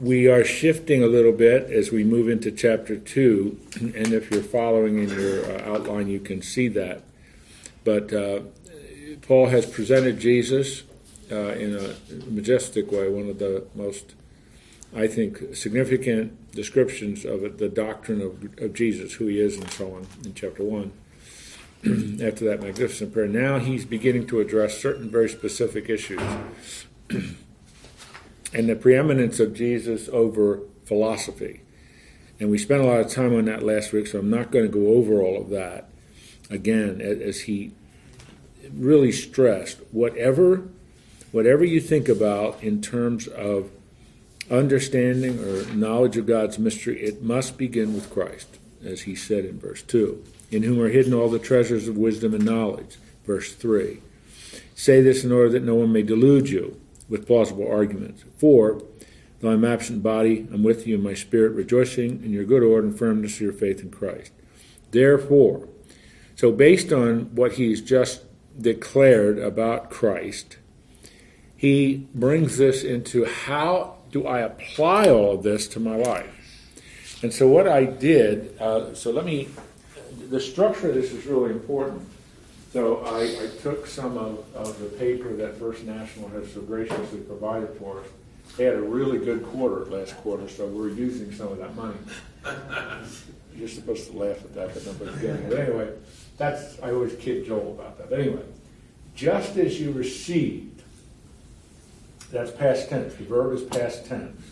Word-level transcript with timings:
we 0.00 0.26
are 0.26 0.44
shifting 0.44 1.02
a 1.02 1.06
little 1.06 1.32
bit 1.32 1.70
as 1.70 1.92
we 1.92 2.02
move 2.02 2.28
into 2.28 2.50
chapter 2.50 2.96
2, 2.96 3.60
and 3.96 4.12
if 4.12 4.30
you're 4.30 4.42
following 4.42 4.98
in 4.98 5.08
your 5.08 5.44
uh, 5.44 5.72
outline, 5.72 6.08
you 6.08 6.20
can 6.20 6.42
see 6.42 6.68
that. 6.68 7.02
But 7.84 8.12
uh, 8.12 8.40
Paul 9.22 9.48
has 9.48 9.66
presented 9.66 10.18
Jesus 10.18 10.82
uh, 11.30 11.52
in 11.52 11.76
a 11.76 11.94
majestic 12.30 12.90
way, 12.90 13.08
one 13.08 13.28
of 13.28 13.38
the 13.38 13.66
most, 13.74 14.14
I 14.94 15.06
think, 15.06 15.54
significant 15.54 16.52
descriptions 16.52 17.24
of 17.24 17.44
it, 17.44 17.58
the 17.58 17.68
doctrine 17.68 18.20
of, 18.20 18.62
of 18.62 18.74
Jesus, 18.74 19.14
who 19.14 19.26
he 19.26 19.40
is, 19.40 19.56
and 19.56 19.70
so 19.70 19.94
on, 19.94 20.06
in 20.24 20.34
chapter 20.34 20.64
1. 20.64 20.92
After 22.22 22.44
that 22.46 22.60
magnificent 22.60 23.12
prayer, 23.12 23.28
now 23.28 23.58
he's 23.58 23.84
beginning 23.84 24.26
to 24.28 24.40
address 24.40 24.80
certain 24.80 25.08
very 25.08 25.28
specific 25.28 25.88
issues. 25.88 26.20
and 28.54 28.68
the 28.68 28.76
preeminence 28.76 29.40
of 29.40 29.54
Jesus 29.54 30.08
over 30.10 30.60
philosophy. 30.84 31.60
And 32.40 32.50
we 32.50 32.58
spent 32.58 32.82
a 32.82 32.86
lot 32.86 33.00
of 33.00 33.10
time 33.10 33.34
on 33.34 33.44
that 33.46 33.62
last 33.62 33.92
week, 33.92 34.06
so 34.06 34.18
I'm 34.18 34.30
not 34.30 34.50
going 34.50 34.64
to 34.64 34.72
go 34.72 34.88
over 34.88 35.22
all 35.22 35.40
of 35.40 35.50
that 35.50 35.88
again 36.50 37.00
as 37.00 37.42
he 37.42 37.72
really 38.72 39.12
stressed 39.12 39.78
whatever 39.92 40.68
whatever 41.32 41.64
you 41.64 41.80
think 41.80 42.08
about 42.08 42.62
in 42.62 42.80
terms 42.80 43.26
of 43.26 43.68
understanding 44.50 45.40
or 45.40 45.64
knowledge 45.74 46.16
of 46.16 46.26
God's 46.26 46.60
mystery, 46.60 47.02
it 47.02 47.24
must 47.24 47.58
begin 47.58 47.92
with 47.92 48.08
Christ, 48.08 48.58
as 48.84 49.02
he 49.02 49.16
said 49.16 49.44
in 49.44 49.58
verse 49.58 49.82
2, 49.82 50.24
in 50.52 50.62
whom 50.62 50.80
are 50.80 50.90
hidden 50.90 51.12
all 51.12 51.28
the 51.28 51.40
treasures 51.40 51.88
of 51.88 51.96
wisdom 51.96 52.34
and 52.34 52.44
knowledge. 52.44 52.98
Verse 53.26 53.52
3. 53.52 54.00
Say 54.76 55.00
this 55.00 55.24
in 55.24 55.32
order 55.32 55.48
that 55.50 55.64
no 55.64 55.74
one 55.74 55.92
may 55.92 56.02
delude 56.02 56.50
you 56.50 56.80
with 57.08 57.26
plausible 57.26 57.70
arguments. 57.70 58.24
For, 58.36 58.82
though 59.40 59.50
I'm 59.50 59.64
absent 59.64 60.02
body, 60.02 60.48
I'm 60.52 60.62
with 60.62 60.86
you 60.86 60.96
in 60.96 61.02
my 61.02 61.14
spirit, 61.14 61.52
rejoicing 61.52 62.22
in 62.24 62.30
your 62.30 62.44
good 62.44 62.62
order 62.62 62.86
and 62.86 62.98
firmness 62.98 63.34
of 63.36 63.40
your 63.40 63.52
faith 63.52 63.80
in 63.80 63.90
Christ. 63.90 64.32
Therefore, 64.90 65.68
so 66.36 66.52
based 66.52 66.92
on 66.92 67.34
what 67.34 67.54
he's 67.54 67.80
just 67.80 68.22
declared 68.60 69.38
about 69.38 69.90
Christ, 69.90 70.58
he 71.56 72.08
brings 72.14 72.58
this 72.58 72.84
into 72.84 73.24
how 73.24 73.96
do 74.10 74.26
I 74.26 74.40
apply 74.40 75.08
all 75.08 75.34
of 75.34 75.42
this 75.42 75.66
to 75.68 75.80
my 75.80 75.96
life? 75.96 76.30
And 77.22 77.32
so, 77.32 77.48
what 77.48 77.66
I 77.66 77.84
did, 77.84 78.56
uh, 78.60 78.94
so 78.94 79.10
let 79.10 79.24
me, 79.24 79.48
the 80.28 80.40
structure 80.40 80.90
of 80.90 80.94
this 80.94 81.10
is 81.10 81.24
really 81.26 81.50
important. 81.50 82.06
So, 82.74 83.04
I, 83.04 83.20
I 83.20 83.46
took 83.62 83.86
some 83.86 84.18
of, 84.18 84.44
of 84.56 84.80
the 84.80 84.86
paper 84.86 85.32
that 85.36 85.56
First 85.58 85.84
National 85.84 86.28
has 86.30 86.52
so 86.52 86.60
graciously 86.60 87.20
provided 87.20 87.68
for 87.78 88.00
us. 88.00 88.06
They 88.56 88.64
had 88.64 88.74
a 88.74 88.82
really 88.82 89.18
good 89.18 89.44
quarter 89.44 89.84
last 89.84 90.16
quarter, 90.16 90.48
so 90.48 90.66
we're 90.66 90.88
using 90.88 91.30
some 91.30 91.52
of 91.52 91.58
that 91.58 91.76
money. 91.76 91.94
You're 93.56 93.68
supposed 93.68 94.10
to 94.10 94.18
laugh 94.18 94.38
at 94.38 94.56
that, 94.56 94.74
but 94.74 94.86
nobody's 94.86 95.14
getting 95.20 95.42
it. 95.44 95.50
But 95.50 95.58
anyway, 95.60 95.92
that's 96.36 96.82
I 96.82 96.90
always 96.90 97.14
kid 97.14 97.46
Joel 97.46 97.78
about 97.78 97.96
that. 97.98 98.10
But 98.10 98.18
anyway, 98.18 98.42
just 99.14 99.56
as 99.56 99.80
you 99.80 99.92
received, 99.92 100.82
that's 102.32 102.50
past 102.50 102.88
tense. 102.88 103.14
The 103.14 103.22
verb 103.22 103.52
is 103.52 103.62
past 103.62 104.06
tense. 104.06 104.42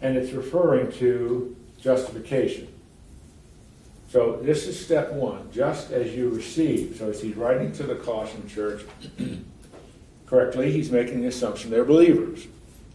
And 0.00 0.16
it's 0.16 0.32
referring 0.32 0.92
to 0.92 1.54
justification. 1.78 2.69
So 4.10 4.40
this 4.42 4.66
is 4.66 4.84
step 4.84 5.12
one, 5.12 5.48
just 5.52 5.92
as 5.92 6.12
you 6.12 6.30
receive. 6.30 6.96
So 6.98 7.10
as 7.10 7.22
he's 7.22 7.36
writing 7.36 7.70
to 7.74 7.84
the 7.84 7.94
Colossian 7.94 8.48
church, 8.48 8.82
correctly, 10.26 10.72
he's 10.72 10.90
making 10.90 11.20
the 11.20 11.28
assumption 11.28 11.70
they're 11.70 11.84
believers. 11.84 12.48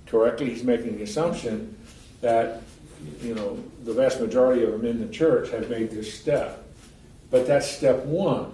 Correctly, 0.07 0.49
he's 0.49 0.65
making 0.65 0.97
the 0.97 1.03
assumption 1.03 1.77
that 2.19 2.63
you 3.21 3.33
know 3.33 3.63
the 3.85 3.93
vast 3.93 4.19
majority 4.19 4.63
of 4.63 4.71
them 4.73 4.85
in 4.85 4.99
the 4.99 5.07
church 5.07 5.49
have 5.51 5.69
made 5.69 5.89
this 5.89 6.13
step. 6.13 6.65
But 7.31 7.47
that's 7.47 7.69
step 7.69 8.03
one. 8.03 8.51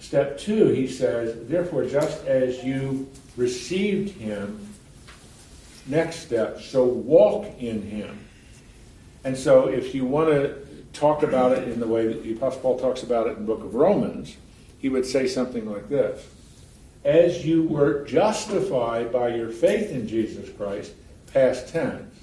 Step 0.00 0.38
two, 0.38 0.68
he 0.68 0.88
says, 0.88 1.36
therefore, 1.48 1.84
just 1.84 2.24
as 2.26 2.64
you 2.64 3.08
received 3.36 4.16
him, 4.18 4.66
next 5.86 6.20
step, 6.20 6.60
so 6.60 6.84
walk 6.84 7.46
in 7.60 7.80
him. 7.82 8.18
And 9.22 9.36
so, 9.36 9.68
if 9.68 9.94
you 9.94 10.04
want 10.04 10.30
to 10.30 10.69
talk 10.92 11.22
about 11.22 11.52
it 11.52 11.68
in 11.68 11.80
the 11.80 11.86
way 11.86 12.06
that 12.06 12.22
the 12.22 12.32
Apostle 12.32 12.60
Paul 12.60 12.78
talks 12.78 13.02
about 13.02 13.26
it 13.26 13.36
in 13.36 13.46
the 13.46 13.54
book 13.54 13.64
of 13.64 13.74
Romans, 13.74 14.36
he 14.78 14.88
would 14.88 15.06
say 15.06 15.26
something 15.26 15.70
like 15.70 15.88
this 15.88 16.26
As 17.04 17.46
you 17.46 17.64
were 17.64 18.04
justified 18.04 19.12
by 19.12 19.34
your 19.34 19.50
faith 19.50 19.90
in 19.90 20.08
Jesus 20.08 20.50
Christ, 20.56 20.92
past 21.32 21.68
tense, 21.68 22.14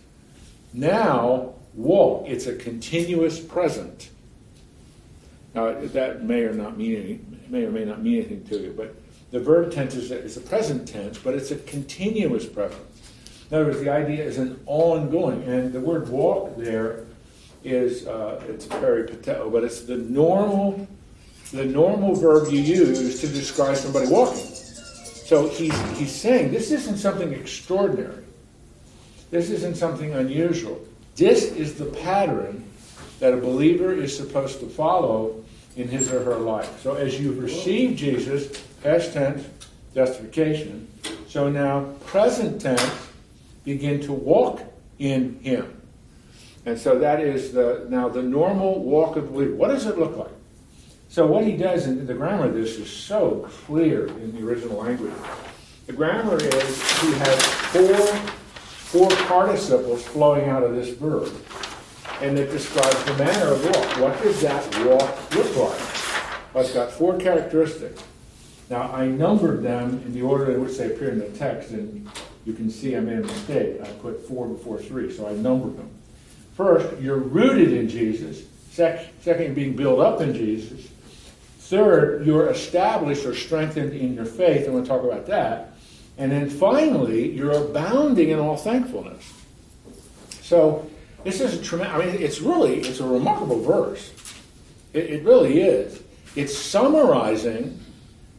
now 0.74 1.54
walk. 1.74 2.28
It's 2.28 2.48
a 2.48 2.56
continuous 2.56 3.40
present. 3.40 4.10
Now, 5.54 5.74
that 5.74 6.24
may 6.24 6.44
or 6.44 6.54
not 6.54 6.78
mean 6.78 6.96
any, 6.96 7.20
may 7.50 7.66
or 7.66 7.72
may 7.72 7.86
not 7.86 8.02
mean 8.02 8.18
anything 8.18 8.46
to 8.46 8.58
you, 8.58 8.74
but 8.76 8.96
the 9.32 9.40
verb 9.40 9.72
tense 9.72 9.96
is 9.96 10.12
a, 10.12 10.20
is 10.20 10.38
a 10.38 10.42
present 10.42 10.88
tense, 10.88 11.18
but 11.18 11.34
it's 11.34 11.52
a 11.52 11.56
continuous 11.56 12.46
present. 12.46 12.82
In 13.50 13.58
other 13.58 13.66
words, 13.68 13.80
the 13.80 13.90
idea 13.90 14.24
is 14.24 14.38
an 14.38 14.60
ongoing, 14.66 15.44
and 15.44 15.74
the 15.74 15.80
word 15.80 16.10
walk 16.10 16.58
there 16.58 17.07
is 17.64 18.08
uh, 18.08 18.44
it's 18.48 18.66
peripateo, 18.66 19.52
but 19.52 19.64
it's 19.64 19.82
the 19.82 19.98
normal 19.98 20.88
the 21.52 21.66
normal 21.66 22.14
verb 22.14 22.52
you 22.52 22.60
use 22.60 23.22
to 23.22 23.28
describe 23.28 23.78
somebody 23.78 24.08
walking. 24.08 24.46
So 24.46 25.48
he's 25.50 25.78
he's 25.98 26.12
saying 26.12 26.52
this 26.52 26.72
isn't 26.72 26.98
something 26.98 27.34
extraordinary. 27.34 28.24
This 29.30 29.50
isn't 29.50 29.76
something 29.76 30.14
unusual. 30.14 30.82
This 31.16 31.52
is 31.52 31.76
the 31.76 31.86
pattern 31.86 32.64
that 33.20 33.34
a 33.34 33.38
believer 33.38 33.94
is 33.94 34.16
supposed 34.16 34.60
to 34.60 34.68
follow 34.68 35.44
in 35.76 35.88
his 35.88 36.12
or 36.12 36.24
her 36.24 36.38
life. 36.38 36.82
So 36.82 36.96
as 36.96 37.20
you've 37.20 37.40
received 37.40 37.98
Jesus, 37.98 38.62
past 38.84 39.14
tense, 39.14 39.46
justification, 39.94 40.88
so 41.28 41.50
now 41.50 41.94
present 42.06 42.62
tense, 42.62 43.10
begin 43.64 44.00
to 44.02 44.14
walk 44.14 44.62
in 45.00 45.40
him. 45.40 45.77
And 46.68 46.78
so 46.78 47.00
that 47.00 47.22
is 47.22 47.54
the 47.54 47.86
now 47.88 48.10
the 48.10 48.22
normal 48.22 48.84
walk 48.84 49.16
of 49.16 49.32
believer. 49.32 49.56
What 49.56 49.70
does 49.70 49.86
it 49.86 49.98
look 49.98 50.18
like? 50.18 50.36
So 51.08 51.26
what 51.26 51.46
he 51.46 51.56
does 51.56 51.88
in 51.88 52.06
the 52.06 52.14
grammar 52.14 52.48
of 52.48 52.56
this 52.56 52.78
is 52.78 52.92
so 52.92 53.48
clear 53.66 54.08
in 54.08 54.36
the 54.36 54.46
original 54.46 54.80
language. 54.80 55.14
The 55.86 55.94
grammar 55.94 56.36
is 56.36 57.00
he 57.00 57.14
has 57.14 57.42
four 57.72 58.06
four 58.92 59.10
participles 59.28 60.04
flowing 60.04 60.50
out 60.50 60.62
of 60.62 60.76
this 60.76 60.90
verb 60.90 61.32
and 62.22 62.38
it 62.38 62.52
describes 62.52 63.02
the 63.06 63.14
manner 63.14 63.54
of 63.54 63.64
walk. 63.64 64.00
What 64.02 64.22
does 64.22 64.42
that 64.42 64.62
walk 64.86 65.36
look 65.36 65.56
like? 65.56 66.54
Well, 66.54 66.66
it's 66.66 66.74
got 66.74 66.92
four 66.92 67.18
characteristics. 67.18 68.04
Now, 68.70 68.92
I 68.92 69.08
numbered 69.08 69.64
them 69.64 70.02
in 70.06 70.14
the 70.14 70.24
order 70.24 70.52
in 70.52 70.62
which 70.62 70.78
they 70.78 70.88
appear 70.88 71.12
in 71.12 71.20
the 71.20 71.30
text, 71.30 71.70
and 71.70 72.10
you 72.44 72.52
can 72.52 72.70
see 72.70 72.98
I 72.98 73.00
made 73.00 73.20
a 73.20 73.22
mistake. 73.22 73.80
I 73.82 73.88
put 74.02 74.28
four 74.28 74.48
before 74.48 74.80
three, 74.80 75.16
so 75.16 75.30
I 75.30 75.34
numbered 75.34 75.78
them. 75.78 75.90
First, 76.58 77.00
you're 77.00 77.20
rooted 77.20 77.72
in 77.72 77.88
Jesus. 77.88 78.42
Second, 78.72 79.06
you're 79.24 79.50
being 79.50 79.76
built 79.76 80.00
up 80.00 80.22
in 80.22 80.34
Jesus. 80.34 80.88
Third, 81.60 82.26
you're 82.26 82.50
established 82.50 83.26
or 83.26 83.36
strengthened 83.36 83.94
in 83.94 84.16
your 84.16 84.26
faith, 84.26 84.66
and 84.66 84.74
we'll 84.74 84.86
talk 84.86 85.04
about 85.04 85.28
that. 85.28 85.74
And 86.18 86.32
then 86.32 86.50
finally, 86.50 87.32
you're 87.32 87.52
abounding 87.52 88.30
in 88.30 88.40
all 88.40 88.58
thankfulness. 88.58 89.32
So, 90.42 90.90
this 91.24 91.42
is 91.42 91.54
a 91.54 91.62
tremendous, 91.62 91.96
I 91.96 92.06
mean, 92.06 92.24
it's 92.24 92.42
really, 92.42 92.80
it's 92.80 93.02
a 93.02 93.08
remarkable 93.08 93.62
verse. 93.62 94.12
It, 94.94 95.12
it 95.12 95.24
really 95.24 95.62
is. 95.62 96.02
It's 96.36 96.58
summarizing 96.58 97.80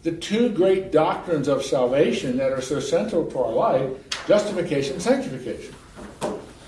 the 0.02 0.12
two 0.12 0.48
great 0.48 0.90
doctrines 0.90 1.46
of 1.46 1.62
salvation 1.64 2.36
that 2.38 2.50
are 2.50 2.62
so 2.62 2.80
central 2.80 3.30
to 3.30 3.38
our 3.38 3.52
life 3.52 4.26
justification 4.26 4.94
and 4.94 5.02
sanctification. 5.02 5.74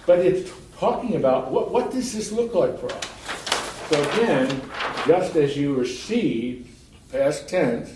But 0.07 0.21
it's 0.21 0.51
talking 0.81 1.15
about 1.15 1.53
what, 1.53 1.71
what 1.71 1.93
does 1.93 2.13
this 2.13 2.33
look 2.33 2.55
like 2.55 2.77
for 2.81 2.93
us? 2.93 3.89
So 3.91 4.03
again, 4.13 4.61
just 5.07 5.37
as 5.37 5.57
you 5.57 5.75
receive, 5.75 6.69
past 7.13 7.49
tense, 7.49 7.93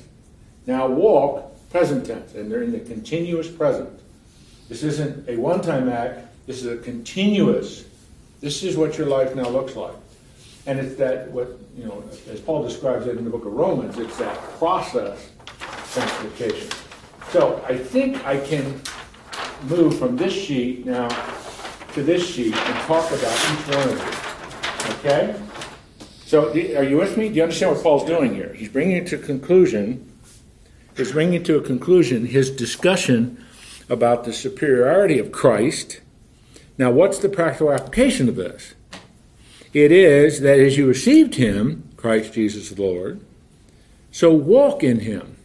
now 0.66 0.86
walk, 0.86 1.50
present 1.70 2.06
tense, 2.06 2.34
and 2.34 2.52
they're 2.52 2.62
in 2.62 2.72
the 2.72 2.81
continuous 2.81 3.48
present. 3.48 3.98
This 4.69 4.84
isn't 4.84 5.28
a 5.28 5.36
one 5.36 5.60
time 5.60 5.88
act, 5.88 6.28
this 6.46 6.62
is 6.62 6.66
a 6.66 6.76
continuous 6.76 7.84
this 8.44 8.62
is 8.62 8.76
what 8.76 8.98
your 8.98 9.06
life 9.06 9.34
now 9.34 9.48
looks 9.48 9.75
like. 9.75 9.94
And 10.66 10.78
it's 10.78 10.96
that, 10.96 11.31
what, 11.31 11.58
you 11.78 11.86
know, 11.86 12.04
as 12.31 12.40
Paul 12.40 12.62
describes 12.62 13.06
it 13.06 13.16
in 13.16 13.25
the 13.25 13.31
book 13.31 13.46
of 13.46 13.54
Romans, 13.54 13.98
it's 13.98 14.19
that 14.19 14.36
process 14.58 15.31
sanctification. 15.86 16.69
So 17.31 17.64
I 17.66 17.78
think 17.78 18.22
I 18.26 18.38
can 18.38 18.82
move 19.62 19.98
from 19.98 20.19
this 20.19 20.34
sheet 20.34 20.84
now 20.84 21.08
to 21.94 22.02
this 22.02 22.26
sheet 22.26 22.55
and 22.55 22.79
talk 22.87 23.11
about 23.11 23.37
each 23.52 23.76
one 23.76 23.88
of 23.88 23.99
them. 23.99 24.96
Okay? 24.99 25.41
So 26.26 26.50
are 26.50 26.85
you 26.85 26.96
with 26.96 27.17
me? 27.17 27.29
Do 27.29 27.37
you 27.37 27.43
understand 27.43 27.73
what 27.73 27.82
Paul's 27.82 28.05
doing 28.05 28.35
here? 28.35 28.52
He's 28.55 28.69
bringing 28.69 28.96
it 28.96 29.06
to 29.08 29.17
a 29.17 29.19
conclusion. 29.19 30.11
He's 30.96 31.12
bringing 31.12 31.43
to 31.44 31.56
a 31.56 31.62
conclusion 31.62 32.26
his 32.26 32.50
discussion 32.50 33.44
about 33.88 34.25
the 34.25 34.32
superiority 34.32 35.19
of 35.19 35.31
Christ 35.31 36.00
Now, 36.76 36.91
what's 36.91 37.19
the 37.19 37.29
practical 37.29 37.73
application 37.73 38.29
of 38.29 38.37
this? 38.37 38.75
It 39.73 39.93
is 39.93 40.41
that 40.41 40.58
as 40.58 40.76
you 40.76 40.87
received 40.87 41.37
him, 41.37 41.88
Christ 41.96 42.32
Jesus 42.32 42.70
the 42.70 42.82
Lord, 42.82 43.20
so 44.11 44.32
walk 44.32 44.82
in 44.82 45.00
him. 45.00 45.37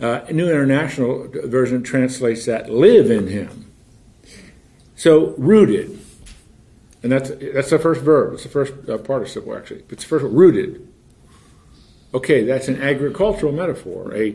Uh, 0.00 0.20
New 0.30 0.48
International 0.48 1.28
Version 1.28 1.82
translates 1.82 2.46
that 2.46 2.70
live 2.70 3.10
in 3.10 3.26
him. 3.26 3.67
So 4.98 5.32
rooted, 5.38 5.96
and 7.04 7.12
that's 7.12 7.30
that's 7.30 7.70
the 7.70 7.78
first 7.78 8.00
verb. 8.00 8.34
It's 8.34 8.42
the 8.42 8.48
first 8.48 8.74
uh, 8.88 8.98
participle 8.98 9.56
actually. 9.56 9.84
It's 9.90 10.02
the 10.02 10.08
first 10.08 10.24
rooted. 10.24 10.92
Okay, 12.12 12.42
that's 12.42 12.66
an 12.66 12.82
agricultural 12.82 13.52
metaphor, 13.52 14.12
a 14.12 14.34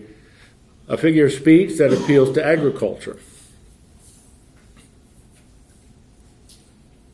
a 0.88 0.96
figure 0.96 1.26
of 1.26 1.34
speech 1.34 1.78
that 1.80 1.92
appeals 1.92 2.34
to 2.36 2.46
agriculture. 2.46 3.20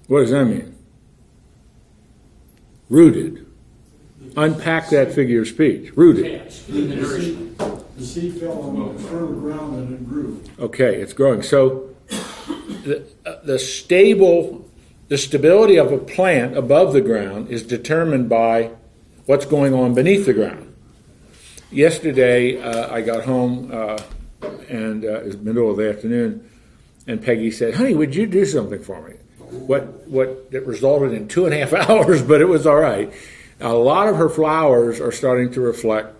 What 0.06 0.22
does 0.22 0.30
that 0.30 0.46
mean? 0.46 0.76
Rooted. 2.88 3.48
Unpack 4.38 4.90
that 4.90 5.12
figure 5.12 5.42
of 5.42 5.48
speech. 5.48 5.92
Rooted. 5.96 6.52
The 6.52 7.82
seed 8.06 8.40
fell 8.40 8.62
on 8.62 8.98
fertile 9.00 9.34
ground 9.34 9.76
and 9.76 9.94
it 9.96 10.08
grew. 10.08 10.44
Okay, 10.60 11.02
it's 11.02 11.14
growing. 11.14 11.42
So 11.42 11.89
the, 12.70 13.06
uh, 13.26 13.36
the 13.44 13.60
stable, 13.60 14.70
the 15.08 15.18
stability 15.18 15.78
of 15.78 15.92
a 15.92 15.98
plant 15.98 16.58
above 16.58 16.94
the 16.94 17.02
ground 17.02 17.50
is 17.50 17.64
determined 17.64 18.30
by 18.30 18.72
what's 19.26 19.46
going 19.46 19.74
on 19.74 19.94
beneath 19.94 20.26
the 20.26 20.34
ground. 20.34 20.76
Yesterday, 21.72 22.62
uh, 22.62 22.94
I 22.94 23.02
got 23.02 23.26
home 23.26 23.70
uh, 23.72 24.00
and 24.70 25.04
uh, 25.04 25.20
it 25.20 25.26
was 25.26 25.38
middle 25.38 25.70
of 25.70 25.78
the 25.78 25.90
afternoon, 25.90 26.50
and 27.08 27.22
Peggy 27.22 27.52
said, 27.52 27.76
"Honey, 27.76 27.96
would 27.96 28.16
you 28.16 28.26
do 28.26 28.46
something 28.46 28.82
for 28.82 29.02
me?" 29.08 29.16
What 29.50 30.08
what 30.08 30.48
it 30.52 30.66
resulted 30.66 31.14
in 31.14 31.28
two 31.28 31.46
and 31.46 31.54
a 31.54 31.66
half 31.66 31.74
hours, 31.90 32.22
but 32.22 32.42
it 32.42 32.46
was 32.46 32.66
all 32.66 32.80
right. 32.80 33.12
A 33.60 33.74
lot 33.74 34.08
of 34.08 34.16
her 34.16 34.30
flowers 34.30 35.02
are 35.02 35.12
starting 35.12 35.52
to 35.54 35.62
reflect 35.62 36.16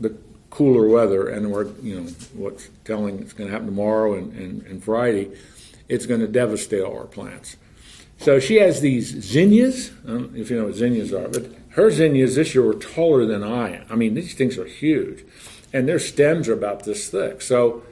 the 0.00 0.16
cooler 0.50 0.88
weather, 0.88 1.28
and 1.28 1.50
we're 1.50 1.68
you 1.82 2.00
know 2.00 2.06
what's 2.34 2.68
telling 2.84 3.20
it's 3.20 3.32
going 3.32 3.48
to 3.48 3.52
happen 3.52 3.66
tomorrow 3.66 4.14
and, 4.14 4.32
and, 4.32 4.62
and 4.66 4.82
Friday. 4.82 5.30
It's 5.90 6.06
going 6.06 6.20
to 6.20 6.28
devastate 6.28 6.82
all 6.82 6.96
our 6.96 7.06
plants. 7.06 7.56
So 8.18 8.38
she 8.38 8.56
has 8.56 8.80
these 8.80 9.08
zinnias. 9.22 9.90
I 10.04 10.10
don't 10.10 10.34
know 10.34 10.40
if 10.40 10.50
you 10.50 10.58
know 10.58 10.66
what 10.66 10.74
zinnias 10.74 11.12
are, 11.12 11.28
but 11.28 11.46
her 11.70 11.90
zinnias 11.90 12.36
this 12.36 12.54
year 12.54 12.64
were 12.64 12.74
taller 12.74 13.26
than 13.26 13.42
I 13.42 13.76
am. 13.76 13.86
I 13.90 13.96
mean, 13.96 14.14
these 14.14 14.34
things 14.34 14.56
are 14.56 14.66
huge, 14.66 15.24
and 15.72 15.88
their 15.88 15.98
stems 15.98 16.48
are 16.48 16.52
about 16.52 16.84
this 16.84 17.08
thick. 17.08 17.42
So, 17.42 17.82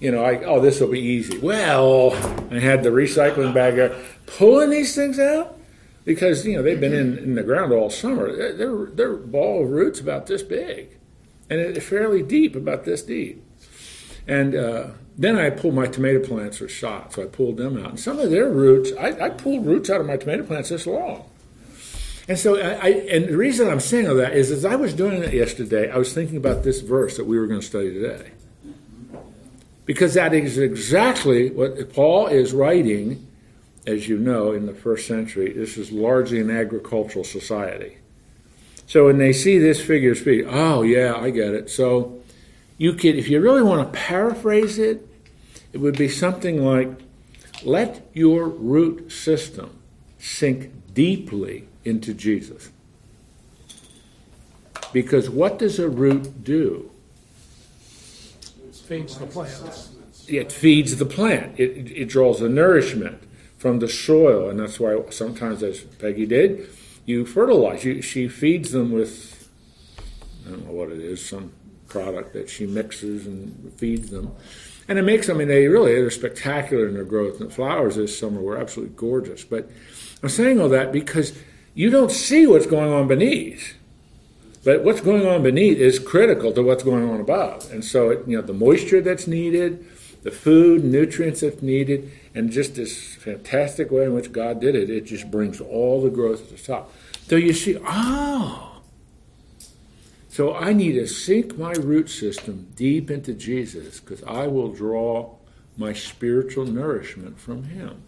you 0.00 0.10
know, 0.10 0.24
I 0.24 0.42
oh, 0.44 0.60
this 0.60 0.80
will 0.80 0.90
be 0.90 1.00
easy. 1.00 1.38
Well, 1.38 2.12
I 2.50 2.58
had 2.58 2.82
the 2.82 2.90
recycling 2.90 3.52
bag 3.52 3.76
there, 3.76 3.96
pulling 4.26 4.70
these 4.70 4.94
things 4.94 5.18
out 5.18 5.58
because 6.04 6.46
you 6.46 6.56
know 6.56 6.62
they've 6.62 6.80
been 6.80 6.94
in, 6.94 7.18
in 7.18 7.34
the 7.34 7.42
ground 7.42 7.72
all 7.72 7.90
summer. 7.90 8.54
They're, 8.54 9.16
ball 9.16 9.64
of 9.64 9.70
roots 9.70 10.00
about 10.00 10.26
this 10.26 10.42
big, 10.42 10.96
and 11.50 11.60
it's 11.60 11.84
fairly 11.84 12.22
deep, 12.22 12.54
about 12.56 12.84
this 12.84 13.02
deep. 13.02 13.44
And 14.26 14.54
uh, 14.54 14.86
then 15.16 15.36
I 15.36 15.50
pulled 15.50 15.74
my 15.74 15.86
tomato 15.86 16.26
plants 16.26 16.58
for 16.58 16.68
shot, 16.68 17.12
so 17.12 17.22
I 17.22 17.26
pulled 17.26 17.58
them 17.58 17.82
out. 17.82 17.90
And 17.90 18.00
some 18.00 18.18
of 18.18 18.30
their 18.30 18.48
roots, 18.50 18.90
I, 18.98 19.26
I 19.26 19.28
pulled 19.30 19.66
roots 19.66 19.90
out 19.90 20.00
of 20.00 20.06
my 20.06 20.16
tomato 20.16 20.44
plants 20.44 20.70
this 20.70 20.86
long. 20.86 21.24
And 22.28 22.38
so, 22.38 22.56
I, 22.56 22.74
I, 22.74 22.88
and 23.10 23.28
the 23.28 23.36
reason 23.36 23.68
I'm 23.68 23.80
saying 23.80 24.08
all 24.08 24.14
that 24.14 24.32
is, 24.32 24.50
as 24.50 24.64
I 24.64 24.76
was 24.76 24.94
doing 24.94 25.22
it 25.22 25.34
yesterday, 25.34 25.90
I 25.90 25.98
was 25.98 26.12
thinking 26.12 26.36
about 26.36 26.62
this 26.62 26.80
verse 26.80 27.16
that 27.16 27.24
we 27.24 27.38
were 27.38 27.46
going 27.46 27.60
to 27.60 27.66
study 27.66 27.92
today, 27.92 28.30
because 29.84 30.14
that 30.14 30.32
is 30.32 30.56
exactly 30.56 31.50
what 31.50 31.92
Paul 31.92 32.28
is 32.28 32.52
writing. 32.52 33.26
As 33.84 34.08
you 34.08 34.16
know, 34.16 34.52
in 34.52 34.66
the 34.66 34.74
first 34.74 35.08
century, 35.08 35.52
this 35.52 35.76
is 35.76 35.90
largely 35.90 36.38
an 36.40 36.50
agricultural 36.50 37.24
society. 37.24 37.98
So 38.86 39.06
when 39.06 39.18
they 39.18 39.32
see 39.32 39.58
this 39.58 39.84
figure 39.84 40.14
speech, 40.14 40.46
oh 40.48 40.82
yeah, 40.82 41.16
I 41.16 41.30
get 41.30 41.52
it. 41.52 41.68
So 41.68 42.21
you 42.82 42.92
could, 42.94 43.14
if 43.14 43.28
you 43.28 43.40
really 43.40 43.62
want 43.62 43.80
to 43.92 43.96
paraphrase 43.96 44.76
it, 44.76 45.06
it 45.72 45.78
would 45.78 45.96
be 45.96 46.08
something 46.08 46.64
like, 46.64 46.88
"Let 47.62 48.04
your 48.12 48.48
root 48.48 49.12
system 49.12 49.78
sink 50.18 50.70
deeply 50.92 51.68
into 51.84 52.12
Jesus. 52.12 52.70
Because 54.92 55.30
what 55.30 55.60
does 55.60 55.78
a 55.78 55.88
root 55.88 56.42
do? 56.42 56.90
It 58.68 58.74
feeds 58.74 59.16
the 59.16 59.26
plants. 59.26 59.90
It 60.26 60.50
feeds 60.50 60.96
the 60.96 61.06
plant. 61.06 61.58
It, 61.60 61.90
it 61.92 62.08
draws 62.08 62.40
the 62.40 62.48
nourishment 62.48 63.22
from 63.58 63.78
the 63.78 63.88
soil, 63.88 64.50
and 64.50 64.58
that's 64.58 64.80
why 64.80 65.00
sometimes, 65.10 65.62
as 65.62 65.80
Peggy 65.80 66.26
did, 66.26 66.68
you 67.06 67.26
fertilize. 67.26 67.84
You, 67.84 68.02
she 68.02 68.26
feeds 68.26 68.72
them 68.72 68.90
with 68.90 69.48
I 70.46 70.50
don't 70.50 70.66
know 70.66 70.72
what 70.72 70.90
it 70.90 70.98
is, 70.98 71.24
some 71.24 71.52
product 71.92 72.32
that 72.32 72.48
she 72.48 72.66
mixes 72.66 73.26
and 73.26 73.72
feeds 73.76 74.10
them, 74.10 74.34
and 74.88 74.98
it 74.98 75.02
makes. 75.02 75.28
I 75.28 75.34
mean, 75.34 75.48
they 75.48 75.68
really 75.68 75.94
they're 75.94 76.10
spectacular 76.10 76.88
in 76.88 76.94
their 76.94 77.04
growth. 77.04 77.40
And 77.40 77.50
the 77.50 77.54
flowers 77.54 77.96
this 77.96 78.18
summer 78.18 78.40
were 78.40 78.58
absolutely 78.58 78.94
gorgeous. 78.96 79.44
But 79.44 79.70
I'm 80.22 80.28
saying 80.28 80.60
all 80.60 80.68
that 80.70 80.92
because 80.92 81.38
you 81.74 81.90
don't 81.90 82.10
see 82.10 82.46
what's 82.46 82.66
going 82.66 82.92
on 82.92 83.08
beneath. 83.08 83.76
But 84.64 84.84
what's 84.84 85.00
going 85.00 85.26
on 85.26 85.42
beneath 85.42 85.78
is 85.78 85.98
critical 85.98 86.52
to 86.52 86.62
what's 86.62 86.84
going 86.84 87.08
on 87.08 87.20
above. 87.20 87.70
And 87.72 87.84
so, 87.84 88.10
it, 88.10 88.28
you 88.28 88.36
know, 88.36 88.42
the 88.42 88.52
moisture 88.52 89.00
that's 89.00 89.26
needed, 89.26 89.84
the 90.22 90.30
food, 90.30 90.84
nutrients 90.84 91.40
that's 91.40 91.62
needed, 91.62 92.12
and 92.32 92.50
just 92.50 92.76
this 92.76 93.16
fantastic 93.16 93.90
way 93.90 94.04
in 94.04 94.14
which 94.14 94.30
God 94.30 94.60
did 94.60 94.76
it, 94.76 94.88
it 94.88 95.04
just 95.04 95.30
brings 95.30 95.60
all 95.60 96.00
the 96.00 96.10
growth 96.10 96.46
to 96.48 96.54
the 96.54 96.62
top. 96.62 96.92
So 97.28 97.34
you 97.36 97.52
see, 97.52 97.76
oh, 97.84 98.71
so 100.32 100.54
I 100.54 100.72
need 100.72 100.92
to 100.92 101.06
sink 101.06 101.58
my 101.58 101.72
root 101.72 102.08
system 102.08 102.68
deep 102.74 103.10
into 103.10 103.34
Jesus 103.34 104.00
because 104.00 104.22
I 104.22 104.46
will 104.46 104.72
draw 104.72 105.34
my 105.76 105.92
spiritual 105.92 106.64
nourishment 106.64 107.38
from 107.38 107.64
Him. 107.64 108.02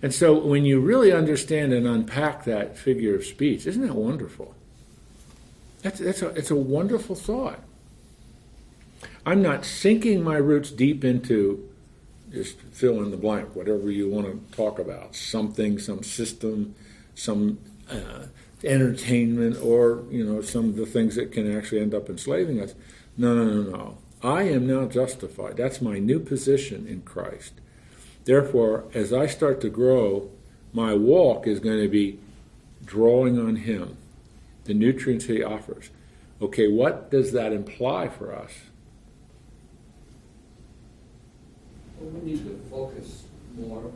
And 0.00 0.14
so 0.14 0.38
when 0.38 0.64
you 0.64 0.78
really 0.78 1.10
understand 1.10 1.72
and 1.72 1.88
unpack 1.88 2.44
that 2.44 2.78
figure 2.78 3.16
of 3.16 3.24
speech, 3.24 3.66
isn't 3.66 3.84
that 3.84 3.96
wonderful? 3.96 4.54
That's, 5.82 5.98
that's 5.98 6.22
a, 6.22 6.28
it's 6.28 6.52
a 6.52 6.56
wonderful 6.56 7.16
thought. 7.16 7.58
I'm 9.26 9.42
not 9.42 9.64
sinking 9.64 10.22
my 10.22 10.36
roots 10.36 10.70
deep 10.70 11.04
into 11.04 11.68
just 12.30 12.60
fill 12.60 13.02
in 13.02 13.10
the 13.10 13.16
blank, 13.16 13.56
whatever 13.56 13.90
you 13.90 14.08
want 14.08 14.26
to 14.28 14.56
talk 14.56 14.78
about, 14.78 15.16
something, 15.16 15.80
some 15.80 16.04
system, 16.04 16.76
some 17.16 17.58
uh, 17.90 18.26
entertainment, 18.64 19.58
or 19.62 20.04
you 20.10 20.24
know 20.24 20.40
some 20.40 20.68
of 20.68 20.76
the 20.76 20.86
things 20.86 21.16
that 21.16 21.32
can 21.32 21.56
actually 21.56 21.80
end 21.80 21.94
up 21.94 22.08
enslaving 22.08 22.60
us. 22.60 22.74
No, 23.16 23.34
no, 23.34 23.44
no, 23.44 23.70
no. 23.70 23.98
I 24.22 24.44
am 24.44 24.66
now 24.66 24.86
justified. 24.86 25.56
That's 25.56 25.82
my 25.82 25.98
new 25.98 26.18
position 26.18 26.86
in 26.88 27.02
Christ. 27.02 27.52
Therefore, 28.24 28.84
as 28.94 29.12
I 29.12 29.26
start 29.26 29.60
to 29.60 29.68
grow, 29.68 30.30
my 30.72 30.94
walk 30.94 31.46
is 31.46 31.60
going 31.60 31.80
to 31.80 31.88
be 31.88 32.18
drawing 32.84 33.38
on 33.38 33.56
Him, 33.56 33.96
the 34.64 34.74
nutrients 34.74 35.26
He 35.26 35.42
offers. 35.42 35.90
Okay, 36.40 36.68
what 36.68 37.10
does 37.10 37.32
that 37.32 37.52
imply 37.52 38.08
for 38.08 38.34
us? 38.34 38.52
Well, 41.98 42.10
we 42.10 42.32
need 42.32 42.44
to 42.44 42.60
focus 42.70 43.24
more 43.56 43.90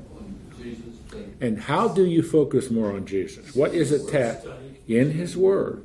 And 1.41 1.61
how 1.63 1.89
do 1.89 2.05
you 2.05 2.23
focus 2.23 2.71
more 2.71 2.93
on 2.93 3.07
Jesus? 3.07 3.55
What 3.55 3.75
is 3.75 3.93
it 3.93 4.11
that 4.13 4.45
in 4.87 5.13
His 5.13 5.37
Word? 5.37 5.85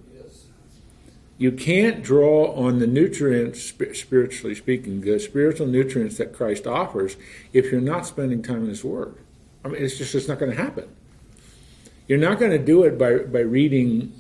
You 1.38 1.52
can't 1.52 2.04
draw 2.04 2.54
on 2.54 2.80
the 2.80 2.88
nutrients, 2.88 3.64
spiritually 3.64 4.56
speaking, 4.56 5.02
the 5.02 5.20
spiritual 5.20 5.68
nutrients 5.68 6.18
that 6.18 6.34
Christ 6.34 6.68
offers 6.68 7.18
if 7.52 7.72
you're 7.72 7.82
not 7.82 8.06
spending 8.06 8.42
time 8.42 8.64
in 8.64 8.70
His 8.70 8.84
Word. 8.84 9.16
I 9.66 9.70
mean, 9.70 9.82
it's 9.82 9.98
just 9.98 10.14
it's 10.16 10.28
not 10.28 10.40
going 10.40 10.52
to 10.52 10.62
happen. 10.62 10.90
You're 12.08 12.20
not 12.20 12.38
going 12.38 12.52
to 12.52 12.60
do 12.60 12.84
it 12.84 12.98
by, 12.98 13.20
by 13.20 13.40
reading, 13.40 14.14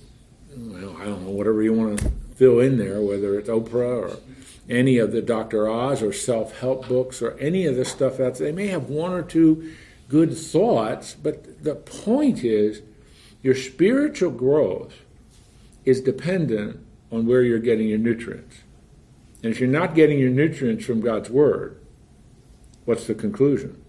well, 0.55 0.95
I 0.98 1.05
don't 1.05 1.24
know, 1.24 1.31
whatever 1.31 1.62
you 1.62 1.74
want 1.74 2.00
to 2.00 2.12
fill 2.36 2.60
in 2.60 2.77
there, 2.77 3.01
whether 3.01 3.38
it's 3.38 3.50
Oprah 3.50 4.13
or 4.13 4.17
any 4.69 4.98
of 4.98 5.12
the 5.12 5.22
Dr. 5.22 5.67
Oz 5.69 6.01
or 6.01 6.13
self 6.13 6.60
help 6.60 6.88
books 6.88 7.22
or 7.22 7.38
any 7.39 7.65
of 7.65 7.75
the 7.75 7.86
stuff 7.86 8.17
that's, 8.17 8.39
they 8.39 8.51
may 8.51 8.67
have 8.67 8.89
one 8.89 9.12
or 9.12 9.22
two 9.22 9.74
good 10.13 10.38
thoughts, 10.38 11.15
but 11.15 11.63
the 11.63 11.74
point 11.74 12.43
is 12.43 12.84
your 13.41 13.55
spiritual 13.55 14.29
growth 14.29 14.93
is 15.86 16.01
dependent 16.01 16.79
on 17.12 17.25
where 17.25 17.41
you're 17.41 17.58
getting 17.58 17.88
your 17.88 17.98
nutrients. 17.98 18.58
And 19.41 19.51
if 19.51 19.60
you're 19.60 19.67
not 19.67 19.96
getting 19.96 20.20
your 20.20 20.29
nutrients 20.29 20.86
from 20.86 21.01
God's 21.01 21.32
Word, 21.32 21.82
what's 22.86 23.08
the 23.08 23.15
conclusion? 23.15 23.84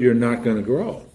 You're 0.00 0.14
not 0.14 0.42
going 0.42 0.56
to 0.56 0.64
grow. 0.64 1.06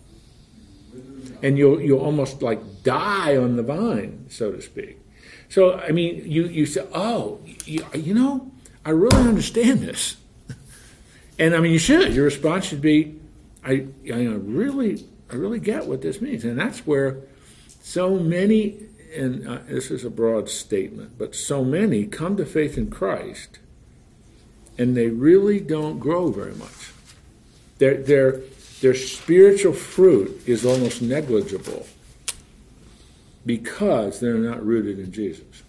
And 1.42 1.58
you'll, 1.58 1.82
you'll 1.82 2.00
almost 2.00 2.42
like 2.42 2.84
die 2.84 3.36
on 3.36 3.58
the 3.58 3.64
vine, 3.64 4.28
so 4.30 4.54
to 4.54 4.62
speak. 4.62 5.02
So, 5.50 5.74
I 5.78 5.92
mean, 5.92 6.24
you, 6.26 6.46
you 6.48 6.66
say, 6.66 6.88
oh, 6.94 7.42
you, 7.66 7.86
you 7.94 8.14
know, 8.14 8.50
I 8.86 8.92
really 8.92 9.28
understand 9.28 9.82
this. 9.82 10.16
And 11.40 11.56
I 11.56 11.60
mean, 11.60 11.72
you 11.72 11.80
should. 11.80 12.14
Your 12.14 12.26
response 12.26 12.66
should 12.66 12.82
be, 12.82 13.20
I, 13.66 13.88
I 14.12 14.24
really, 14.24 15.06
I 15.32 15.36
really 15.36 15.60
get 15.60 15.88
what 15.88 16.02
this 16.02 16.22
means. 16.22 16.44
And 16.44 16.60
that's 16.60 16.86
where 16.86 17.18
so 17.82 18.18
many, 18.18 18.78
and 19.16 19.48
uh, 19.48 19.60
this 19.68 19.90
is 19.92 20.06
a 20.06 20.10
broad 20.10 20.50
statement, 20.50 21.18
but 21.18 21.36
so 21.36 21.64
many 21.64 22.06
come 22.06 22.38
to 22.38 22.46
faith 22.46 22.78
in 22.78 22.90
Christ 22.90 23.60
and 24.78 24.98
they 24.98 25.08
really 25.08 25.60
don't 25.60 26.00
grow 26.00 26.32
very 26.32 26.56
much. 26.56 26.92
Their, 27.78 28.02
their, 28.02 28.42
their 28.82 28.96
spiritual 28.96 29.74
fruit 29.74 30.42
is 30.46 30.66
almost 30.66 31.02
negligible 31.02 31.86
because 33.46 34.20
they're 34.20 34.36
not 34.36 34.66
rooted 34.66 35.00
in 35.00 35.12
Jesus. 35.12 35.64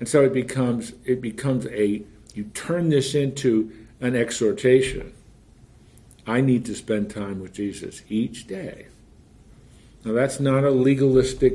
And 0.00 0.08
so 0.08 0.24
it 0.24 0.32
becomes 0.32 0.92
it 1.04 1.20
becomes 1.20 1.66
a 1.66 2.02
you 2.34 2.44
turn 2.54 2.88
this 2.88 3.16
into 3.16 3.72
an 4.00 4.16
exhortation. 4.16 5.12
I 6.26 6.40
need 6.40 6.64
to 6.66 6.74
spend 6.74 7.10
time 7.10 7.40
with 7.40 7.54
Jesus 7.54 8.02
each 8.08 8.46
day. 8.46 8.86
Now 10.04 10.12
that's 10.12 10.40
not 10.40 10.64
a 10.64 10.70
legalistic 10.70 11.54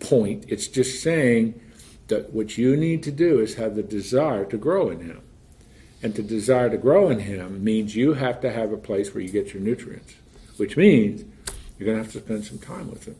point. 0.00 0.44
It's 0.48 0.68
just 0.68 1.02
saying 1.02 1.60
that 2.08 2.32
what 2.32 2.58
you 2.58 2.76
need 2.76 3.02
to 3.04 3.10
do 3.10 3.40
is 3.40 3.54
have 3.54 3.76
the 3.76 3.82
desire 3.82 4.44
to 4.46 4.56
grow 4.56 4.90
in 4.90 5.00
him. 5.00 5.22
And 6.02 6.14
to 6.16 6.22
desire 6.22 6.68
to 6.68 6.76
grow 6.76 7.08
in 7.08 7.20
him 7.20 7.64
means 7.64 7.96
you 7.96 8.12
have 8.12 8.40
to 8.42 8.52
have 8.52 8.72
a 8.72 8.76
place 8.76 9.14
where 9.14 9.22
you 9.22 9.30
get 9.30 9.54
your 9.54 9.62
nutrients, 9.62 10.14
which 10.58 10.76
means 10.76 11.24
you're 11.78 11.86
going 11.86 11.96
to 11.96 12.04
have 12.04 12.12
to 12.12 12.20
spend 12.20 12.44
some 12.44 12.58
time 12.58 12.90
with 12.90 13.08
him 13.08 13.16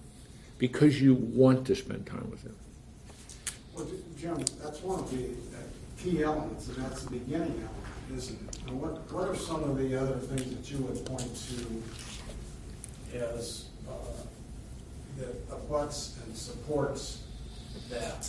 because 0.58 1.00
you 1.00 1.14
want 1.14 1.66
to 1.66 1.74
spend 1.74 2.06
time 2.06 2.30
with 2.30 2.42
him. 2.42 2.54
Well, 3.74 3.86
Jim, 4.18 4.36
that's 4.62 4.80
one 4.82 5.00
of 5.00 5.10
the 5.10 5.28
key 5.98 6.22
elements, 6.22 6.68
and 6.68 6.76
that's 6.76 7.04
the 7.04 7.10
beginning 7.12 7.52
element, 7.52 7.70
isn't 8.12 8.38
it? 8.48 8.72
What, 8.72 9.10
what 9.12 9.28
are 9.28 9.36
some 9.36 9.62
of 9.64 9.78
the 9.78 10.00
other 10.00 10.16
things 10.16 10.54
that 10.54 10.70
you 10.70 10.84
would 10.84 11.04
point 11.04 11.34
to 11.48 13.18
as, 13.18 13.66
uh, 13.88 13.92
that 15.18 15.34
abuts 15.50 16.18
and 16.24 16.36
supports 16.36 17.22
that? 17.90 18.28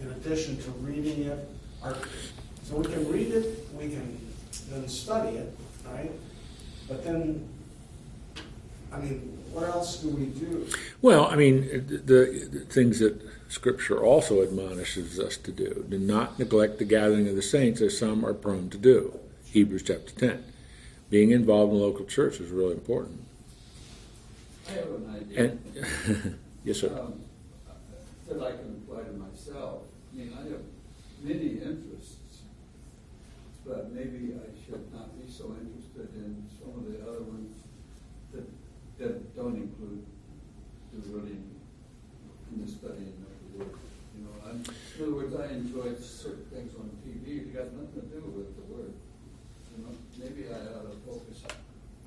In 0.00 0.08
addition 0.10 0.56
to 0.62 0.70
reading 0.70 1.26
it, 1.26 1.48
our, 1.82 1.96
so 2.64 2.76
we 2.76 2.84
can 2.84 3.10
read 3.10 3.28
it, 3.28 3.68
we 3.78 3.88
can 3.88 4.18
then 4.70 4.88
study 4.88 5.36
it, 5.36 5.56
right? 5.86 6.10
But 6.88 7.04
then, 7.04 7.48
I 8.92 8.98
mean, 8.98 9.38
what 9.52 9.64
else 9.64 9.98
do 9.98 10.08
we 10.08 10.26
do? 10.26 10.66
Well, 11.02 11.26
I 11.26 11.36
mean, 11.36 11.86
the, 11.86 12.48
the, 12.50 12.60
things 12.68 12.98
that 12.98 13.20
Scripture 13.52 14.02
also 14.02 14.42
admonishes 14.42 15.20
us 15.20 15.36
to 15.36 15.52
do 15.52 15.84
do 15.90 15.98
not 15.98 16.38
neglect 16.38 16.78
the 16.78 16.86
gathering 16.86 17.28
of 17.28 17.36
the 17.36 17.42
saints, 17.42 17.82
as 17.82 17.98
some 17.98 18.24
are 18.24 18.32
prone 18.32 18.70
to 18.70 18.78
do. 18.78 19.20
Hebrews 19.44 19.82
chapter 19.82 20.12
10. 20.12 20.42
Being 21.10 21.32
involved 21.32 21.74
in 21.74 21.78
the 21.78 21.84
local 21.84 22.06
church 22.06 22.40
is 22.40 22.50
really 22.50 22.72
important. 22.72 23.20
I 24.66 24.72
have 24.72 24.86
an 24.86 25.14
idea. 25.14 25.44
And, 25.44 26.38
yes, 26.64 26.80
sir. 26.80 26.98
Um, 26.98 27.20
That 28.26 28.42
I 28.42 28.52
can 28.52 28.80
apply 28.80 29.02
to 29.02 29.12
myself. 29.12 29.82
I 30.14 30.16
mean, 30.16 30.32
I 30.32 30.42
have 30.48 30.62
many 31.22 31.60
interests, 31.60 32.40
but 33.66 33.92
maybe 33.92 34.32
I 34.32 34.48
should 34.64 34.90
not 34.94 35.12
be 35.20 35.30
so 35.30 35.54
interested 35.60 36.08
in 36.16 36.48
some 36.58 36.72
of 36.78 36.90
the 36.90 37.06
other 37.06 37.22
ones 37.22 37.54
that, 38.32 38.48
that 38.98 39.36
don't 39.36 39.56
include 39.56 40.06
the 40.94 41.08
really, 41.08 41.36
in 42.52 42.64
the 42.64 42.70
studying 42.70 43.12
of 43.20 43.32
the 43.52 43.58
word. 43.58 43.76
You 44.16 44.24
know, 44.24 44.30
I'm, 44.41 44.41
in 44.52 45.02
other 45.02 45.14
words, 45.14 45.34
I 45.34 45.52
enjoy 45.52 45.94
certain 46.00 46.44
things 46.52 46.74
on 46.78 46.90
TV 47.06 47.38
It 47.38 47.54
got 47.54 47.72
nothing 47.72 48.00
to 48.00 48.06
do 48.06 48.22
with 48.26 48.54
the 48.56 48.74
word. 48.74 48.92
You 49.76 49.84
know, 49.84 49.94
maybe 50.18 50.48
I 50.48 50.58
ought 50.76 50.90
to 50.90 50.96
focus 51.06 51.42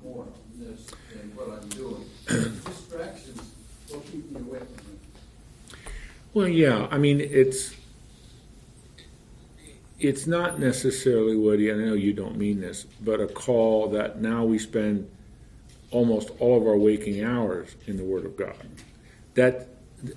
more 0.04 0.22
on 0.22 0.32
this 0.58 0.86
than 1.12 1.34
what 1.34 1.58
I'm 1.58 1.68
doing. 1.70 2.08
Distractions 2.26 3.42
will 3.90 4.00
keep 4.00 4.30
me 4.30 4.40
away 4.40 4.58
from 4.58 4.68
it. 4.68 5.78
Well, 6.34 6.48
yeah, 6.48 6.86
I 6.90 6.98
mean, 6.98 7.20
it's 7.20 7.74
it's 9.98 10.26
not 10.26 10.60
necessarily, 10.60 11.36
Woody, 11.36 11.72
I 11.72 11.74
know 11.74 11.94
you 11.94 12.12
don't 12.12 12.36
mean 12.36 12.60
this, 12.60 12.84
but 13.00 13.20
a 13.20 13.26
call 13.26 13.88
that 13.90 14.20
now 14.20 14.44
we 14.44 14.58
spend 14.58 15.08
almost 15.90 16.30
all 16.38 16.60
of 16.60 16.66
our 16.66 16.76
waking 16.76 17.24
hours 17.24 17.74
in 17.86 17.96
the 17.96 18.04
Word 18.04 18.26
of 18.26 18.36
God. 18.36 18.56
That 19.34 19.68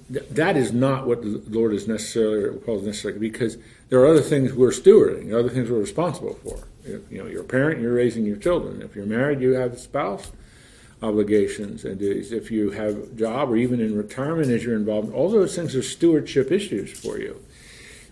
that 0.09 0.57
is 0.57 0.73
not 0.73 1.07
what 1.07 1.21
the 1.21 1.41
Lord 1.47 1.73
is 1.73 1.87
necessarily 1.87 2.59
calls 2.59 2.83
necessarily 2.83 3.19
because 3.19 3.57
there 3.89 3.99
are 3.99 4.07
other 4.07 4.21
things 4.21 4.53
we're 4.53 4.71
stewarding, 4.71 5.33
other 5.33 5.49
things 5.49 5.69
we're 5.69 5.79
responsible 5.79 6.35
for. 6.43 6.67
If, 6.83 7.09
you 7.11 7.19
know, 7.19 7.29
you're 7.29 7.41
a 7.41 7.45
parent, 7.45 7.81
you're 7.81 7.93
raising 7.93 8.25
your 8.25 8.37
children. 8.37 8.81
If 8.81 8.95
you're 8.95 9.05
married, 9.05 9.41
you 9.41 9.53
have 9.53 9.79
spouse 9.79 10.31
obligations 11.01 11.85
and 11.85 11.97
duties. 11.97 12.31
If 12.31 12.51
you 12.51 12.71
have 12.71 12.97
a 12.97 13.07
job 13.07 13.49
or 13.49 13.55
even 13.55 13.79
in 13.79 13.95
retirement 13.95 14.49
as 14.49 14.63
you're 14.63 14.75
involved, 14.75 15.13
all 15.13 15.29
those 15.29 15.55
things 15.55 15.75
are 15.75 15.83
stewardship 15.83 16.51
issues 16.51 16.97
for 16.99 17.17
you. 17.17 17.41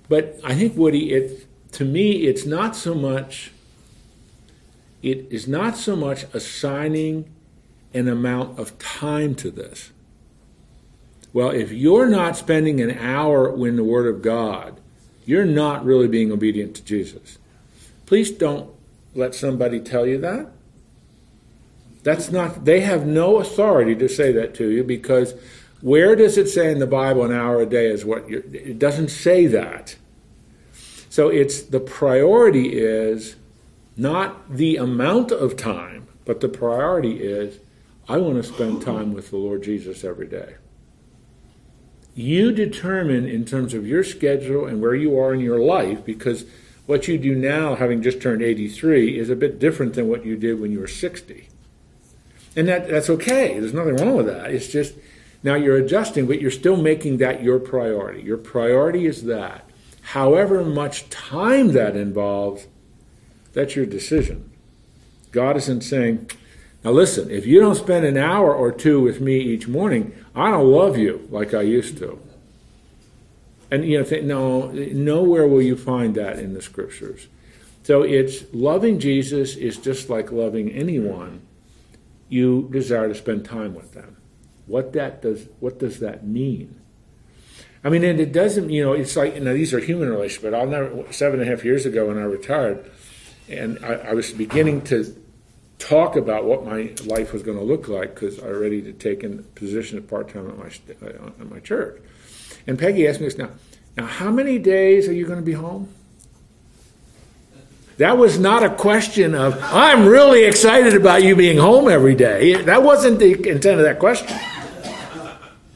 But 0.10 0.40
I 0.44 0.56
think 0.56 0.78
Woody, 0.78 1.14
it 1.14 1.46
to 1.74 1.86
me, 1.86 2.28
it's 2.28 2.46
not 2.46 2.76
so 2.76 2.96
much. 2.96 3.52
It 5.04 5.28
is 5.30 5.48
not 5.48 5.78
so 5.78 5.96
much 5.96 6.26
assigning 6.34 7.30
an 7.94 8.08
amount 8.08 8.58
of 8.58 8.78
time 8.80 9.36
to 9.36 9.52
this. 9.52 9.92
Well, 11.34 11.50
if 11.50 11.72
you're 11.72 12.08
not 12.08 12.38
spending 12.38 12.82
an 12.82 12.98
hour 12.98 13.54
in 13.68 13.76
the 13.76 13.84
Word 13.84 14.08
of 14.08 14.22
God, 14.22 14.80
you're 15.26 15.46
not 15.46 15.86
really 15.86 16.08
being 16.08 16.32
obedient 16.32 16.76
to 16.78 16.84
Jesus. 16.84 17.38
Please 18.06 18.32
don't 18.32 18.70
let 19.14 19.36
somebody 19.36 19.80
tell 19.80 20.06
you 20.06 20.18
that. 20.20 20.48
That's 22.04 22.32
not, 22.32 22.64
they 22.64 22.80
have 22.82 23.06
no 23.06 23.38
authority 23.40 23.96
to 23.96 24.08
say 24.08 24.32
that 24.32 24.56
to 24.56 24.70
you 24.70 24.84
because 24.84 25.34
where 25.82 26.16
does 26.16 26.38
it 26.38 26.48
say 26.48 26.72
in 26.72 26.80
the 26.80 26.88
Bible 26.88 27.24
an 27.26 27.34
hour 27.34 27.62
a 27.62 27.66
day 27.66 27.88
is 27.88 28.06
what 28.06 28.30
you're, 28.30 28.44
it 28.54 28.80
doesn't 28.80 29.10
say 29.10 29.46
that. 29.48 29.98
So 31.10 31.30
it's 31.30 31.62
the 31.62 31.80
priority 31.80 32.78
is 32.80 33.36
not 33.98 34.56
the 34.56 34.78
amount 34.78 35.32
of 35.32 35.58
time, 35.58 36.08
but 36.26 36.40
the 36.40 36.50
priority 36.50 37.22
is 37.24 37.60
I 38.08 38.18
want 38.18 38.36
to 38.38 38.44
spend 38.44 38.82
time 38.82 39.14
with 39.14 39.32
the 39.32 39.38
Lord 39.38 39.64
Jesus 39.64 40.04
every 40.04 40.28
day. 40.28 40.56
You 42.18 42.52
determine 42.52 43.28
in 43.28 43.46
terms 43.46 43.76
of 43.76 43.86
your 43.86 44.04
schedule 44.04 44.66
and 44.66 44.82
where 44.82 44.96
you 44.96 45.20
are 45.20 45.36
in 45.36 45.40
your 45.40 45.60
life 45.60 46.04
because 46.04 46.46
what 46.88 47.08
you 47.08 47.20
do 47.20 47.36
now, 47.36 47.76
having 47.76 48.02
just 48.02 48.20
turned 48.20 48.42
83, 48.42 49.20
is 49.20 49.30
a 49.30 49.36
bit 49.36 49.60
different 49.60 49.94
than 49.94 50.08
what 50.08 50.26
you 50.26 50.36
did 50.36 50.60
when 50.60 50.72
you 50.72 50.80
were 50.80 50.88
60. 50.88 51.48
And 52.56 52.68
that, 52.68 52.88
that's 52.88 53.12
okay. 53.12 53.60
There's 53.60 53.72
nothing 53.72 53.98
wrong 53.98 54.16
with 54.16 54.26
that. 54.26 54.50
It's 54.50 54.68
just 54.68 54.96
now 55.44 55.54
you're 55.54 55.78
adjusting, 55.78 56.26
but 56.26 56.42
you're 56.42 56.50
still 56.50 56.76
making 56.76 57.18
that 57.18 57.44
your 57.44 57.60
priority. 57.60 58.24
Your 58.24 58.38
priority 58.38 59.06
is 59.06 59.26
that. 59.26 59.70
However 60.02 60.64
much 60.64 61.08
time 61.12 61.74
that 61.74 61.96
involves, 61.96 62.66
that's 63.54 63.76
your 63.76 63.86
decision. 63.86 64.50
God 65.32 65.56
isn't 65.56 65.82
saying, 65.82 66.32
now 66.84 66.92
listen, 66.92 67.30
if 67.30 67.46
you 67.46 67.60
don't 67.60 67.76
spend 67.76 68.06
an 68.06 68.18
hour 68.18 68.54
or 68.54 68.72
two 68.72 69.02
with 69.02 69.20
me 69.20 69.38
each 69.38 69.68
morning, 69.68 70.14
I 70.36 70.52
don't 70.52 70.72
love 70.72 70.98
you 70.98 71.28
like 71.32 71.54
I 71.54 71.62
used 71.62 71.98
to. 71.98 72.20
And 73.70 73.84
you 73.86 73.98
know, 73.98 74.04
think, 74.04 74.24
no, 74.24 74.72
nowhere 74.72 75.48
will 75.48 75.62
you 75.62 75.76
find 75.76 76.16
that 76.16 76.40
in 76.40 76.54
the 76.54 76.62
scriptures. 76.62 77.28
So 77.84 78.04
it's 78.04 78.44
loving 78.54 79.00
Jesus 79.00 79.56
is 79.56 79.78
just 79.78 80.10
like 80.10 80.32
loving 80.32 80.72
anyone. 80.72 81.42
You 82.30 82.70
desire 82.72 83.08
to 83.08 83.16
spend 83.16 83.46
time 83.46 83.74
with 83.74 83.94
them. 83.94 84.18
What 84.66 84.94
that 84.94 85.22
does, 85.22 85.48
what 85.60 85.80
does 85.80 86.00
that 86.00 86.26
mean? 86.26 86.80
I 87.84 87.90
mean, 87.90 88.04
and 88.04 88.20
it 88.20 88.34
doesn't, 88.34 88.70
you 88.70 88.84
know, 88.84 88.94
it's 88.94 89.16
like, 89.16 89.36
you 89.36 89.42
know, 89.42 89.54
these 89.54 89.74
are 89.74 89.80
human 89.80 90.10
relationships, 90.10 90.44
but 90.44 90.54
I'll 90.54 90.68
never, 90.68 91.06
seven 91.12 91.40
and 91.40 91.50
a 91.50 91.52
half 91.52 91.64
years 91.64 91.86
ago 91.86 92.08
when 92.08 92.18
I 92.18 92.24
retired, 92.24 92.92
and 93.48 93.84
I, 93.84 93.94
I 93.94 94.14
was 94.14 94.34
beginning 94.34 94.82
to 94.86 95.16
talk 95.80 96.16
about 96.16 96.46
what 96.46 96.66
my 96.66 96.94
life 97.06 97.34
was 97.34 97.44
going 97.44 97.58
to 97.58 97.64
look 97.64 97.88
like 97.88 98.16
because 98.16 98.40
I 98.40 98.48
already 98.48 98.84
had 98.84 99.00
taken 99.00 99.40
a 99.40 99.44
position 99.60 100.02
part 100.04 100.30
time 100.30 100.50
at 100.50 100.58
my 100.58 101.08
uh, 101.08 101.28
at 101.40 101.50
my 101.50 101.60
church. 101.60 102.02
And 102.66 102.78
Peggy 102.78 103.08
asked 103.08 103.20
me 103.20 103.28
this 103.28 103.38
now. 103.38 103.50
Now, 103.96 104.06
how 104.06 104.30
many 104.30 104.60
days 104.60 105.08
are 105.08 105.14
you 105.14 105.26
going 105.26 105.40
to 105.40 105.46
be 105.46 105.54
home? 105.54 105.90
That 107.98 108.18
was 108.18 108.38
not 108.38 108.64
a 108.64 108.70
question 108.70 109.34
of 109.34 109.58
I'm 109.62 110.06
really 110.06 110.44
excited 110.44 110.94
about 110.94 111.24
you 111.24 111.36
being 111.36 111.58
home 111.58 111.90
every 111.90 112.14
day. 112.14 112.62
That 112.62 112.84
wasn't 112.84 113.18
the 113.18 113.34
intent 113.34 113.80
of 113.80 113.86
that 113.86 113.98
question. 113.98 114.38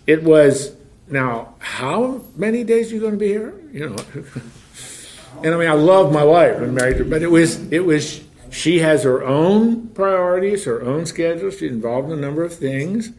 It 0.05 0.23
was 0.23 0.75
now 1.07 1.55
how 1.57 2.23
many 2.35 2.63
days 2.63 2.91
are 2.91 2.95
you 2.95 3.01
going 3.01 3.13
to 3.13 3.19
be 3.19 3.29
here? 3.29 3.59
You 3.71 3.89
know. 3.89 4.05
and 5.43 5.55
I 5.55 5.57
mean, 5.57 5.67
I 5.67 5.73
love 5.73 6.13
my 6.13 6.23
wife. 6.23 6.57
I'm 6.57 6.75
married, 6.75 6.97
her, 6.97 7.03
but 7.05 7.23
it 7.23 7.31
was 7.31 7.71
it 7.71 7.83
was 7.83 8.21
she 8.51 8.79
has 8.79 9.03
her 9.03 9.23
own 9.23 9.87
priorities, 9.89 10.65
her 10.65 10.81
own 10.81 11.05
schedule. 11.05 11.49
She's 11.49 11.71
involved 11.71 12.11
in 12.11 12.17
a 12.17 12.21
number 12.21 12.43
of 12.43 12.53
things, 12.53 13.11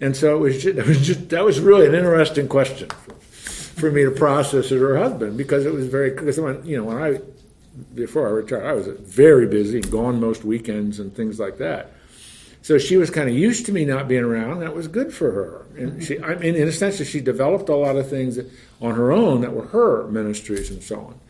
and 0.00 0.16
so 0.16 0.36
it 0.36 0.40
was 0.40 0.62
just, 0.62 0.78
it 0.78 0.86
was 0.86 1.06
just 1.06 1.28
that 1.28 1.44
was 1.44 1.60
really 1.60 1.86
an 1.86 1.94
interesting 1.94 2.48
question 2.48 2.88
for, 2.88 3.14
for 3.14 3.90
me 3.90 4.04
to 4.04 4.10
process 4.10 4.72
as 4.72 4.80
her 4.80 4.96
husband 4.96 5.36
because 5.36 5.66
it 5.66 5.72
was 5.72 5.86
very 5.86 6.10
because 6.10 6.40
when 6.40 6.64
you 6.64 6.76
know 6.76 6.84
when 6.84 6.96
I 7.02 7.20
before 7.94 8.26
I 8.26 8.30
retired, 8.30 8.66
I 8.66 8.72
was 8.72 8.86
very 8.86 9.46
busy, 9.46 9.80
gone 9.80 10.20
most 10.20 10.44
weekends 10.44 10.98
and 10.98 11.14
things 11.14 11.38
like 11.38 11.58
that. 11.58 11.92
So 12.62 12.78
she 12.78 12.96
was 12.96 13.10
kind 13.10 13.28
of 13.28 13.34
used 13.34 13.66
to 13.66 13.72
me 13.72 13.84
not 13.84 14.06
being 14.06 14.22
around. 14.22 14.60
That 14.60 14.74
was 14.74 14.86
good 14.86 15.12
for 15.12 15.32
her. 15.32 15.66
And 15.76 15.92
mm-hmm. 15.92 16.00
she, 16.00 16.20
I 16.20 16.36
mean, 16.36 16.54
in 16.54 16.68
a 16.68 16.72
sense, 16.72 17.04
she 17.06 17.20
developed 17.20 17.68
a 17.68 17.74
lot 17.74 17.96
of 17.96 18.08
things 18.08 18.38
on 18.80 18.94
her 18.94 19.10
own 19.10 19.40
that 19.40 19.52
were 19.52 19.66
her 19.66 20.06
ministries 20.08 20.70
and 20.70 20.82
so 20.82 21.00
on. 21.00 21.20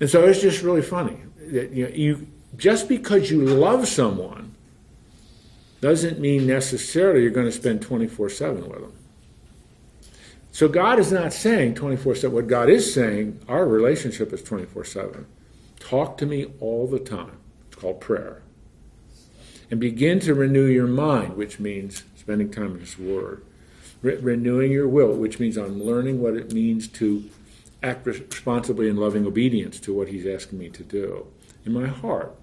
And 0.00 0.08
so 0.08 0.26
it's 0.26 0.40
just 0.40 0.62
really 0.62 0.82
funny 0.82 1.18
that 1.50 1.72
you, 1.72 1.84
know, 1.84 1.94
you 1.94 2.26
just 2.56 2.88
because 2.88 3.30
you 3.30 3.44
love 3.44 3.88
someone 3.88 4.54
doesn't 5.80 6.20
mean 6.20 6.46
necessarily 6.46 7.22
you're 7.22 7.30
going 7.30 7.46
to 7.46 7.52
spend 7.52 7.82
24 7.82 8.30
7 8.30 8.68
with 8.68 8.80
them. 8.80 8.92
So 10.52 10.68
God 10.68 10.98
is 10.98 11.10
not 11.10 11.32
saying 11.32 11.74
24 11.74 12.14
7. 12.14 12.34
What 12.34 12.46
God 12.46 12.68
is 12.68 12.92
saying, 12.92 13.40
our 13.48 13.66
relationship 13.66 14.32
is 14.32 14.42
24 14.42 14.84
7. 14.84 15.26
Talk 15.80 16.18
to 16.18 16.26
me 16.26 16.52
all 16.60 16.86
the 16.86 16.98
time. 16.98 17.38
It's 17.68 17.80
called 17.80 18.00
prayer. 18.00 18.42
And 19.70 19.80
begin 19.80 20.20
to 20.20 20.34
renew 20.34 20.66
your 20.66 20.86
mind, 20.86 21.36
which 21.36 21.58
means 21.58 22.04
spending 22.14 22.50
time 22.50 22.74
in 22.74 22.80
His 22.80 22.98
Word. 22.98 23.42
Re- 24.02 24.16
renewing 24.16 24.70
your 24.70 24.86
will, 24.86 25.14
which 25.14 25.40
means 25.40 25.56
I'm 25.56 25.82
learning 25.82 26.20
what 26.20 26.36
it 26.36 26.52
means 26.52 26.86
to 26.88 27.28
act 27.82 28.06
responsibly 28.06 28.88
in 28.88 28.96
loving 28.96 29.26
obedience 29.26 29.80
to 29.80 29.94
what 29.94 30.08
He's 30.08 30.26
asking 30.26 30.58
me 30.58 30.68
to 30.68 30.84
do. 30.84 31.26
In 31.64 31.72
my 31.72 31.86
heart, 31.86 32.36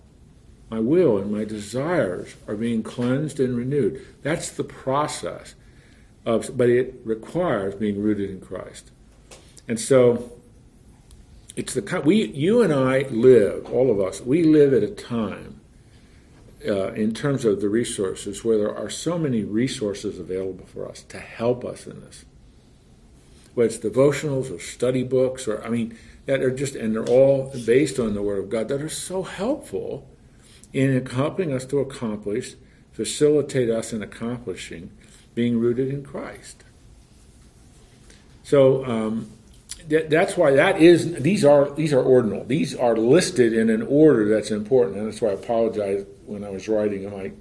my 0.69 0.79
will 0.79 1.17
and 1.17 1.31
my 1.31 1.43
desires 1.43 2.35
are 2.47 2.55
being 2.55 2.83
cleansed 2.83 3.39
and 3.39 3.57
renewed. 3.57 4.05
That's 4.21 4.49
the 4.51 4.63
process 4.63 5.55
of, 6.25 6.55
but 6.55 6.69
it 6.69 6.95
requires 7.03 7.75
being 7.75 8.01
rooted 8.01 8.29
in 8.29 8.39
Christ. 8.39 8.91
And 9.67 9.79
so, 9.79 10.31
it's 11.55 11.73
the 11.73 12.01
we, 12.05 12.27
you 12.27 12.61
and 12.61 12.71
I 12.71 12.99
live, 13.09 13.65
all 13.71 13.91
of 13.91 13.99
us, 13.99 14.21
we 14.21 14.43
live 14.43 14.73
at 14.73 14.83
a 14.83 14.89
time 14.89 15.59
uh, 16.65 16.91
in 16.93 17.13
terms 17.13 17.45
of 17.45 17.61
the 17.61 17.69
resources 17.69 18.43
where 18.43 18.57
there 18.57 18.75
are 18.75 18.89
so 18.89 19.17
many 19.17 19.43
resources 19.43 20.19
available 20.19 20.65
for 20.65 20.87
us 20.87 21.03
to 21.03 21.19
help 21.19 21.65
us 21.65 21.87
in 21.87 22.01
this. 22.01 22.25
Whether 23.55 23.67
it's 23.67 23.77
devotionals 23.77 24.55
or 24.55 24.59
study 24.59 25.03
books, 25.03 25.47
or 25.47 25.63
I 25.63 25.69
mean, 25.69 25.97
that 26.27 26.41
are 26.41 26.51
just, 26.51 26.75
and 26.75 26.95
they're 26.95 27.05
all 27.05 27.51
based 27.65 27.99
on 27.99 28.13
the 28.13 28.21
Word 28.21 28.39
of 28.39 28.49
God, 28.49 28.67
that 28.67 28.81
are 28.81 28.89
so 28.89 29.23
helpful 29.23 30.07
in 30.73 31.05
helping 31.05 31.53
us 31.53 31.65
to 31.65 31.79
accomplish, 31.79 32.55
facilitate 32.91 33.69
us 33.69 33.93
in 33.93 34.03
accomplishing 34.03 34.91
being 35.35 35.59
rooted 35.59 35.89
in 35.89 36.03
Christ. 36.03 36.63
So 38.43 38.85
um, 38.85 39.29
that, 39.87 40.09
that's 40.09 40.35
why 40.35 40.51
that 40.51 40.81
is 40.81 41.21
these 41.21 41.45
are 41.45 41.69
these 41.71 41.93
are 41.93 42.01
ordinal. 42.01 42.43
These 42.43 42.75
are 42.75 42.95
listed 42.95 43.53
in 43.53 43.69
an 43.69 43.81
order 43.83 44.27
that's 44.27 44.51
important, 44.51 44.97
and 44.97 45.07
that's 45.07 45.21
why 45.21 45.29
I 45.29 45.33
apologize 45.33 46.05
when 46.25 46.43
I 46.43 46.49
was 46.49 46.67
writing. 46.67 47.07
I 47.07 47.09
might 47.09 47.33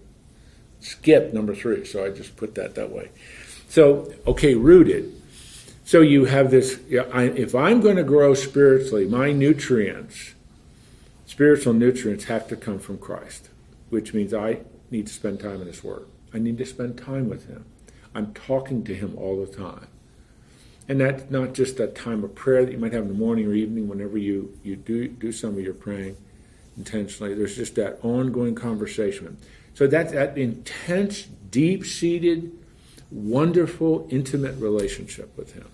skip 0.80 1.32
number 1.32 1.54
three, 1.54 1.84
so 1.84 2.04
I 2.04 2.10
just 2.10 2.36
put 2.36 2.54
that 2.54 2.74
that 2.74 2.90
way. 2.90 3.10
So 3.68 4.12
okay, 4.26 4.54
rooted. 4.54 5.14
So 5.84 6.02
you 6.02 6.26
have 6.26 6.50
this. 6.50 6.78
if 6.88 7.54
I'm 7.54 7.80
going 7.80 7.96
to 7.96 8.04
grow 8.04 8.34
spiritually, 8.34 9.06
my 9.06 9.32
nutrients 9.32 10.34
Spiritual 11.28 11.74
nutrients 11.74 12.24
have 12.24 12.48
to 12.48 12.56
come 12.56 12.78
from 12.78 12.96
Christ, 12.96 13.50
which 13.90 14.14
means 14.14 14.32
I 14.32 14.62
need 14.90 15.06
to 15.08 15.12
spend 15.12 15.40
time 15.40 15.60
in 15.60 15.66
His 15.66 15.84
Word. 15.84 16.06
I 16.32 16.38
need 16.38 16.56
to 16.56 16.64
spend 16.64 16.96
time 16.96 17.28
with 17.28 17.46
Him. 17.48 17.66
I'm 18.14 18.32
talking 18.32 18.82
to 18.84 18.94
Him 18.94 19.14
all 19.18 19.38
the 19.38 19.46
time. 19.46 19.88
And 20.88 21.02
that's 21.02 21.30
not 21.30 21.52
just 21.52 21.76
that 21.76 21.94
time 21.94 22.24
of 22.24 22.34
prayer 22.34 22.64
that 22.64 22.72
you 22.72 22.78
might 22.78 22.94
have 22.94 23.02
in 23.02 23.08
the 23.08 23.14
morning 23.14 23.46
or 23.46 23.52
evening 23.52 23.88
whenever 23.88 24.16
you, 24.16 24.58
you 24.62 24.74
do, 24.74 25.06
do 25.06 25.30
some 25.30 25.50
of 25.50 25.60
your 25.60 25.74
praying 25.74 26.16
intentionally. 26.78 27.34
There's 27.34 27.56
just 27.56 27.74
that 27.74 27.98
ongoing 28.02 28.54
conversation. 28.54 29.36
So 29.74 29.86
that, 29.86 30.12
that 30.12 30.38
intense, 30.38 31.24
deep 31.50 31.84
seated, 31.84 32.52
wonderful, 33.10 34.08
intimate 34.10 34.56
relationship 34.58 35.36
with 35.36 35.52
Him. 35.52 35.68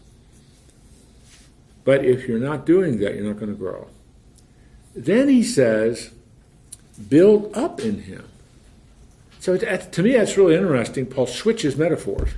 But 1.85 2.05
if 2.05 2.26
you're 2.26 2.40
not 2.40 2.66
doing 2.66 2.98
that, 2.98 3.14
you're 3.14 3.24
not 3.24 3.38
going 3.38 3.52
to 3.52 3.57
grow. 3.57 3.88
Then 4.94 5.28
he 5.28 5.42
says, 5.42 6.11
build 7.09 7.57
up 7.57 7.80
in 7.80 8.02
him. 8.02 8.28
So 9.40 9.57
to 9.57 10.02
me, 10.02 10.12
that's 10.12 10.37
really 10.37 10.54
interesting. 10.54 11.07
Paul 11.07 11.26
switches 11.26 11.76
metaphors. 11.76 12.30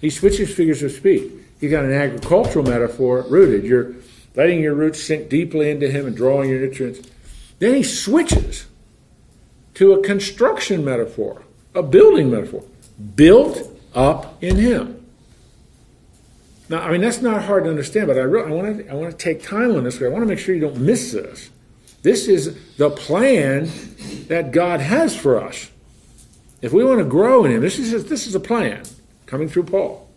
He 0.00 0.10
switches 0.10 0.52
figures 0.54 0.82
of 0.82 0.92
speech. 0.92 1.32
You 1.60 1.70
got 1.70 1.84
an 1.84 1.92
agricultural 1.92 2.66
metaphor, 2.66 3.24
rooted. 3.28 3.64
You're 3.64 3.94
letting 4.34 4.60
your 4.60 4.74
roots 4.74 5.02
sink 5.02 5.30
deeply 5.30 5.70
into 5.70 5.88
him 5.88 6.06
and 6.06 6.14
drawing 6.14 6.50
your 6.50 6.60
nutrients. 6.60 7.08
Then 7.58 7.74
he 7.74 7.82
switches 7.82 8.66
to 9.74 9.92
a 9.94 10.02
construction 10.02 10.84
metaphor, 10.84 11.42
a 11.74 11.82
building 11.82 12.30
metaphor, 12.30 12.62
built 13.14 13.70
up 13.94 14.42
in 14.42 14.56
him. 14.56 14.95
Now, 16.68 16.80
I 16.80 16.90
mean, 16.90 17.00
that's 17.00 17.22
not 17.22 17.44
hard 17.44 17.64
to 17.64 17.70
understand, 17.70 18.08
but 18.08 18.18
I, 18.18 18.22
really, 18.22 18.50
I, 18.50 18.54
want 18.54 18.78
to, 18.78 18.88
I 18.88 18.94
want 18.94 19.10
to 19.10 19.16
take 19.16 19.42
time 19.42 19.76
on 19.76 19.84
this 19.84 19.94
because 19.94 20.06
I 20.06 20.12
want 20.12 20.22
to 20.22 20.26
make 20.26 20.38
sure 20.38 20.54
you 20.54 20.60
don't 20.60 20.78
miss 20.78 21.12
this. 21.12 21.50
This 22.02 22.28
is 22.28 22.76
the 22.76 22.90
plan 22.90 23.70
that 24.28 24.50
God 24.52 24.80
has 24.80 25.16
for 25.16 25.40
us. 25.40 25.70
If 26.62 26.72
we 26.72 26.84
want 26.84 26.98
to 26.98 27.04
grow 27.04 27.44
in 27.44 27.52
Him, 27.52 27.60
this 27.60 27.78
is, 27.78 28.06
this 28.06 28.26
is 28.26 28.34
a 28.34 28.40
plan 28.40 28.82
coming 29.26 29.48
through 29.48 29.64
Paul. 29.64 30.08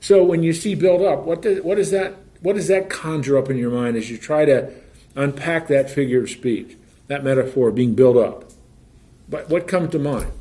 So 0.00 0.24
when 0.24 0.42
you 0.42 0.52
see 0.52 0.74
build 0.74 1.02
up, 1.02 1.24
what 1.24 1.42
does, 1.42 1.62
what, 1.62 1.78
is 1.78 1.90
that, 1.90 2.16
what 2.40 2.56
does 2.56 2.68
that 2.68 2.88
conjure 2.88 3.36
up 3.36 3.50
in 3.50 3.56
your 3.56 3.70
mind 3.70 3.96
as 3.96 4.10
you 4.10 4.18
try 4.18 4.44
to 4.44 4.70
unpack 5.14 5.68
that 5.68 5.90
figure 5.90 6.22
of 6.22 6.30
speech, 6.30 6.76
that 7.08 7.22
metaphor 7.22 7.70
being 7.70 7.94
built 7.94 8.16
up? 8.16 8.44
But 9.28 9.48
what 9.48 9.68
comes 9.68 9.90
to 9.90 9.98
mind? 9.98 10.32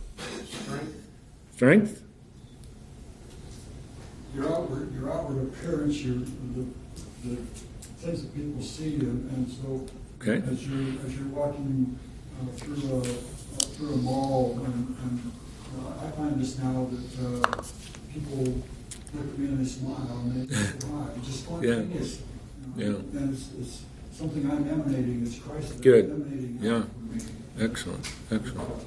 Strength. 0.48 0.96
Strength? 1.56 2.04
Your 4.38 4.54
outward, 4.54 4.94
your 4.94 5.12
outward 5.12 5.44
appearance, 5.48 6.02
your, 6.04 6.18
the, 6.18 6.66
the 7.26 7.36
things 7.98 8.22
that 8.22 8.36
people 8.36 8.62
see, 8.62 8.96
and, 8.96 9.32
and 9.32 9.50
so 9.50 9.86
okay. 10.22 10.46
as 10.50 10.68
you're 10.68 10.94
as 11.06 11.18
you're 11.18 11.28
walking 11.30 11.98
uh, 12.40 12.52
through 12.56 12.94
a 12.94 13.00
uh, 13.00 13.04
through 13.74 13.94
a 13.94 13.98
mall, 13.98 14.60
and, 14.64 14.96
and 15.04 15.32
uh, 15.80 16.06
I 16.06 16.12
find 16.12 16.40
this 16.40 16.60
now 16.60 16.88
that 16.92 17.26
uh, 17.26 17.62
people 18.14 18.44
look 19.14 19.28
at 19.28 19.40
me 19.40 19.48
and 19.48 19.66
they 19.66 19.70
smile 19.70 20.22
and 20.26 20.48
they 20.48 20.56
smile. 20.56 21.10
Just 21.24 21.40
spontaneous. 21.40 22.22
Yeah. 22.76 22.86
You 22.86 22.92
know? 22.92 23.04
yeah. 23.12 23.20
And 23.20 23.34
it's, 23.34 23.50
it's, 23.60 23.82
something 24.12 24.50
I'm 24.50 24.68
emanating. 24.68 25.24
It's 25.26 25.38
Christ. 25.38 25.80
Good. 25.82 26.06
Emanating 26.06 26.58
yeah. 26.60 26.84
Excellent. 27.60 28.12
Excellent. 28.32 28.86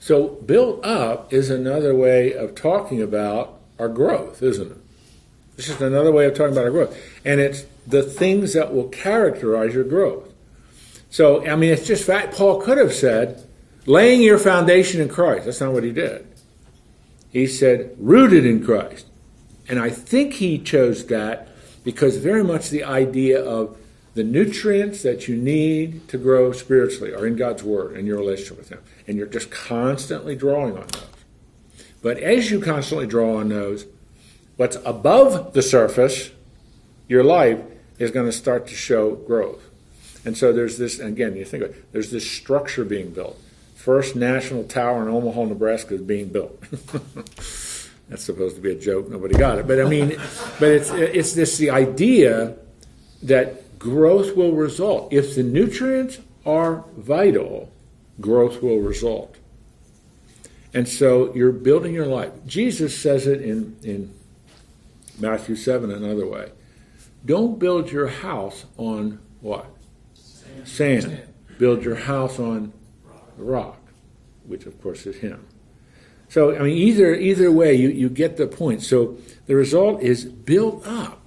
So, 0.00 0.28
built 0.28 0.84
up 0.84 1.30
is 1.30 1.50
another 1.50 1.94
way 1.94 2.32
of 2.32 2.54
talking 2.54 3.02
about 3.02 3.60
our 3.78 3.88
growth, 3.88 4.42
isn't 4.42 4.72
it? 4.72 4.78
This 5.56 5.68
is 5.68 5.80
another 5.80 6.10
way 6.10 6.24
of 6.24 6.34
talking 6.34 6.52
about 6.52 6.64
our 6.64 6.70
growth. 6.70 6.96
And 7.22 7.38
it's 7.38 7.66
the 7.86 8.02
things 8.02 8.54
that 8.54 8.74
will 8.74 8.88
characterize 8.88 9.74
your 9.74 9.84
growth. 9.84 10.32
So, 11.10 11.46
I 11.46 11.54
mean, 11.54 11.70
it's 11.70 11.86
just 11.86 12.04
fact. 12.04 12.34
Paul 12.34 12.62
could 12.62 12.78
have 12.78 12.94
said, 12.94 13.46
laying 13.84 14.22
your 14.22 14.38
foundation 14.38 15.02
in 15.02 15.10
Christ. 15.10 15.44
That's 15.44 15.60
not 15.60 15.74
what 15.74 15.84
he 15.84 15.92
did. 15.92 16.26
He 17.30 17.46
said, 17.46 17.94
rooted 17.98 18.46
in 18.46 18.64
Christ. 18.64 19.06
And 19.68 19.78
I 19.78 19.90
think 19.90 20.34
he 20.34 20.58
chose 20.58 21.04
that 21.06 21.48
because 21.84 22.16
very 22.16 22.42
much 22.42 22.70
the 22.70 22.84
idea 22.84 23.44
of 23.44 23.76
the 24.14 24.24
nutrients 24.24 25.02
that 25.02 25.28
you 25.28 25.36
need 25.36 26.08
to 26.08 26.18
grow 26.18 26.52
spiritually 26.52 27.14
are 27.14 27.26
in 27.26 27.36
God's 27.36 27.62
Word 27.62 27.96
and 27.96 28.06
your 28.06 28.18
relationship 28.18 28.58
with 28.58 28.68
Him. 28.70 28.80
And 29.06 29.16
you're 29.16 29.26
just 29.26 29.50
constantly 29.50 30.34
drawing 30.34 30.76
on 30.76 30.86
those. 30.88 31.06
But 32.02 32.18
as 32.18 32.50
you 32.50 32.60
constantly 32.60 33.06
draw 33.06 33.36
on 33.36 33.48
those, 33.48 33.86
what's 34.56 34.76
above 34.84 35.52
the 35.52 35.62
surface, 35.62 36.30
your 37.08 37.22
life, 37.22 37.60
is 37.98 38.10
going 38.10 38.26
to 38.26 38.32
start 38.32 38.66
to 38.68 38.74
show 38.74 39.14
growth. 39.14 39.62
And 40.24 40.36
so 40.36 40.52
there's 40.52 40.78
this, 40.78 40.98
again, 40.98 41.36
you 41.36 41.44
think 41.44 41.64
of 41.64 41.70
it, 41.70 41.92
there's 41.92 42.10
this 42.10 42.28
structure 42.28 42.84
being 42.84 43.10
built. 43.10 43.40
First 43.74 44.16
National 44.16 44.64
Tower 44.64 45.02
in 45.02 45.08
Omaha, 45.08 45.44
Nebraska 45.44 45.94
is 45.94 46.02
being 46.02 46.28
built. 46.28 46.60
That's 48.08 48.24
supposed 48.24 48.56
to 48.56 48.60
be 48.60 48.72
a 48.72 48.74
joke. 48.74 49.08
Nobody 49.08 49.34
got 49.38 49.58
it. 49.58 49.66
But 49.66 49.80
I 49.80 49.84
mean, 49.84 50.16
but 50.58 50.68
it's, 50.68 50.90
it's 50.90 51.32
this 51.32 51.58
the 51.58 51.70
idea 51.70 52.56
that 53.22 53.62
growth 53.80 54.36
will 54.36 54.52
result. 54.52 55.12
If 55.12 55.34
the 55.34 55.42
nutrients 55.42 56.20
are 56.46 56.84
vital, 56.96 57.72
growth 58.20 58.62
will 58.62 58.78
result. 58.78 59.36
And 60.72 60.88
so 60.88 61.34
you're 61.34 61.50
building 61.50 61.92
your 61.92 62.06
life. 62.06 62.30
Jesus 62.46 62.96
says 62.96 63.26
it 63.26 63.40
in, 63.40 63.76
in 63.82 64.14
Matthew 65.18 65.56
7 65.56 65.90
another 65.90 66.26
way. 66.26 66.52
Don't 67.26 67.58
build 67.58 67.90
your 67.90 68.06
house 68.06 68.66
on 68.76 69.18
what? 69.40 69.66
Sand. 70.14 70.68
Sand. 70.68 71.02
Sand. 71.02 71.22
Build 71.58 71.82
your 71.82 71.96
house 71.96 72.38
on 72.38 72.72
rock. 73.04 73.32
rock, 73.36 73.80
which 74.44 74.66
of 74.66 74.80
course 74.80 75.06
is 75.06 75.16
Him. 75.16 75.44
So, 76.28 76.54
I 76.54 76.60
mean, 76.60 76.76
either, 76.76 77.14
either 77.14 77.50
way, 77.50 77.74
you, 77.74 77.88
you 77.88 78.08
get 78.08 78.36
the 78.36 78.46
point. 78.46 78.82
So 78.82 79.18
the 79.46 79.56
result 79.56 80.00
is 80.00 80.24
build 80.24 80.86
up 80.86 81.19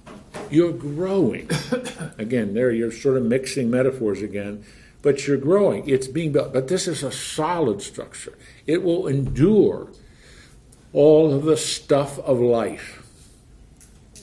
you're 0.50 0.72
growing. 0.72 1.48
again, 2.18 2.54
there 2.54 2.70
you're 2.70 2.92
sort 2.92 3.16
of 3.16 3.24
mixing 3.24 3.70
metaphors 3.70 4.22
again, 4.22 4.64
but 5.02 5.26
you're 5.26 5.36
growing. 5.36 5.88
It's 5.88 6.06
being 6.06 6.32
built. 6.32 6.52
But 6.52 6.68
this 6.68 6.88
is 6.88 7.02
a 7.02 7.12
solid 7.12 7.82
structure. 7.82 8.36
It 8.66 8.82
will 8.82 9.06
endure 9.06 9.88
all 10.92 11.34
of 11.34 11.44
the 11.44 11.56
stuff 11.56 12.18
of 12.20 12.40
life. 12.40 13.02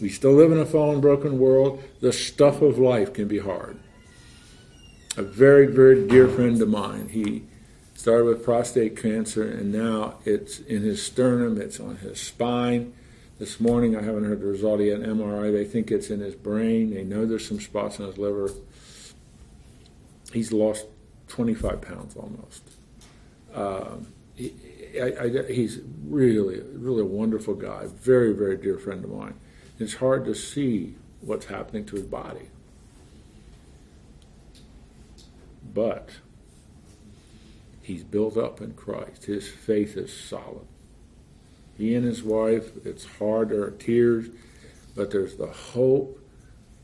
We 0.01 0.10
still 0.10 0.34
live 0.34 0.51
in 0.51 0.57
a 0.57 0.65
fallen, 0.65 0.99
broken 0.99 1.38
world. 1.38 1.84
The 1.99 2.12
stuff 2.12 2.62
of 2.62 2.79
life 2.79 3.13
can 3.13 3.27
be 3.27 3.39
hard. 3.39 3.77
A 5.17 5.21
very, 5.21 5.67
very 5.67 6.07
dear 6.07 6.27
friend 6.27 6.60
of 6.62 6.69
mine, 6.69 7.10
he 7.10 7.43
started 7.93 8.25
with 8.25 8.43
prostate 8.43 8.97
cancer, 8.97 9.43
and 9.43 9.71
now 9.71 10.15
it's 10.25 10.60
in 10.60 10.81
his 10.81 11.03
sternum, 11.03 11.62
it's 11.62 11.79
on 11.79 11.97
his 11.97 12.19
spine. 12.19 12.93
This 13.41 13.60
morning, 13.60 13.97
I 13.97 14.04
haven't 14.04 14.25
heard 14.25 14.39
the 14.39 14.45
result 14.45 14.82
yet. 14.82 14.99
MRI, 14.99 15.51
they 15.51 15.65
think 15.65 15.89
it's 15.89 16.12
in 16.12 16.19
his 16.19 16.36
brain. 16.36 16.93
They 16.93 17.04
know 17.04 17.25
there's 17.25 17.47
some 17.47 17.60
spots 17.60 17.97
in 17.97 18.06
his 18.06 18.19
liver. 18.19 18.51
He's 20.32 20.54
lost 20.54 20.86
25 21.30 21.82
pounds 21.82 22.15
almost. 22.15 22.62
Um, 23.51 24.13
he, 24.36 24.54
I, 25.01 25.23
I, 25.23 25.51
he's 25.51 25.80
really, 26.06 26.62
really 26.62 27.01
a 27.01 27.06
wonderful 27.06 27.56
guy. 27.56 27.88
Very, 27.88 28.32
very 28.32 28.58
dear 28.58 28.77
friend 28.77 29.04
of 29.04 29.10
mine. 29.10 29.34
It's 29.80 29.95
hard 29.95 30.23
to 30.25 30.36
see 30.36 30.93
what's 31.21 31.47
happening 31.47 31.86
to 31.86 31.95
his 31.95 32.06
body. 32.06 32.51
But 35.73 36.12
he's 37.82 38.04
built 38.04 38.38
up 38.38 38.62
in 38.62 38.73
Christ. 38.73 39.25
His 39.25 39.49
faith 39.49 39.97
is 39.97 40.15
solid. 40.15 40.67
He 41.81 41.95
and 41.95 42.05
his 42.05 42.21
wife, 42.21 42.69
it's 42.85 43.05
hard, 43.17 43.49
there 43.49 43.63
are 43.63 43.71
tears, 43.71 44.27
but 44.95 45.09
there's 45.09 45.37
the 45.37 45.47
hope 45.47 46.19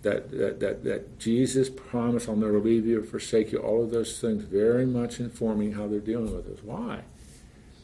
that, 0.01 0.31
that, 0.31 0.59
that, 0.59 0.83
that 0.85 1.19
Jesus 1.19 1.69
promised, 1.69 2.27
I'll 2.27 2.35
never 2.35 2.59
leave 2.59 2.87
you 2.87 3.01
or 3.01 3.03
forsake 3.03 3.51
you, 3.51 3.59
all 3.59 3.83
of 3.83 3.91
those 3.91 4.19
things 4.19 4.43
very 4.45 4.87
much 4.87 5.19
informing 5.19 5.73
how 5.73 5.85
they're 5.85 5.99
dealing 5.99 6.35
with 6.35 6.47
this. 6.47 6.63
Why? 6.63 7.01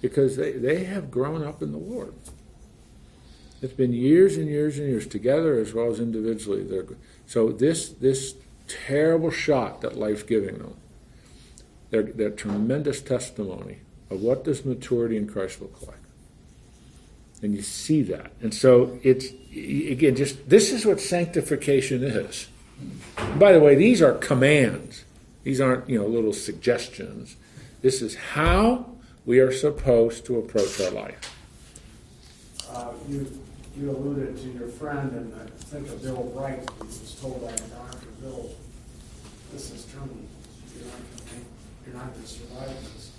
Because 0.02 0.38
they, 0.38 0.54
they 0.54 0.86
have 0.86 1.12
grown 1.12 1.44
up 1.44 1.62
in 1.62 1.72
the 1.72 1.78
Lord. 1.78 2.16
It's 3.62 3.74
been 3.74 3.94
years 3.94 4.36
and 4.36 4.48
years 4.48 4.80
and 4.80 4.90
years 4.90 5.06
together 5.06 5.60
as 5.60 5.72
well 5.72 5.92
as 5.92 6.00
individually. 6.00 6.64
They're, 6.64 6.88
so 7.28 7.52
this 7.52 7.90
this 7.90 8.34
terrible 8.68 9.30
shot 9.30 9.82
that 9.82 10.00
life's 10.00 10.24
giving 10.24 10.58
them, 10.58 10.78
their, 11.92 12.02
their 12.02 12.32
tremendous 12.32 13.02
testimony 13.02 13.82
of 14.10 14.20
what 14.20 14.44
does 14.44 14.66
maturity 14.66 15.16
in 15.16 15.28
Christ 15.28 15.62
look 15.62 15.80
like. 15.88 15.98
And 17.44 17.54
you 17.54 17.62
see 17.62 18.02
that. 18.04 18.32
And 18.42 18.54
so 18.54 18.98
it's, 19.04 19.28
again, 19.52 20.16
just 20.16 20.50
this 20.50 20.72
is 20.72 20.86
what 20.86 21.02
sanctification 21.02 22.02
is. 22.02 22.48
By 23.38 23.52
the 23.52 23.60
way, 23.60 23.76
these 23.76 24.02
are 24.02 24.14
commands. 24.14 25.04
These 25.44 25.60
aren't, 25.60 25.90
you 25.90 26.00
know, 26.00 26.08
little 26.08 26.32
suggestions. 26.32 27.36
This 27.82 28.02
is 28.02 28.16
how 28.16 28.96
we 29.26 29.40
are 29.40 29.52
supposed 29.52 30.26
to 30.26 30.40
approach 30.40 30.80
our 30.80 30.92
life. 30.92 31.36
Uh, 32.72 32.94
you, 33.10 33.30
you 33.78 33.92
alluded 33.92 34.38
to 34.38 34.48
your 34.52 34.70
friend, 34.70 35.12
and 35.12 35.34
I 35.36 35.46
think 35.66 35.90
of 35.90 36.02
Bill 36.02 36.24
Bright, 36.36 36.68
who 36.80 36.86
was 36.86 37.18
told 37.20 37.42
by 37.42 37.52
doctor, 37.52 38.08
Bill, 38.22 38.52
this 39.52 39.70
is 39.72 39.86
terminal. 39.86 40.16
You're 41.86 41.96
not 41.96 42.14
going 42.14 42.24
to 42.24 42.28
survive 42.30 42.70
this. 42.70 43.12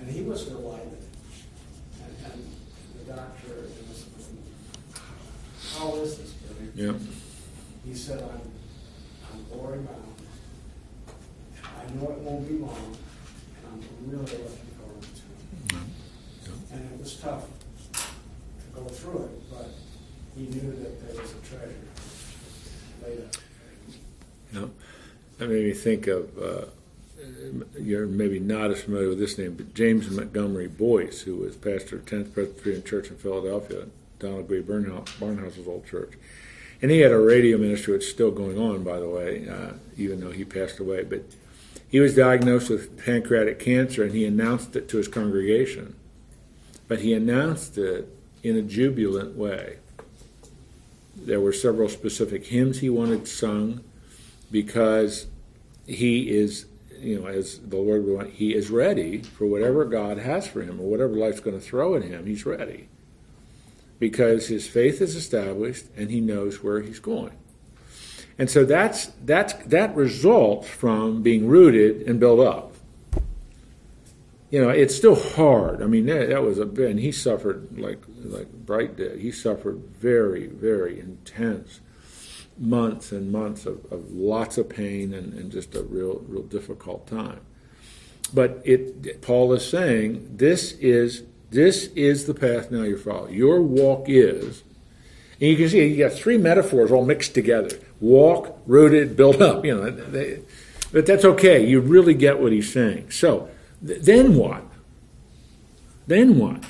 And 0.00 0.10
he 0.10 0.22
was 0.22 0.46
delighted. 0.46 0.99
Doctor 3.10 3.54
was, 3.88 4.06
how 5.74 5.94
is 5.96 6.18
this, 6.18 6.32
Billy? 6.32 6.70
Yeah. 6.74 6.94
He 7.84 7.94
said, 7.94 8.22
I'm, 8.22 8.40
I'm 9.32 9.44
glory 9.50 9.78
bound. 9.78 10.14
I 11.64 11.94
know 11.94 12.10
it 12.10 12.18
won't 12.18 12.48
be 12.48 12.54
long, 12.58 12.96
and 13.56 13.66
I'm 13.66 14.10
really 14.10 14.22
looking 14.22 14.70
forward 14.78 15.02
to 15.02 15.76
it. 15.76 15.82
And 16.72 16.92
it 16.92 17.00
was 17.00 17.16
tough 17.16 17.46
to 17.92 18.80
go 18.80 18.84
through 18.84 19.24
it, 19.24 19.50
but 19.50 19.68
he 20.36 20.42
knew 20.42 20.70
that 20.70 21.06
there 21.06 21.20
was 21.20 21.32
a 21.32 21.34
treasure 21.48 21.88
up. 23.02 23.36
Yeah. 24.52 24.66
That 25.38 25.48
made 25.48 25.64
me 25.64 25.72
think 25.72 26.06
of, 26.06 26.38
uh, 26.38 26.66
you're 27.82 28.06
maybe 28.06 28.40
not 28.40 28.70
as 28.70 28.82
familiar 28.82 29.08
with 29.08 29.18
this 29.18 29.38
name, 29.38 29.54
but 29.54 29.74
James 29.74 30.10
Montgomery 30.10 30.68
Boice, 30.68 31.22
who 31.22 31.36
was 31.36 31.56
pastor 31.56 31.96
of 31.96 32.04
10th 32.06 32.32
Presbyterian 32.32 32.84
Church 32.84 33.08
in 33.08 33.16
Philadelphia, 33.16 33.86
Donald 34.18 34.48
Grey 34.48 34.60
Barnhouse's 34.60 35.66
old 35.66 35.86
church. 35.86 36.12
And 36.82 36.90
he 36.90 37.00
had 37.00 37.12
a 37.12 37.18
radio 37.18 37.58
ministry, 37.58 37.94
it's 37.94 38.08
still 38.08 38.30
going 38.30 38.58
on, 38.58 38.82
by 38.82 38.98
the 38.98 39.08
way, 39.08 39.48
uh, 39.48 39.72
even 39.96 40.20
though 40.20 40.30
he 40.30 40.44
passed 40.44 40.78
away. 40.78 41.04
But 41.04 41.24
he 41.90 42.00
was 42.00 42.14
diagnosed 42.14 42.70
with 42.70 43.04
pancreatic 43.04 43.58
cancer, 43.58 44.04
and 44.04 44.12
he 44.12 44.24
announced 44.24 44.76
it 44.76 44.88
to 44.90 44.96
his 44.96 45.08
congregation. 45.08 45.94
But 46.88 47.00
he 47.00 47.12
announced 47.12 47.76
it 47.76 48.08
in 48.42 48.56
a 48.56 48.62
jubilant 48.62 49.36
way. 49.36 49.76
There 51.16 51.40
were 51.40 51.52
several 51.52 51.88
specific 51.88 52.46
hymns 52.46 52.78
he 52.78 52.88
wanted 52.88 53.28
sung 53.28 53.82
because 54.50 55.26
he 55.86 56.30
is, 56.30 56.66
you 57.00 57.20
know, 57.20 57.26
as 57.26 57.58
the 57.58 57.76
Lord 57.76 58.04
would 58.04 58.16
want, 58.16 58.30
he 58.30 58.54
is 58.54 58.70
ready 58.70 59.22
for 59.22 59.46
whatever 59.46 59.84
God 59.84 60.18
has 60.18 60.46
for 60.46 60.62
him 60.62 60.80
or 60.80 60.88
whatever 60.88 61.14
life's 61.14 61.40
going 61.40 61.58
to 61.58 61.64
throw 61.64 61.94
at 61.94 62.02
him. 62.02 62.26
He's 62.26 62.46
ready 62.46 62.88
because 63.98 64.48
his 64.48 64.66
faith 64.66 65.00
is 65.00 65.14
established 65.14 65.86
and 65.96 66.10
he 66.10 66.20
knows 66.20 66.62
where 66.62 66.80
he's 66.80 66.98
going. 66.98 67.32
And 68.38 68.48
so 68.48 68.64
that's 68.64 69.06
that's 69.24 69.52
that 69.66 69.94
results 69.94 70.66
from 70.66 71.22
being 71.22 71.46
rooted 71.46 72.08
and 72.08 72.18
built 72.18 72.40
up. 72.40 72.72
You 74.50 74.62
know, 74.62 74.70
it's 74.70 74.94
still 74.94 75.14
hard. 75.14 75.82
I 75.82 75.86
mean, 75.86 76.06
that, 76.06 76.30
that 76.30 76.42
was 76.42 76.58
a 76.58 76.62
and 76.62 76.98
he 76.98 77.12
suffered 77.12 77.78
like 77.78 78.02
like 78.22 78.50
Bright 78.50 78.96
did. 78.96 79.20
He 79.20 79.30
suffered 79.30 79.82
very, 80.00 80.46
very 80.46 80.98
intense 80.98 81.80
months 82.60 83.10
and 83.10 83.32
months 83.32 83.64
of, 83.64 83.90
of 83.90 84.12
lots 84.12 84.58
of 84.58 84.68
pain 84.68 85.14
and, 85.14 85.32
and 85.32 85.50
just 85.50 85.74
a 85.74 85.82
real, 85.82 86.22
real 86.28 86.42
difficult 86.42 87.06
time. 87.06 87.40
But 88.32 88.60
it, 88.64 89.22
Paul 89.22 89.52
is 89.54 89.68
saying 89.68 90.36
this 90.36 90.72
is 90.72 91.24
this 91.50 91.86
is 91.96 92.26
the 92.26 92.34
path 92.34 92.70
now 92.70 92.82
you're 92.82 92.98
following. 92.98 93.34
Your 93.34 93.60
walk 93.60 94.04
is, 94.06 94.62
and 95.40 95.50
you 95.50 95.56
can 95.56 95.68
see 95.68 95.84
you 95.84 95.96
got 95.96 96.16
three 96.16 96.38
metaphors 96.38 96.92
all 96.92 97.04
mixed 97.04 97.34
together: 97.34 97.80
walk, 97.98 98.60
rooted, 98.66 99.16
built 99.16 99.40
up. 99.40 99.64
You 99.64 99.74
know, 99.74 99.90
they, 99.90 100.42
but 100.92 101.06
that's 101.06 101.24
okay. 101.24 101.66
You 101.66 101.80
really 101.80 102.14
get 102.14 102.38
what 102.38 102.52
he's 102.52 102.72
saying. 102.72 103.10
So 103.10 103.48
th- 103.84 104.02
then 104.02 104.36
what? 104.36 104.62
Then 106.06 106.38
what? 106.38 106.62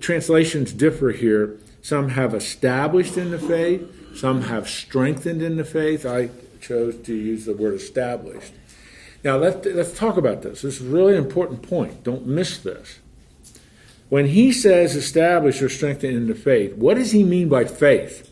Translations 0.00 0.72
differ 0.72 1.10
here. 1.10 1.58
Some 1.82 2.10
have 2.10 2.34
established 2.34 3.18
in 3.18 3.30
the 3.30 3.38
faith. 3.38 3.99
Some 4.14 4.42
have 4.42 4.68
strengthened 4.68 5.42
in 5.42 5.56
the 5.56 5.64
faith. 5.64 6.04
I 6.04 6.30
chose 6.60 6.96
to 7.02 7.14
use 7.14 7.46
the 7.46 7.54
word 7.54 7.74
established. 7.74 8.52
Now 9.22 9.36
let's, 9.36 9.66
let's 9.66 9.96
talk 9.96 10.16
about 10.16 10.42
this. 10.42 10.62
This 10.62 10.80
is 10.80 10.86
a 10.86 10.90
really 10.90 11.16
important 11.16 11.62
point. 11.62 12.02
Don't 12.04 12.26
miss 12.26 12.58
this. 12.58 12.98
When 14.08 14.26
he 14.26 14.52
says 14.52 14.96
establish 14.96 15.62
or 15.62 15.68
strengthen 15.68 16.14
in 16.14 16.26
the 16.26 16.34
faith, 16.34 16.74
what 16.74 16.94
does 16.94 17.12
he 17.12 17.22
mean 17.22 17.48
by 17.48 17.64
faith? 17.64 18.30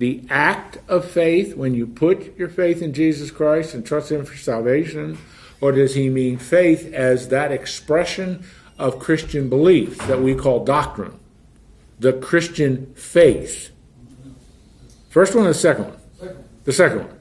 The 0.00 0.24
act 0.30 0.78
of 0.88 1.04
faith, 1.04 1.54
when 1.54 1.74
you 1.74 1.86
put 1.86 2.34
your 2.38 2.48
faith 2.48 2.80
in 2.80 2.94
Jesus 2.94 3.30
Christ 3.30 3.74
and 3.74 3.84
trust 3.84 4.10
Him 4.10 4.24
for 4.24 4.34
salvation, 4.34 5.18
or 5.60 5.72
does 5.72 5.94
he 5.94 6.08
mean 6.08 6.38
faith 6.38 6.90
as 6.94 7.28
that 7.28 7.52
expression 7.52 8.42
of 8.78 8.98
Christian 8.98 9.50
belief 9.50 9.98
that 10.06 10.22
we 10.22 10.34
call 10.34 10.64
doctrine? 10.64 11.19
The 12.00 12.14
Christian 12.14 12.92
faith. 12.94 13.70
First 15.10 15.34
one 15.34 15.44
or 15.44 15.48
the 15.48 15.54
second 15.54 15.84
one? 15.84 16.44
The 16.64 16.72
second 16.72 16.98
one. 17.06 17.18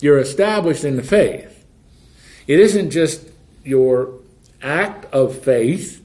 You're 0.00 0.18
established 0.18 0.84
in 0.84 0.96
the 0.96 1.02
faith. 1.02 1.64
It 2.46 2.60
isn't 2.60 2.90
just 2.90 3.28
your 3.64 4.14
act 4.62 5.12
of 5.12 5.38
faith, 5.38 6.04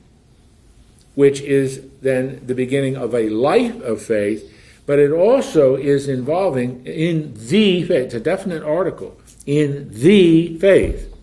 which 1.15 1.41
is 1.41 1.85
then 2.01 2.45
the 2.45 2.55
beginning 2.55 2.95
of 2.95 3.13
a 3.13 3.29
life 3.29 3.81
of 3.81 4.01
faith, 4.01 4.51
but 4.85 4.99
it 4.99 5.11
also 5.11 5.75
is 5.75 6.07
involving 6.07 6.85
in 6.85 7.33
the 7.33 7.83
faith. 7.83 8.05
It's 8.05 8.13
a 8.13 8.19
definite 8.19 8.63
article. 8.63 9.19
In 9.45 9.89
the 9.91 10.57
faith. 10.59 11.13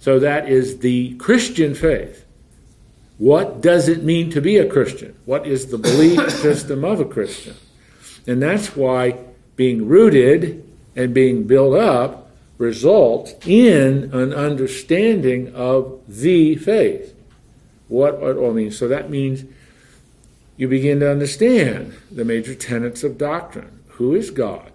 So 0.00 0.18
that 0.18 0.48
is 0.48 0.78
the 0.78 1.14
Christian 1.16 1.74
faith. 1.74 2.24
What 3.20 3.60
does 3.60 3.86
it 3.86 4.02
mean 4.02 4.30
to 4.30 4.40
be 4.40 4.56
a 4.56 4.66
Christian? 4.66 5.14
What 5.26 5.46
is 5.46 5.66
the 5.66 5.76
belief 5.76 6.30
system 6.40 6.86
of 6.86 7.00
a 7.00 7.04
Christian? 7.04 7.54
And 8.26 8.40
that's 8.42 8.74
why 8.74 9.18
being 9.56 9.86
rooted 9.86 10.66
and 10.96 11.12
being 11.12 11.46
built 11.46 11.76
up 11.76 12.30
results 12.56 13.34
in 13.46 14.10
an 14.14 14.32
understanding 14.32 15.54
of 15.54 16.00
the 16.08 16.56
faith. 16.56 17.14
What 17.88 18.14
it 18.14 18.38
all 18.38 18.54
means. 18.54 18.78
So 18.78 18.88
that 18.88 19.10
means 19.10 19.44
you 20.56 20.68
begin 20.68 21.00
to 21.00 21.10
understand 21.10 21.92
the 22.10 22.24
major 22.24 22.54
tenets 22.54 23.04
of 23.04 23.18
doctrine. 23.18 23.82
Who 23.88 24.14
is 24.14 24.30
God? 24.30 24.72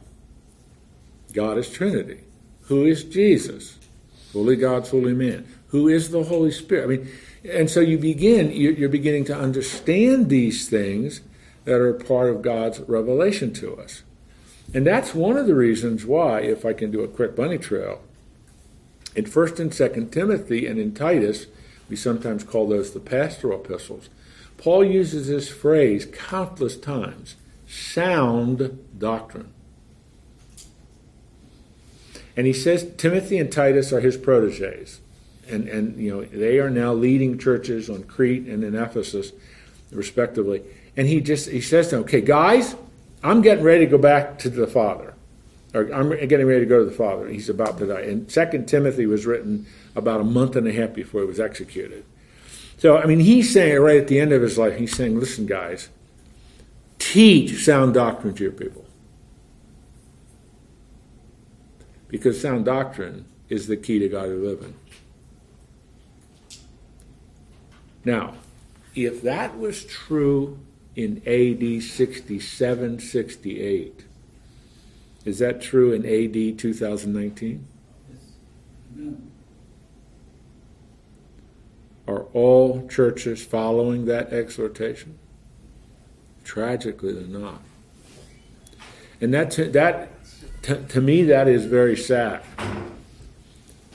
God 1.34 1.58
is 1.58 1.68
Trinity. 1.72 2.20
Who 2.68 2.86
is 2.86 3.04
Jesus? 3.04 3.80
Fully 4.32 4.56
God, 4.56 4.88
fully 4.88 5.14
man. 5.14 5.48
Who 5.70 5.88
is 5.88 6.12
the 6.12 6.26
Holy 6.26 6.52
Spirit? 6.52 6.84
I 6.84 6.88
mean, 6.88 7.12
and 7.50 7.70
so 7.70 7.80
you 7.80 7.98
begin, 7.98 8.52
you're 8.52 8.90
beginning 8.90 9.26
to 9.26 9.36
understand 9.36 10.30
these 10.30 10.70
things 10.70 11.22
that 11.66 11.76
are 11.76 11.94
part 11.94 12.30
of 12.30 12.42
God's 12.42 12.80
revelation 12.82 13.54
to 13.54 13.76
us. 13.78 14.04
And 14.74 14.86
that's 14.86 15.14
one 15.14 15.38
of 15.38 15.48
the 15.48 15.56
reasons 15.56 16.06
why, 16.06 16.42
if 16.42 16.66
I 16.66 16.74
can 16.74 16.92
do 16.92 17.02
a 17.02 17.08
quick 17.08 17.36
bunny 17.36 17.58
trail, 17.58 18.02
in 19.16 19.26
1st 19.26 19.60
and 19.60 19.72
2nd 19.72 20.12
Timothy 20.12 20.68
and 20.68 20.80
in 20.80 20.94
Titus, 20.94 21.48
we 21.90 21.96
sometimes 21.96 22.44
call 22.44 22.68
those 22.68 22.92
the 22.92 23.00
pastoral 23.00 23.62
epistles, 23.64 24.10
Paul 24.58 24.84
uses 24.84 25.28
this 25.28 25.50
phrase 25.50 26.06
countless 26.06 26.78
times 26.78 27.36
sound 27.68 28.80
doctrine. 28.98 29.52
And 32.38 32.48
he 32.48 32.54
says 32.54 32.92
Timothy 32.98 33.38
and 33.38 33.52
Titus 33.52 33.94
are 33.94 34.02
his 34.02 34.18
proteges. 34.18 35.00
And, 35.50 35.68
and 35.68 35.98
you 36.00 36.12
know 36.12 36.24
they 36.24 36.60
are 36.60 36.70
now 36.70 36.94
leading 36.94 37.38
churches 37.38 37.90
on 37.90 38.04
Crete 38.04 38.48
and 38.48 38.64
in 38.64 38.76
Ephesus, 38.76 39.32
respectively. 39.92 40.64
And 40.98 41.08
he 41.08 41.22
just 41.22 41.50
he 41.50 41.62
says 41.62 41.90
to 41.90 41.96
them, 41.98 42.04
"Okay, 42.06 42.22
guys, 42.22 42.76
I'm 43.24 43.42
getting 43.42 43.64
ready 43.64 43.86
to 43.86 43.92
go 43.92 43.98
back 43.98 44.40
to 44.40 44.50
the 44.50 44.66
Father, 44.66 45.14
or 45.74 45.92
I'm 45.94 46.10
getting 46.28 46.48
ready 46.48 46.62
to 46.62 46.66
go 46.66 46.80
to 46.80 46.86
the 46.86 46.96
Father. 46.96 47.28
He's 47.28 47.50
about 47.50 47.78
to 47.78 47.86
die." 47.86 48.02
And 48.02 48.32
Second 48.32 48.68
Timothy 48.68 49.06
was 49.06 49.26
written 49.26 49.68
about 49.96 50.20
a 50.20 50.24
month 50.24 50.56
and 50.56 50.68
a 50.68 50.74
half 50.74 50.94
before 50.94 51.22
he 51.22 51.28
was 51.28 51.40
executed. 51.40 52.04
So 52.78 52.98
I 52.98 53.06
mean, 53.06 53.20
he's 53.20 53.54
saying 53.54 53.80
right 53.80 54.02
at 54.02 54.08
the 54.08 54.20
end 54.20 54.34
of 54.34 54.42
his 54.42 54.58
life, 54.58 54.78
he's 54.78 54.96
saying, 54.96 55.20
"Listen, 55.20 55.46
guys, 55.46 55.90
teach 56.98 57.64
sound 57.64 57.94
doctrine 57.94 58.34
to 58.34 58.44
your 58.44 58.52
people." 58.52 58.86
because 62.08 62.40
sound 62.40 62.66
doctrine 62.66 63.26
is 63.50 63.68
the 63.68 63.76
key 63.76 64.00
to 64.00 64.08
godly 64.08 64.38
living. 64.38 64.74
Now, 68.06 68.36
if 68.94 69.24
that 69.24 69.58
was 69.58 69.84
true 69.84 70.60
in 70.96 71.22
AD 71.26 71.84
67 71.84 73.00
68, 73.00 74.06
is 75.26 75.40
that 75.40 75.62
true 75.62 75.92
in 75.92 76.06
AD 76.06 76.58
2019? 76.60 77.68
no. 78.96 79.18
Are 82.08 82.26
all 82.34 82.88
churches 82.88 83.44
following 83.44 84.06
that 84.06 84.32
exhortation? 84.32 85.18
Tragically, 86.44 87.14
they're 87.14 87.24
not. 87.24 87.62
And 89.20 89.34
that, 89.34 89.52
that 89.74 90.12
to, 90.62 90.84
to 90.84 91.02
me, 91.02 91.24
that 91.24 91.48
is 91.48 91.66
very 91.66 91.98
sad. 91.98 92.44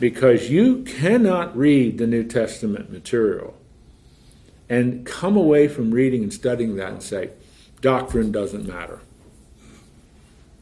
Because 0.01 0.51
you 0.51 0.83
cannot 0.83 1.57
read 1.57 1.99
the 1.99 2.07
New 2.09 2.25
Testament 2.25 2.91
material 2.91 3.60
and 4.71 5.05
come 5.05 5.37
away 5.37 5.67
from 5.67 5.91
reading 5.91 6.23
and 6.23 6.33
studying 6.33 6.77
that 6.77 6.93
and 6.93 7.03
say, 7.03 7.31
doctrine 7.81 8.31
doesn't 8.31 8.67
matter. 8.67 9.01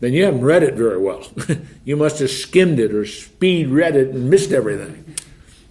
Then 0.00 0.14
you 0.14 0.24
haven't 0.24 0.44
read 0.44 0.62
it 0.62 0.74
very 0.74 0.98
well. 0.98 1.26
you 1.84 1.96
must 1.96 2.18
have 2.20 2.30
skimmed 2.30 2.80
it 2.80 2.94
or 2.94 3.04
speed 3.04 3.68
read 3.68 3.94
it 3.94 4.08
and 4.08 4.30
missed 4.30 4.50
everything. 4.50 5.14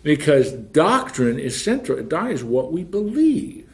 Because 0.04 0.52
doctrine 0.52 1.39
is 1.39 1.62
central. 1.62 2.02
That 2.04 2.32
is 2.32 2.43
what 2.43 2.71
we 2.71 2.84
believe. 2.84 3.69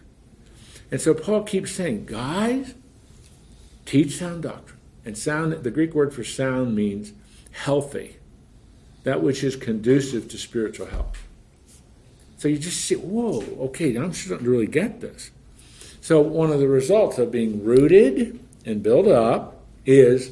And 0.89 1.02
so 1.02 1.13
Paul 1.13 1.43
keeps 1.43 1.71
saying, 1.71 2.06
guys, 2.06 2.73
teach 3.86 4.17
sound 4.17 4.43
doctrine. 4.43 4.80
And 5.04 5.17
sound, 5.17 5.52
the 5.52 5.71
Greek 5.71 5.93
word 5.93 6.13
for 6.13 6.23
sound 6.23 6.76
means 6.76 7.12
healthy, 7.52 8.17
that 9.04 9.21
which 9.21 9.43
is 9.43 9.58
conducive 9.58 10.30
to 10.30 10.38
spiritual 10.38 10.86
health. 10.86 11.22
So 12.43 12.49
you 12.49 12.58
just 12.58 12.82
see, 12.82 12.95
whoa, 12.95 13.41
okay, 13.67 13.95
I'm 13.95 14.12
starting 14.12 14.43
to 14.43 14.51
really 14.51 14.67
get 14.67 14.99
this. 14.99 15.32
So 16.01 16.19
one 16.19 16.51
of 16.51 16.60
the 16.60 16.67
results 16.67 17.17
of 17.17 17.32
being 17.32 17.63
rooted 17.63 18.38
and 18.65 18.84
built 18.84 19.08
up 19.08 19.63
is 19.86 20.32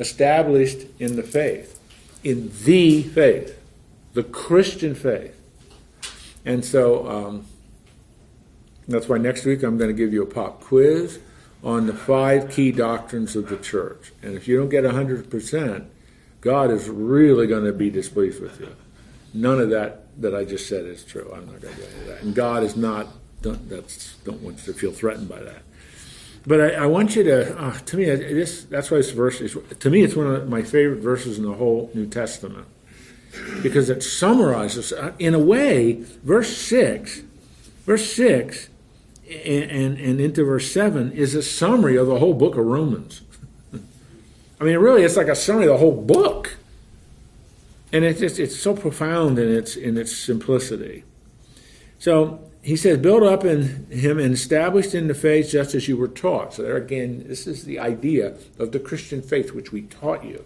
established 0.00 0.88
in 0.98 1.14
the 1.14 1.22
faith, 1.22 1.78
in 2.24 2.50
the 2.64 3.04
faith, 3.04 3.56
the 4.12 4.24
Christian 4.24 4.96
faith. 4.96 5.40
And 6.44 6.64
so 6.64 7.08
um, 7.08 7.46
that's 8.88 9.08
why 9.08 9.18
next 9.18 9.44
week 9.44 9.62
I'm 9.62 9.78
going 9.78 9.90
to 9.90 9.96
give 9.96 10.12
you 10.12 10.24
a 10.24 10.26
pop 10.26 10.62
quiz 10.62 11.20
on 11.62 11.86
the 11.86 11.94
five 11.94 12.50
key 12.50 12.72
doctrines 12.72 13.36
of 13.36 13.48
the 13.48 13.56
church. 13.56 14.10
And 14.20 14.34
if 14.34 14.48
you 14.48 14.58
don't 14.58 14.68
get 14.68 14.82
100%, 14.82 15.86
God 16.40 16.72
is 16.72 16.88
really 16.88 17.46
going 17.46 17.66
to 17.66 17.72
be 17.72 17.88
displeased 17.88 18.42
with 18.42 18.58
you. 18.58 18.74
None 19.34 19.60
of 19.60 19.70
that 19.70 20.20
that 20.20 20.34
I 20.34 20.44
just 20.44 20.68
said 20.68 20.84
is 20.84 21.04
true. 21.04 21.30
I'm 21.34 21.46
not 21.46 21.60
going 21.60 21.74
to 21.74 21.80
do 21.80 22.04
that. 22.06 22.22
And 22.22 22.34
God 22.34 22.62
is 22.62 22.76
not, 22.76 23.08
don't, 23.40 23.68
that's, 23.68 24.14
don't 24.24 24.40
want 24.42 24.58
you 24.58 24.72
to 24.72 24.78
feel 24.78 24.92
threatened 24.92 25.28
by 25.28 25.40
that. 25.40 25.62
But 26.46 26.60
I, 26.60 26.68
I 26.84 26.86
want 26.86 27.16
you 27.16 27.22
to, 27.24 27.58
uh, 27.58 27.78
to 27.78 27.96
me, 27.96 28.04
this, 28.04 28.64
that's 28.64 28.90
why 28.90 28.98
this 28.98 29.10
verse 29.10 29.40
is, 29.40 29.56
to 29.78 29.90
me, 29.90 30.02
it's 30.02 30.16
one 30.16 30.26
of 30.26 30.48
my 30.48 30.62
favorite 30.62 31.00
verses 31.00 31.38
in 31.38 31.44
the 31.44 31.54
whole 31.54 31.90
New 31.94 32.06
Testament. 32.06 32.66
Because 33.62 33.88
it 33.88 34.02
summarizes, 34.02 34.92
uh, 34.92 35.12
in 35.18 35.34
a 35.34 35.38
way, 35.38 36.04
verse 36.22 36.54
6, 36.56 37.22
verse 37.86 38.12
6 38.12 38.68
and, 39.30 39.70
and, 39.70 39.98
and 39.98 40.20
into 40.20 40.44
verse 40.44 40.70
7 40.70 41.12
is 41.12 41.34
a 41.34 41.42
summary 41.42 41.96
of 41.96 42.06
the 42.06 42.18
whole 42.18 42.34
book 42.34 42.56
of 42.56 42.66
Romans. 42.66 43.22
I 44.60 44.64
mean, 44.64 44.76
really, 44.76 45.02
it's 45.02 45.16
like 45.16 45.28
a 45.28 45.36
summary 45.36 45.64
of 45.64 45.72
the 45.72 45.78
whole 45.78 46.02
book. 46.02 46.56
And 47.92 48.04
it's, 48.04 48.22
it's, 48.22 48.38
it's 48.38 48.58
so 48.58 48.74
profound 48.74 49.38
in 49.38 49.54
its, 49.54 49.76
in 49.76 49.98
its 49.98 50.16
simplicity. 50.16 51.04
So 51.98 52.50
he 52.62 52.76
says, 52.76 52.98
build 52.98 53.22
up 53.22 53.44
in 53.44 53.86
him 53.90 54.18
and 54.18 54.32
established 54.32 54.94
in 54.94 55.08
the 55.08 55.14
faith 55.14 55.50
just 55.50 55.74
as 55.74 55.88
you 55.88 55.96
were 55.96 56.08
taught. 56.08 56.54
So 56.54 56.62
there 56.62 56.76
again, 56.76 57.24
this 57.26 57.46
is 57.46 57.64
the 57.64 57.78
idea 57.78 58.34
of 58.58 58.72
the 58.72 58.80
Christian 58.80 59.20
faith 59.20 59.52
which 59.52 59.72
we 59.72 59.82
taught 59.82 60.24
you. 60.24 60.44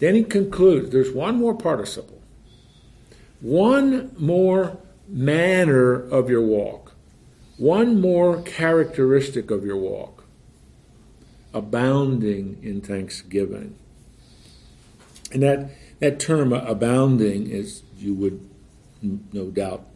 Then 0.00 0.14
he 0.14 0.24
concludes, 0.24 0.90
there's 0.90 1.12
one 1.12 1.36
more 1.36 1.54
participle, 1.54 2.20
one 3.40 4.14
more 4.18 4.78
manner 5.08 5.94
of 5.94 6.28
your 6.28 6.42
walk. 6.42 6.92
One 7.56 8.00
more 8.00 8.42
characteristic 8.42 9.50
of 9.50 9.64
your 9.64 9.76
walk 9.76 10.24
abounding 11.52 12.58
in 12.62 12.80
thanksgiving. 12.80 13.76
And 15.32 15.42
that, 15.44 15.70
that 16.04 16.20
term 16.20 16.52
abounding, 16.52 17.50
as 17.50 17.82
you 17.96 18.12
would 18.12 18.46
no 19.32 19.46
doubt 19.46 19.86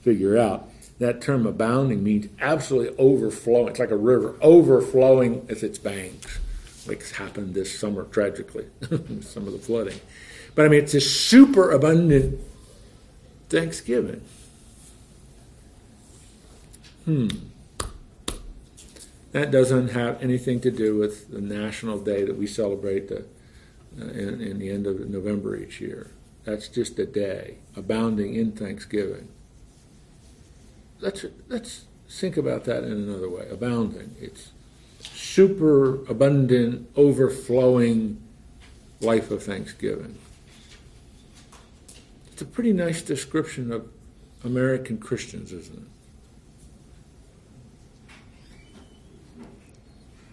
figure 0.00 0.38
out, 0.38 0.70
that 0.98 1.20
term 1.20 1.46
abounding 1.46 2.02
means 2.02 2.26
absolutely 2.40 2.96
overflowing. 2.96 3.68
It's 3.68 3.78
like 3.78 3.90
a 3.90 3.96
river 3.96 4.34
overflowing 4.40 5.46
at 5.50 5.62
its 5.62 5.78
banks, 5.78 6.38
like 6.86 7.06
happened 7.10 7.52
this 7.52 7.78
summer 7.78 8.04
tragically, 8.04 8.64
some 9.20 9.46
of 9.46 9.52
the 9.52 9.58
flooding. 9.58 10.00
But 10.54 10.64
I 10.64 10.68
mean, 10.70 10.82
it's 10.82 10.94
a 10.94 11.02
super 11.02 11.70
abundant 11.70 12.40
thanksgiving. 13.50 14.22
Hmm. 17.04 17.28
That 19.32 19.50
doesn't 19.50 19.88
have 19.88 20.22
anything 20.22 20.60
to 20.62 20.70
do 20.70 20.96
with 20.96 21.30
the 21.30 21.42
national 21.42 21.98
day 21.98 22.24
that 22.24 22.38
we 22.38 22.46
celebrate 22.46 23.10
the, 23.10 23.26
in, 24.02 24.40
in 24.40 24.58
the 24.58 24.70
end 24.70 24.86
of 24.86 25.08
November 25.08 25.56
each 25.56 25.80
year. 25.80 26.10
That's 26.44 26.68
just 26.68 26.98
a 26.98 27.06
day, 27.06 27.58
abounding 27.76 28.34
in 28.34 28.52
thanksgiving. 28.52 29.28
Let's, 31.00 31.24
let's 31.48 31.84
think 32.08 32.36
about 32.36 32.64
that 32.64 32.84
in 32.84 32.92
another 32.92 33.28
way. 33.28 33.48
Abounding. 33.50 34.16
It's 34.20 34.52
super 35.00 36.04
abundant, 36.06 36.88
overflowing 36.96 38.20
life 39.00 39.30
of 39.30 39.42
thanksgiving. 39.42 40.18
It's 42.32 42.42
a 42.42 42.46
pretty 42.46 42.72
nice 42.72 43.02
description 43.02 43.72
of 43.72 43.88
American 44.44 44.98
Christians, 44.98 45.52
isn't 45.52 45.76
it? 45.76 45.97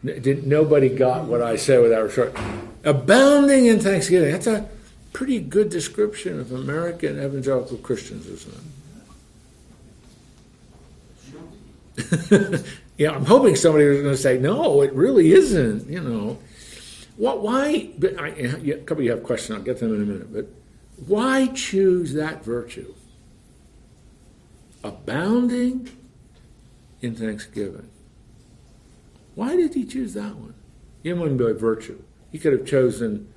Did, 0.05 0.45
nobody 0.45 0.89
got 0.89 1.25
what 1.25 1.41
I 1.41 1.55
said 1.55 1.81
without 1.81 2.11
short. 2.11 2.37
Abounding 2.83 3.65
in 3.65 3.79
thanksgiving. 3.79 4.31
That's 4.31 4.45
a 4.45 4.69
pretty 5.13 5.39
good 5.39 5.69
description 5.69 6.39
of 6.39 6.51
American 6.51 7.17
evangelical 7.17 7.77
Christians, 7.77 8.27
isn't 8.27 8.53
it? 11.97 12.65
yeah, 12.97 13.11
I'm 13.11 13.25
hoping 13.25 13.55
somebody 13.55 13.85
was 13.85 14.01
going 14.01 14.13
to 14.13 14.21
say, 14.21 14.37
no, 14.37 14.81
it 14.81 14.93
really 14.93 15.31
isn't, 15.31 15.89
you 15.89 16.01
know. 16.01 16.37
What, 17.17 17.41
why, 17.41 17.89
but 17.97 18.15
couple 18.17 18.97
of 18.97 19.03
you 19.03 19.11
have 19.11 19.23
questions, 19.23 19.57
I'll 19.57 19.63
get 19.63 19.79
them 19.79 19.95
in 19.95 20.01
a 20.01 20.05
minute, 20.05 20.33
but 20.33 20.47
why 21.07 21.47
choose 21.47 22.13
that 22.13 22.43
virtue? 22.43 22.93
Abounding 24.83 25.89
in 27.01 27.15
thanksgiving. 27.15 27.89
Why 29.35 29.55
did 29.55 29.73
he 29.73 29.85
choose 29.85 30.13
that 30.13 30.35
one? 30.35 30.55
He 31.03 31.13
wouldn't 31.13 31.37
be 31.37 31.43
like 31.43 31.57
virtue. 31.57 32.01
He 32.31 32.39
could 32.39 32.53
have 32.53 32.65
chosen 32.65 33.31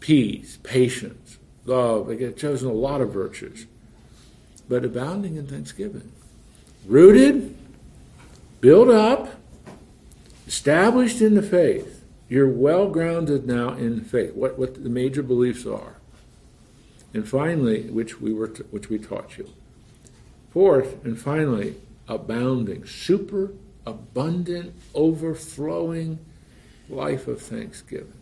peace, 0.00 0.58
patience, 0.62 1.38
love. 1.64 2.10
He 2.10 2.16
could 2.16 2.26
have 2.28 2.36
chosen 2.36 2.68
a 2.68 2.72
lot 2.72 3.00
of 3.00 3.12
virtues. 3.12 3.66
But 4.68 4.84
abounding 4.84 5.36
in 5.36 5.46
thanksgiving. 5.46 6.12
Rooted, 6.84 7.56
built 8.60 8.88
up, 8.88 9.34
established 10.46 11.20
in 11.20 11.34
the 11.34 11.42
faith. 11.42 12.04
You're 12.28 12.50
well 12.50 12.88
grounded 12.88 13.46
now 13.46 13.70
in 13.70 14.00
faith. 14.02 14.34
What 14.34 14.58
what 14.58 14.82
the 14.82 14.90
major 14.90 15.22
beliefs 15.22 15.64
are. 15.64 15.96
And 17.14 17.28
finally, 17.28 17.82
which 17.84 18.20
we 18.20 18.32
were 18.32 18.48
which 18.70 18.88
we 18.88 18.98
taught 18.98 19.38
you. 19.38 19.48
Fourth, 20.50 21.04
and 21.04 21.18
finally, 21.18 21.76
abounding, 22.08 22.84
super 22.84 23.52
abundant, 23.86 24.74
overflowing 24.94 26.18
life 26.88 27.28
of 27.28 27.40
thanksgiving. 27.40 28.12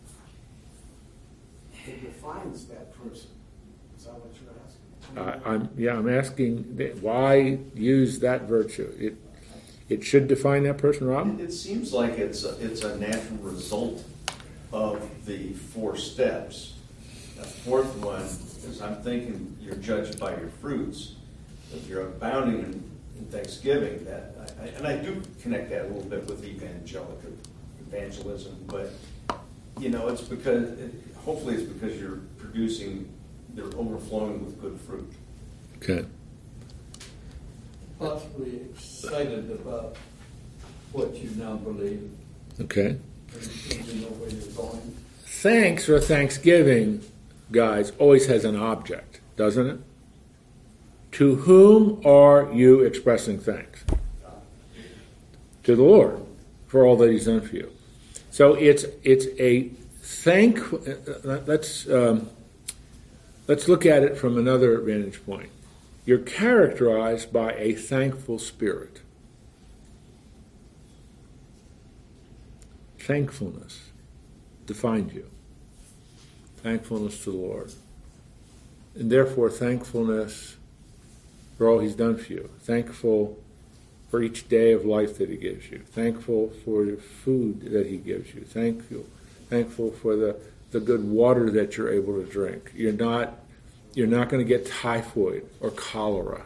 It 1.87 2.01
defines 2.01 2.65
that 2.65 2.93
person? 2.93 3.29
Is 3.97 4.05
that 4.05 4.13
what 4.13 4.33
you're 4.41 4.53
asking? 4.65 5.45
Uh, 5.45 5.49
I'm 5.49 5.69
yeah, 5.77 5.97
I'm 5.97 6.09
asking 6.09 6.63
why 7.01 7.59
use 7.75 8.19
that 8.19 8.43
virtue. 8.43 8.91
It 8.99 9.17
it 9.87 10.03
should 10.03 10.27
define 10.27 10.63
that 10.63 10.79
person, 10.79 11.07
Rob. 11.07 11.39
It 11.39 11.53
seems 11.53 11.93
like 11.93 12.13
it's 12.13 12.43
a, 12.43 12.57
it's 12.59 12.83
a 12.83 12.97
natural 12.97 13.37
result 13.37 14.03
of 14.73 15.07
the 15.25 15.53
four 15.53 15.95
steps. 15.95 16.73
The 17.37 17.43
fourth 17.43 17.95
one 17.97 18.23
is 18.23 18.81
I'm 18.81 19.01
thinking 19.03 19.57
you're 19.61 19.75
judged 19.75 20.19
by 20.19 20.31
your 20.31 20.49
fruits. 20.61 21.13
If 21.73 21.87
you're 21.87 22.07
abounding 22.07 22.63
in, 22.63 22.91
in 23.17 23.25
thanksgiving, 23.25 24.03
that 24.05 24.35
I, 24.61 24.67
and 24.67 24.87
I 24.87 24.97
do 24.97 25.21
connect 25.41 25.69
that 25.69 25.85
a 25.85 25.87
little 25.87 26.09
bit 26.09 26.25
with 26.27 26.43
evangelical 26.43 27.31
evangelism, 27.87 28.57
but 28.67 28.91
you 29.79 29.89
know 29.89 30.07
it's 30.07 30.21
because 30.21 30.69
it, 30.79 30.93
hopefully 31.23 31.55
it's 31.55 31.63
because 31.71 31.99
you're 31.99 32.19
producing, 32.37 33.09
they're 33.53 33.65
overflowing 33.77 34.43
with 34.45 34.59
good 34.61 34.79
fruit. 34.81 35.11
Okay. 35.77 36.05
Possibly 37.99 38.61
excited 38.73 39.49
about 39.51 39.95
what 40.91 41.15
you 41.15 41.29
now 41.37 41.55
believe, 41.55 42.09
Okay. 42.59 42.97
and 43.33 43.85
you 43.87 44.01
know 44.01 44.07
where 44.07 44.29
you're 44.29 44.51
going. 44.53 44.95
Thanks 45.25 45.87
or 45.87 45.99
Thanksgiving, 45.99 47.01
guys, 47.51 47.91
always 47.99 48.25
has 48.27 48.43
an 48.45 48.55
object, 48.55 49.19
doesn't 49.37 49.67
it? 49.67 49.79
To 51.15 51.35
whom 51.35 52.01
are 52.05 52.51
you 52.51 52.81
expressing 52.81 53.39
thanks? 53.39 53.85
To 55.63 55.73
the 55.73 55.81
Lord 55.81 56.19
for 56.67 56.85
all 56.85 56.97
that 56.97 57.09
He's 57.09 57.23
done 57.23 57.39
for 57.39 57.55
you. 57.55 57.71
So 58.31 58.55
it's 58.55 58.83
it's 59.01 59.27
a 59.39 59.69
thank. 60.01 60.59
Let's 61.23 61.89
um, 61.89 62.29
let's 63.47 63.69
look 63.69 63.85
at 63.85 64.03
it 64.03 64.17
from 64.17 64.37
another 64.37 64.77
vantage 64.81 65.25
point. 65.25 65.51
You're 66.03 66.19
characterized 66.19 67.31
by 67.31 67.53
a 67.53 67.75
thankful 67.75 68.37
spirit. 68.37 68.99
Thankfulness 72.99 73.83
defines 74.65 75.13
you. 75.13 75.29
Thankfulness 76.57 77.23
to 77.23 77.31
the 77.31 77.37
Lord. 77.37 77.71
And 78.95 79.09
therefore, 79.09 79.49
thankfulness 79.49 80.57
for 81.57 81.69
all 81.69 81.79
He's 81.79 81.95
done 81.95 82.17
for 82.17 82.33
you. 82.33 82.49
Thankful 82.59 83.37
for 84.09 84.21
each 84.21 84.47
day 84.47 84.71
of 84.71 84.85
life 84.85 85.17
that 85.17 85.29
He 85.29 85.37
gives 85.37 85.69
you. 85.69 85.79
Thankful 85.79 86.51
for 86.63 86.85
the 86.85 86.97
food 86.97 87.61
that 87.71 87.87
He 87.87 87.97
gives 87.97 88.33
you. 88.33 88.41
Thankful, 88.41 89.05
thankful 89.49 89.91
for 89.91 90.15
the, 90.15 90.37
the 90.71 90.79
good 90.79 91.03
water 91.03 91.49
that 91.51 91.77
you're 91.77 91.91
able 91.91 92.21
to 92.21 92.29
drink. 92.29 92.71
You're 92.75 92.93
not 92.93 93.39
you're 93.93 94.07
not 94.07 94.27
going 94.27 94.45
to 94.45 94.47
get 94.47 94.67
typhoid 94.67 95.49
or 95.61 95.71
cholera 95.71 96.43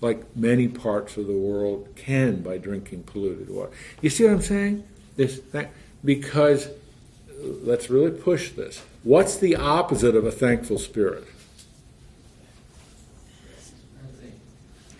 like 0.00 0.34
many 0.36 0.68
parts 0.68 1.16
of 1.16 1.26
the 1.26 1.36
world 1.36 1.88
can 1.94 2.42
by 2.42 2.58
drinking 2.58 3.02
polluted 3.04 3.50
water. 3.50 3.70
You 4.00 4.10
see 4.10 4.24
what 4.24 4.32
I'm 4.32 4.42
saying? 4.42 4.86
This 5.16 5.38
thing, 5.38 5.68
because 6.04 6.68
let's 7.38 7.90
really 7.90 8.10
push 8.10 8.50
this. 8.52 8.82
What's 9.02 9.36
the 9.36 9.56
opposite 9.56 10.16
of 10.16 10.24
a 10.24 10.32
thankful 10.32 10.78
spirit? 10.78 11.24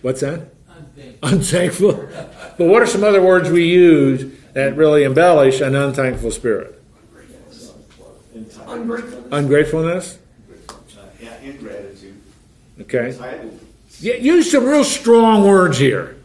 What's 0.03 0.21
that? 0.21 0.49
Unthankful. 1.23 2.09
but 2.59 2.67
what 2.67 2.83
are 2.83 2.87
some 2.87 3.05
other 3.05 3.23
words 3.23 3.51
we 3.51 3.69
use 3.69 4.33
that 4.55 4.77
really 4.77 5.05
embellish 5.05 5.61
an 5.61 5.75
unthankful 5.75 6.31
spirit? 6.31 6.81
Ungratefulness. 8.67 9.33
Ungratefulness. 9.33 10.19
Yeah, 11.21 11.37
ingratitude. 11.41 12.21
Okay. 12.81 13.17
Yeah, 14.01 14.15
use 14.15 14.51
some 14.51 14.65
real 14.65 14.85
strong 14.85 15.47
words 15.47 15.79
here. 15.79 16.17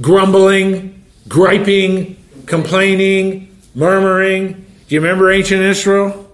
Grumbling, 0.00 1.04
griping, 1.28 2.16
complaining, 2.46 3.54
murmuring. 3.74 4.52
Do 4.88 4.94
you 4.94 5.00
remember 5.00 5.30
ancient 5.30 5.62
Israel? 5.62 6.30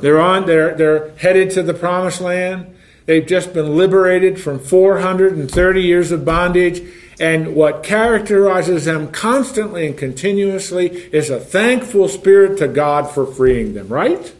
They're 0.00 0.20
on. 0.20 0.46
They're 0.46 0.74
they're 0.74 1.10
headed 1.16 1.50
to 1.52 1.62
the 1.62 1.74
promised 1.74 2.20
land. 2.20 2.74
They've 3.08 3.24
just 3.26 3.54
been 3.54 3.74
liberated 3.74 4.38
from 4.38 4.58
430 4.58 5.82
years 5.82 6.12
of 6.12 6.26
bondage. 6.26 6.82
And 7.18 7.54
what 7.54 7.82
characterizes 7.82 8.84
them 8.84 9.08
constantly 9.08 9.86
and 9.86 9.96
continuously 9.96 10.88
is 11.10 11.30
a 11.30 11.40
thankful 11.40 12.08
spirit 12.10 12.58
to 12.58 12.68
God 12.68 13.10
for 13.10 13.24
freeing 13.26 13.72
them, 13.72 13.88
right? 13.88 14.30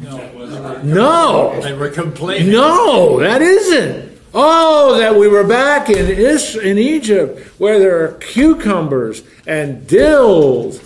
No, 0.00 0.80
No. 0.82 1.60
they 1.62 1.74
were 1.74 1.90
complaining. 1.90 2.50
No, 2.50 3.20
that 3.20 3.42
isn't. 3.42 4.10
Oh, 4.32 4.98
that 4.98 5.16
we 5.16 5.28
were 5.28 5.44
back 5.44 5.90
in 5.90 6.06
Is- 6.06 6.56
in 6.56 6.78
Egypt 6.78 7.40
where 7.58 7.78
there 7.78 8.02
are 8.04 8.08
cucumbers 8.20 9.22
and 9.46 9.86
dills 9.86 10.80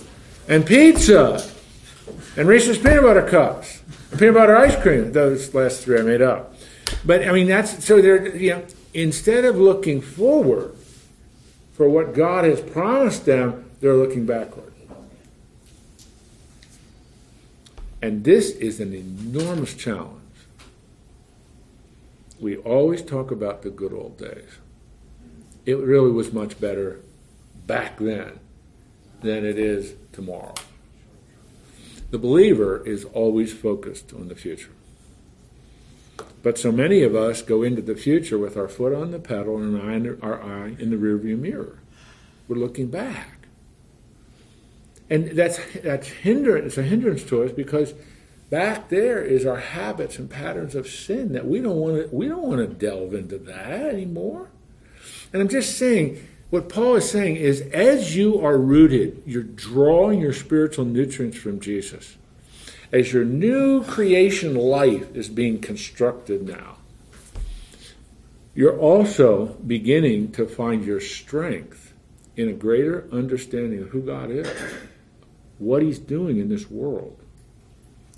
and 0.49 0.65
pizza 0.65 1.41
and 2.35 2.49
Reese's 2.49 2.77
peanut 2.77 3.03
butter 3.03 3.21
cups 3.21 3.79
and 4.11 4.19
peanut 4.19 4.35
butter 4.35 4.57
ice 4.57 4.75
cream. 4.75 5.13
Those 5.13 5.53
last 5.53 5.83
three 5.83 5.99
I 5.99 6.01
made 6.01 6.21
up. 6.21 6.52
But 7.05 7.27
I 7.27 7.31
mean, 7.31 7.47
that's 7.47 7.83
so 7.83 8.01
they're 8.01 8.35
you 8.35 8.51
know 8.51 8.65
instead 8.93 9.45
of 9.45 9.57
looking 9.57 10.01
forward 10.01 10.75
for 11.73 11.89
what 11.89 12.13
God 12.13 12.45
has 12.45 12.61
promised 12.61 13.25
them, 13.25 13.69
they're 13.81 13.95
looking 13.95 14.25
backward. 14.25 14.73
And 18.01 18.23
this 18.23 18.51
is 18.51 18.79
an 18.79 18.93
enormous 18.93 19.73
challenge. 19.73 20.19
We 22.39 22.57
always 22.57 23.01
talk 23.01 23.31
about 23.31 23.61
the 23.61 23.69
good 23.69 23.93
old 23.93 24.17
days. 24.17 24.57
It 25.65 25.77
really 25.77 26.11
was 26.11 26.33
much 26.33 26.59
better 26.59 26.99
back 27.65 27.97
then 27.97 28.39
than 29.21 29.45
it 29.45 29.57
is 29.57 29.93
tomorrow. 30.11 30.53
The 32.11 32.17
believer 32.17 32.85
is 32.85 33.05
always 33.05 33.53
focused 33.53 34.13
on 34.13 34.27
the 34.27 34.35
future. 34.35 34.71
But 36.43 36.57
so 36.57 36.73
many 36.73 37.03
of 37.03 37.15
us 37.15 37.41
go 37.41 37.63
into 37.63 37.81
the 37.81 37.95
future 37.95 38.37
with 38.37 38.57
our 38.57 38.67
foot 38.67 38.93
on 38.93 39.11
the 39.11 39.19
pedal 39.19 39.57
and 39.57 39.77
our 40.21 40.43
eye 40.43 40.75
in 40.77 40.89
the, 40.89 40.97
rearview 40.97 41.39
mirror. 41.39 41.79
We're 42.49 42.57
looking 42.57 42.87
back. 42.87 43.47
And 45.09 45.29
that's 45.31 45.59
that's 45.81 46.07
hindrance, 46.07 46.65
it's 46.65 46.77
a 46.77 46.83
hindrance 46.83 47.23
to 47.25 47.43
us 47.43 47.51
because 47.51 47.93
back 48.49 48.89
there 48.89 49.23
is 49.23 49.45
our 49.45 49.59
habits 49.59 50.17
and 50.19 50.29
patterns 50.29 50.75
of 50.75 50.87
sin 50.87 51.33
that 51.33 51.47
we 51.47 51.61
don't 51.61 51.77
want 51.77 52.09
to 52.09 52.15
we 52.15 52.27
don't 52.27 52.43
want 52.43 52.59
to 52.59 52.67
delve 52.67 53.13
into 53.13 53.37
that 53.37 53.81
anymore. 53.81 54.49
And 55.31 55.41
I'm 55.41 55.49
just 55.49 55.77
saying 55.77 56.27
what 56.49 56.67
Paul 56.67 56.95
is 56.95 57.09
saying 57.09 57.37
is 57.37 57.61
as 57.73 58.15
you 58.15 58.39
are 58.45 58.57
rooted, 58.57 59.23
you're 59.25 59.43
drawing 59.43 60.19
your 60.19 60.33
spiritual 60.33 60.85
nutrients 60.85 61.37
from 61.37 61.59
Jesus. 61.59 62.17
As 62.93 63.11
your 63.11 63.25
new 63.25 63.83
creation 63.83 64.53
life 64.53 65.15
is 65.15 65.27
being 65.27 65.59
constructed 65.59 66.47
now, 66.47 66.77
you're 68.53 68.77
also 68.77 69.57
beginning 69.65 70.31
to 70.33 70.45
find 70.45 70.85
your 70.85 70.99
strength 70.99 71.95
in 72.37 72.47
a 72.47 72.53
greater 72.53 73.07
understanding 73.11 73.81
of 73.81 73.89
who 73.89 74.01
God 74.03 74.29
is, 74.29 74.47
what 75.57 75.81
He's 75.81 75.97
doing 75.97 76.37
in 76.37 76.49
this 76.49 76.69
world. 76.69 77.17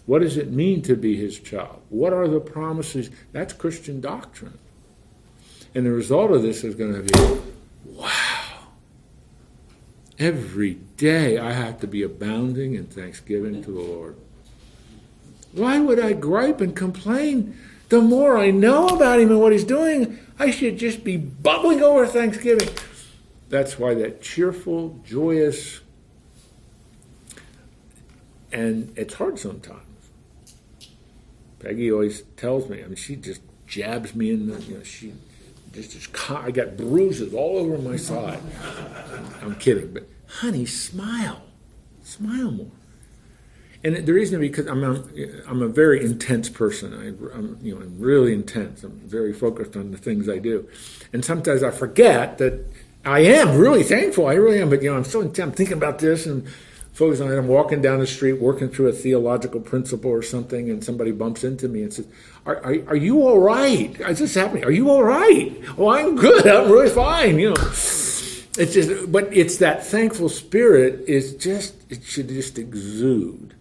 What 0.06 0.22
does 0.22 0.36
it 0.36 0.52
mean 0.52 0.82
to 0.82 0.98
be 0.98 1.16
His 1.16 1.40
child? 1.40 1.82
What 1.88 2.12
are 2.12 2.28
the 2.28 2.42
promises? 2.42 3.10
That's 3.32 3.54
Christian 3.54 4.02
doctrine. 4.02 4.60
And 5.74 5.86
the 5.86 5.92
result 5.92 6.32
of 6.32 6.42
this 6.42 6.66
is 6.66 6.76
going 6.76 6.96
to 6.96 7.02
be 7.02 7.42
wow. 7.86 8.10
Every 10.20 10.74
day 10.98 11.38
I 11.38 11.54
have 11.54 11.80
to 11.80 11.88
be 11.88 12.04
abounding 12.04 12.76
in 12.76 12.88
thanksgiving 12.88 13.64
to 13.64 13.72
the 13.72 13.80
Lord. 13.80 14.18
Why 15.56 15.80
would 15.80 16.00
I 16.00 16.14
gripe 16.14 16.62
and 16.62 16.76
complain? 16.76 17.58
The 17.90 18.02
more 18.02 18.38
I 18.38 18.52
know 18.52 18.88
about 18.88 19.20
Him 19.20 19.32
and 19.32 19.40
what 19.40 19.52
He's 19.52 19.64
doing, 19.64 20.20
I 20.38 20.52
should 20.52 20.78
just 20.78 21.04
be 21.04 21.18
bubbling 21.18 21.82
over 21.82 22.06
thanksgiving. 22.06 22.70
That's 23.50 23.80
why 23.80 23.94
that 23.96 24.22
cheerful, 24.22 25.00
joyous 25.06 25.82
and 28.56 28.94
it's 28.96 29.16
hard 29.16 29.38
sometimes. 29.38 29.82
Peggy 31.60 31.92
always 31.92 32.22
tells 32.38 32.70
me. 32.70 32.82
I 32.82 32.88
mean, 32.88 32.96
she 32.96 33.18
just 33.18 33.42
jabs 33.68 34.16
me 34.16 34.32
in 34.32 34.48
the. 34.48 34.62
You 34.62 34.78
know, 34.78 34.84
she 34.84 35.14
just, 35.74 35.92
just 35.92 36.32
I 36.32 36.52
got 36.52 36.78
bruises 36.78 37.34
all 37.34 37.58
over 37.58 37.78
my 37.78 37.98
side. 37.98 38.40
I'm 39.42 39.56
kidding, 39.56 39.94
but 39.94 40.08
honey, 40.28 40.66
smile, 40.66 41.42
smile 42.04 42.52
more. 42.52 42.72
And 43.86 43.96
the 43.98 44.14
reason 44.14 44.42
is 44.42 44.50
because 44.50 44.66
I'm 44.66 44.84
a, 44.84 45.04
I'm 45.48 45.62
a 45.62 45.68
very 45.68 46.04
intense 46.04 46.50
person. 46.50 46.92
I, 46.96 47.38
am 47.38 47.60
you 47.62 47.76
know 47.76 47.82
I'm 47.82 48.00
really 48.00 48.34
intense. 48.34 48.84
I'm 48.84 49.00
very 49.06 49.32
focused 49.32 49.78
on 49.78 49.92
the 49.92 49.98
things 49.98 50.28
I 50.28 50.40
do, 50.40 50.68
and 51.14 51.24
sometimes 51.24 51.62
I 51.62 51.70
forget 51.70 52.40
that 52.40 52.66
I 53.06 53.20
am 53.20 53.60
really 53.60 53.84
thankful. 53.84 54.26
I 54.26 54.34
really 54.34 54.60
am, 54.60 54.72
but 54.72 54.82
you 54.82 54.90
know 54.90 54.98
I'm 54.98 55.04
so 55.04 55.22
intense. 55.22 55.38
I'm 55.38 55.52
thinking 55.52 55.78
about 55.78 56.00
this 56.00 56.26
and 56.26 56.48
focused 56.94 57.22
on 57.22 57.32
it. 57.32 57.38
I'm 57.38 57.48
walking 57.48 57.84
down 57.84 58.00
the 58.00 58.08
street, 58.08 58.42
working 58.42 58.70
through 58.70 58.88
a 58.88 58.92
theological 58.92 59.60
principle 59.60 60.10
or 60.10 60.24
something, 60.24 60.68
and 60.72 60.84
somebody 60.84 61.12
bumps 61.12 61.44
into 61.44 61.68
me 61.68 61.84
and 61.84 61.94
says, 61.94 62.08
"Are, 62.48 62.58
are, 62.64 62.76
are 62.88 62.96
you 62.96 63.22
all 63.22 63.40
right? 63.40 64.00
Is 64.00 64.18
this 64.18 64.34
happening? 64.34 64.64
Are 64.64 64.72
you 64.72 64.90
all 64.90 65.04
right? 65.04 65.56
Oh, 65.78 65.90
I'm 65.90 66.16
good. 66.16 66.48
I'm 66.48 66.72
really 66.72 66.90
fine." 66.90 67.38
You 67.38 67.54
know. 67.54 67.72
It's 68.58 68.74
just, 68.74 69.12
but 69.12 69.32
it's 69.36 69.58
that 69.58 69.86
thankful 69.86 70.30
spirit 70.30 71.04
is 71.10 71.36
just, 71.36 71.76
it 71.92 72.04
should 72.06 72.30
just 72.30 72.58
exude. 72.58 73.54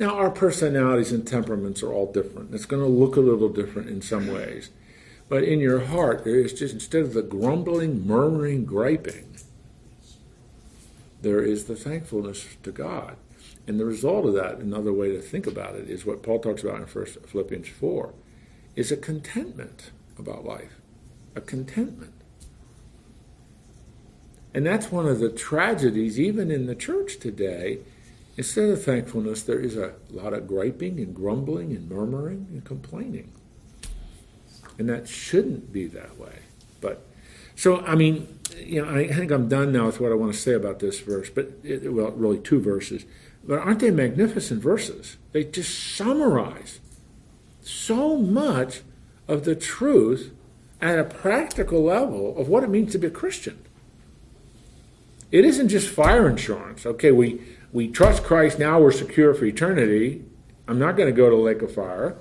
Now, 0.00 0.16
our 0.16 0.30
personalities 0.30 1.12
and 1.12 1.26
temperaments 1.26 1.82
are 1.82 1.92
all 1.92 2.10
different. 2.10 2.54
It's 2.54 2.64
going 2.64 2.82
to 2.82 2.88
look 2.88 3.16
a 3.16 3.20
little 3.20 3.50
different 3.50 3.90
in 3.90 4.00
some 4.00 4.28
ways. 4.32 4.70
But 5.28 5.44
in 5.44 5.60
your 5.60 5.80
heart, 5.80 6.24
there 6.24 6.36
is 6.36 6.54
just, 6.54 6.72
instead 6.72 7.02
of 7.02 7.12
the 7.12 7.22
grumbling, 7.22 8.06
murmuring, 8.06 8.64
griping, 8.64 9.36
there 11.20 11.42
is 11.42 11.66
the 11.66 11.76
thankfulness 11.76 12.46
to 12.62 12.72
God. 12.72 13.16
And 13.66 13.78
the 13.78 13.84
result 13.84 14.24
of 14.24 14.32
that, 14.34 14.56
another 14.56 14.90
way 14.90 15.12
to 15.12 15.20
think 15.20 15.46
about 15.46 15.74
it, 15.74 15.90
is 15.90 16.06
what 16.06 16.22
Paul 16.22 16.38
talks 16.40 16.64
about 16.64 16.80
in 16.80 16.86
First 16.86 17.18
Philippians 17.26 17.68
4, 17.68 18.10
is 18.76 18.90
a 18.90 18.96
contentment 18.96 19.90
about 20.18 20.46
life. 20.46 20.80
A 21.36 21.42
contentment. 21.42 22.14
And 24.54 24.64
that's 24.64 24.90
one 24.90 25.06
of 25.06 25.18
the 25.18 25.28
tragedies, 25.28 26.18
even 26.18 26.50
in 26.50 26.64
the 26.64 26.74
church 26.74 27.18
today, 27.18 27.80
Instead 28.40 28.70
of 28.70 28.82
thankfulness, 28.82 29.42
there 29.42 29.60
is 29.60 29.76
a 29.76 29.92
lot 30.08 30.32
of 30.32 30.48
griping 30.48 30.98
and 30.98 31.14
grumbling 31.14 31.72
and 31.72 31.90
murmuring 31.90 32.46
and 32.48 32.64
complaining. 32.64 33.30
And 34.78 34.88
that 34.88 35.06
shouldn't 35.06 35.74
be 35.74 35.86
that 35.88 36.16
way. 36.16 36.38
But 36.80 37.06
so, 37.54 37.84
I 37.84 37.96
mean, 37.96 38.38
you 38.56 38.82
know, 38.82 38.90
I 38.90 39.08
think 39.08 39.30
I'm 39.30 39.46
done 39.50 39.72
now 39.72 39.84
with 39.84 40.00
what 40.00 40.10
I 40.10 40.14
want 40.14 40.32
to 40.32 40.38
say 40.38 40.54
about 40.54 40.78
this 40.78 41.00
verse, 41.00 41.28
but 41.28 41.52
it, 41.62 41.92
well, 41.92 42.12
really 42.12 42.38
two 42.38 42.62
verses. 42.62 43.04
But 43.44 43.58
aren't 43.58 43.80
they 43.80 43.90
magnificent 43.90 44.62
verses? 44.62 45.18
They 45.32 45.44
just 45.44 45.94
summarize 45.94 46.80
so 47.60 48.16
much 48.16 48.80
of 49.28 49.44
the 49.44 49.54
truth 49.54 50.32
at 50.80 50.98
a 50.98 51.04
practical 51.04 51.84
level 51.84 52.38
of 52.38 52.48
what 52.48 52.64
it 52.64 52.70
means 52.70 52.92
to 52.92 52.98
be 52.98 53.08
a 53.08 53.10
Christian. 53.10 53.62
It 55.30 55.44
isn't 55.44 55.68
just 55.68 55.90
fire 55.90 56.26
insurance. 56.26 56.86
Okay, 56.86 57.12
we 57.12 57.42
we 57.72 57.88
trust 57.88 58.24
Christ, 58.24 58.58
now 58.58 58.80
we're 58.80 58.92
secure 58.92 59.34
for 59.34 59.44
eternity. 59.44 60.24
I'm 60.66 60.78
not 60.78 60.96
going 60.96 61.08
to 61.08 61.16
go 61.16 61.30
to 61.30 61.36
lake 61.36 61.62
of 61.62 61.74
fire. 61.74 62.16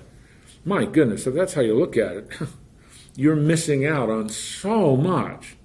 My 0.64 0.86
goodness, 0.86 1.26
if 1.26 1.34
that's 1.34 1.54
how 1.54 1.62
you 1.62 1.78
look 1.78 1.98
at 1.98 2.16
it, 2.18 2.30
you're 3.16 3.36
missing 3.36 3.86
out 3.86 4.10
on 4.10 4.30
so 4.30 4.96
much. 4.96 5.56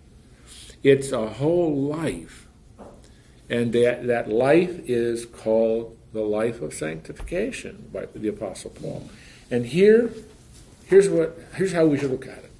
It's 0.82 1.12
a 1.12 1.28
whole 1.28 1.74
life. 1.74 2.48
And 3.50 3.72
that, 3.74 4.06
that 4.06 4.28
life 4.30 4.80
is 4.88 5.26
called 5.26 5.96
the 6.12 6.22
life 6.22 6.62
of 6.62 6.72
sanctification 6.72 7.90
by 7.92 8.06
the 8.14 8.28
Apostle 8.28 8.70
Paul. 8.70 9.10
And 9.50 9.66
here, 9.66 10.10
here's 10.86 11.08
what 11.08 11.38
here's 11.54 11.72
how 11.72 11.86
we 11.86 11.98
should 11.98 12.10
look 12.10 12.26
at 12.26 12.38
it. 12.38 12.52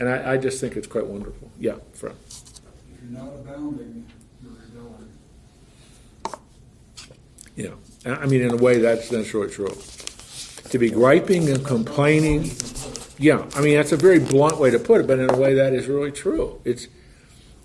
And 0.00 0.08
I, 0.08 0.34
I 0.34 0.36
just 0.38 0.60
think 0.60 0.76
it's 0.76 0.86
quite 0.86 1.06
wonderful. 1.06 1.50
Yeah, 1.58 1.76
from. 1.92 2.14
You're 3.02 3.20
not 3.20 3.34
abounding 3.34 4.06
Yeah, 7.58 7.70
I 8.06 8.26
mean, 8.26 8.42
in 8.42 8.52
a 8.52 8.56
way, 8.56 8.78
that's 8.78 9.10
really 9.10 9.50
true. 9.50 9.76
To 10.70 10.78
be 10.78 10.90
griping 10.90 11.48
and 11.48 11.66
complaining, 11.66 12.52
yeah, 13.18 13.44
I 13.56 13.62
mean, 13.62 13.74
that's 13.74 13.90
a 13.90 13.96
very 13.96 14.20
blunt 14.20 14.60
way 14.60 14.70
to 14.70 14.78
put 14.78 15.00
it, 15.00 15.08
but 15.08 15.18
in 15.18 15.28
a 15.28 15.36
way, 15.36 15.54
that 15.54 15.72
is 15.72 15.88
really 15.88 16.12
true. 16.12 16.60
It's 16.64 16.86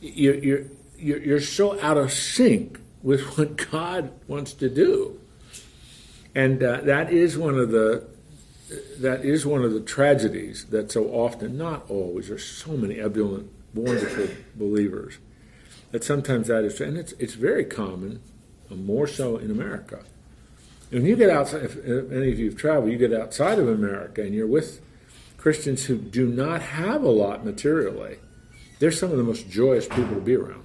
you're 0.01 0.33
you're 0.33 0.65
you're 0.97 1.39
so 1.39 1.79
out 1.79 1.97
of 1.97 2.11
sync 2.11 2.79
with 3.03 3.21
what 3.37 3.69
God 3.69 4.11
wants 4.27 4.53
to 4.53 4.67
do, 4.67 5.21
and 6.33 6.63
uh, 6.63 6.81
that 6.81 7.13
is 7.13 7.37
one 7.37 7.59
of 7.59 7.69
the 7.69 8.03
that 8.97 9.23
is 9.23 9.45
one 9.45 9.63
of 9.63 9.73
the 9.73 9.81
tragedies 9.81 10.65
that 10.71 10.91
so 10.91 11.05
often, 11.09 11.55
not 11.55 11.87
always, 11.87 12.29
there's 12.29 12.43
so 12.43 12.71
many 12.71 12.99
ebullient, 12.99 13.47
wonderful 13.75 14.29
believers 14.55 15.19
that 15.91 16.03
sometimes 16.03 16.47
that 16.47 16.63
is, 16.63 16.81
and 16.81 16.97
it's 16.97 17.11
it's 17.19 17.35
very 17.35 17.63
common 17.63 18.21
Uh, 18.71 18.75
more 18.75 19.07
so 19.07 19.37
in 19.37 19.51
America. 19.51 19.99
When 20.89 21.05
you 21.05 21.15
get 21.15 21.29
outside, 21.29 21.63
if 21.63 21.77
any 21.85 22.31
of 22.31 22.39
you 22.39 22.49
have 22.49 22.57
traveled, 22.57 22.91
you 22.91 22.97
get 22.97 23.13
outside 23.13 23.57
of 23.57 23.67
America 23.67 24.21
and 24.21 24.33
you're 24.33 24.47
with 24.47 24.79
Christians 25.37 25.85
who 25.85 25.97
do 25.97 26.27
not 26.27 26.61
have 26.61 27.03
a 27.03 27.09
lot 27.09 27.43
materially, 27.43 28.17
they're 28.79 28.91
some 28.91 29.11
of 29.11 29.17
the 29.17 29.23
most 29.23 29.49
joyous 29.49 29.87
people 29.87 30.15
to 30.15 30.21
be 30.21 30.35
around. 30.35 30.63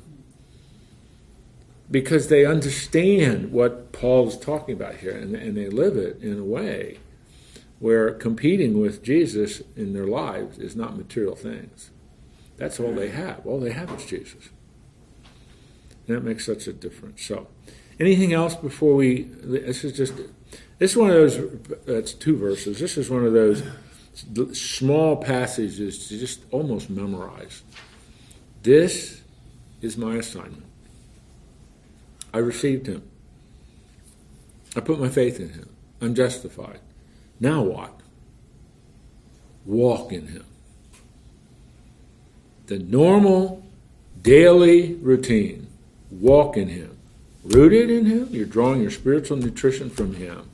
Because 1.91 2.29
they 2.29 2.45
understand 2.45 3.51
what 3.51 3.93
Paul 3.93 4.29
is 4.29 4.39
talking 4.39 4.75
about 4.75 4.97
here 4.97 5.17
and, 5.17 5.35
and 5.35 5.57
they 5.57 5.69
live 5.69 5.97
it 5.97 6.23
in 6.23 6.39
a 6.39 6.45
way 6.45 6.99
where 7.79 8.13
competing 8.13 8.81
with 8.81 9.03
Jesus 9.03 9.63
in 9.77 9.95
their 9.95 10.07
lives 10.07 10.59
is 10.59 10.77
not 10.77 10.97
material 10.97 11.37
things. 11.37 11.91
That's 12.57 12.81
all 12.81 12.93
they 12.93 13.09
have. 13.09 13.47
All 13.47 13.61
they 13.61 13.73
have 13.73 13.91
is 13.93 14.05
Jesus. 14.05 14.51
And 16.07 16.17
that 16.17 16.25
makes 16.25 16.45
such 16.45 16.67
a 16.67 16.73
difference. 16.73 17.25
So, 17.25 17.47
Anything 18.01 18.33
else 18.33 18.55
before 18.55 18.95
we? 18.95 19.23
This 19.23 19.85
is 19.85 19.97
just. 19.97 20.15
This 20.79 20.93
is 20.93 20.97
one 20.97 21.11
of 21.11 21.17
those. 21.17 21.39
That's 21.85 22.13
two 22.13 22.37
verses. 22.37 22.79
This 22.79 22.97
is 22.97 23.11
one 23.11 23.25
of 23.25 23.33
those 23.33 23.63
small 24.53 25.17
passages 25.17 26.09
to 26.09 26.19
just 26.19 26.41
almost 26.51 26.91
memorize. 26.91 27.63
This 28.63 29.23
is 29.81 29.97
my 29.97 30.17
assignment. 30.17 30.65
I 32.33 32.39
received 32.39 32.87
him. 32.87 33.03
I 34.77 34.81
put 34.81 35.01
my 35.01 35.09
faith 35.09 35.41
in 35.41 35.51
him. 35.51 35.69
I'm 36.01 36.15
justified. 36.15 36.81
Now 37.41 37.63
what? 37.63 38.01
Walk 39.65 40.13
in 40.13 40.29
him. 40.29 40.45
The 42.67 42.79
normal 42.79 43.65
daily 44.21 44.95
routine. 44.95 45.69
Walk 46.11 46.57
in 46.57 46.69
him 46.69 46.98
rooted 47.45 47.91
in 47.91 48.07
Him, 48.07 48.29
you're 48.31 48.47
drawing 48.47 48.83
your 48.83 48.91
spiritual 48.91 49.37
nutrition 49.37 49.91
from 49.91 50.15
Him. 50.15 50.49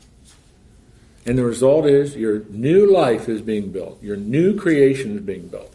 And 1.26 1.38
the 1.38 1.44
result 1.44 1.86
is 1.86 2.16
your 2.16 2.44
new 2.50 2.90
life 2.90 3.28
is 3.28 3.40
being 3.40 3.72
built, 3.72 4.02
your 4.02 4.16
new 4.16 4.58
creation 4.58 5.16
is 5.16 5.22
being 5.22 5.48
built. 5.48 5.74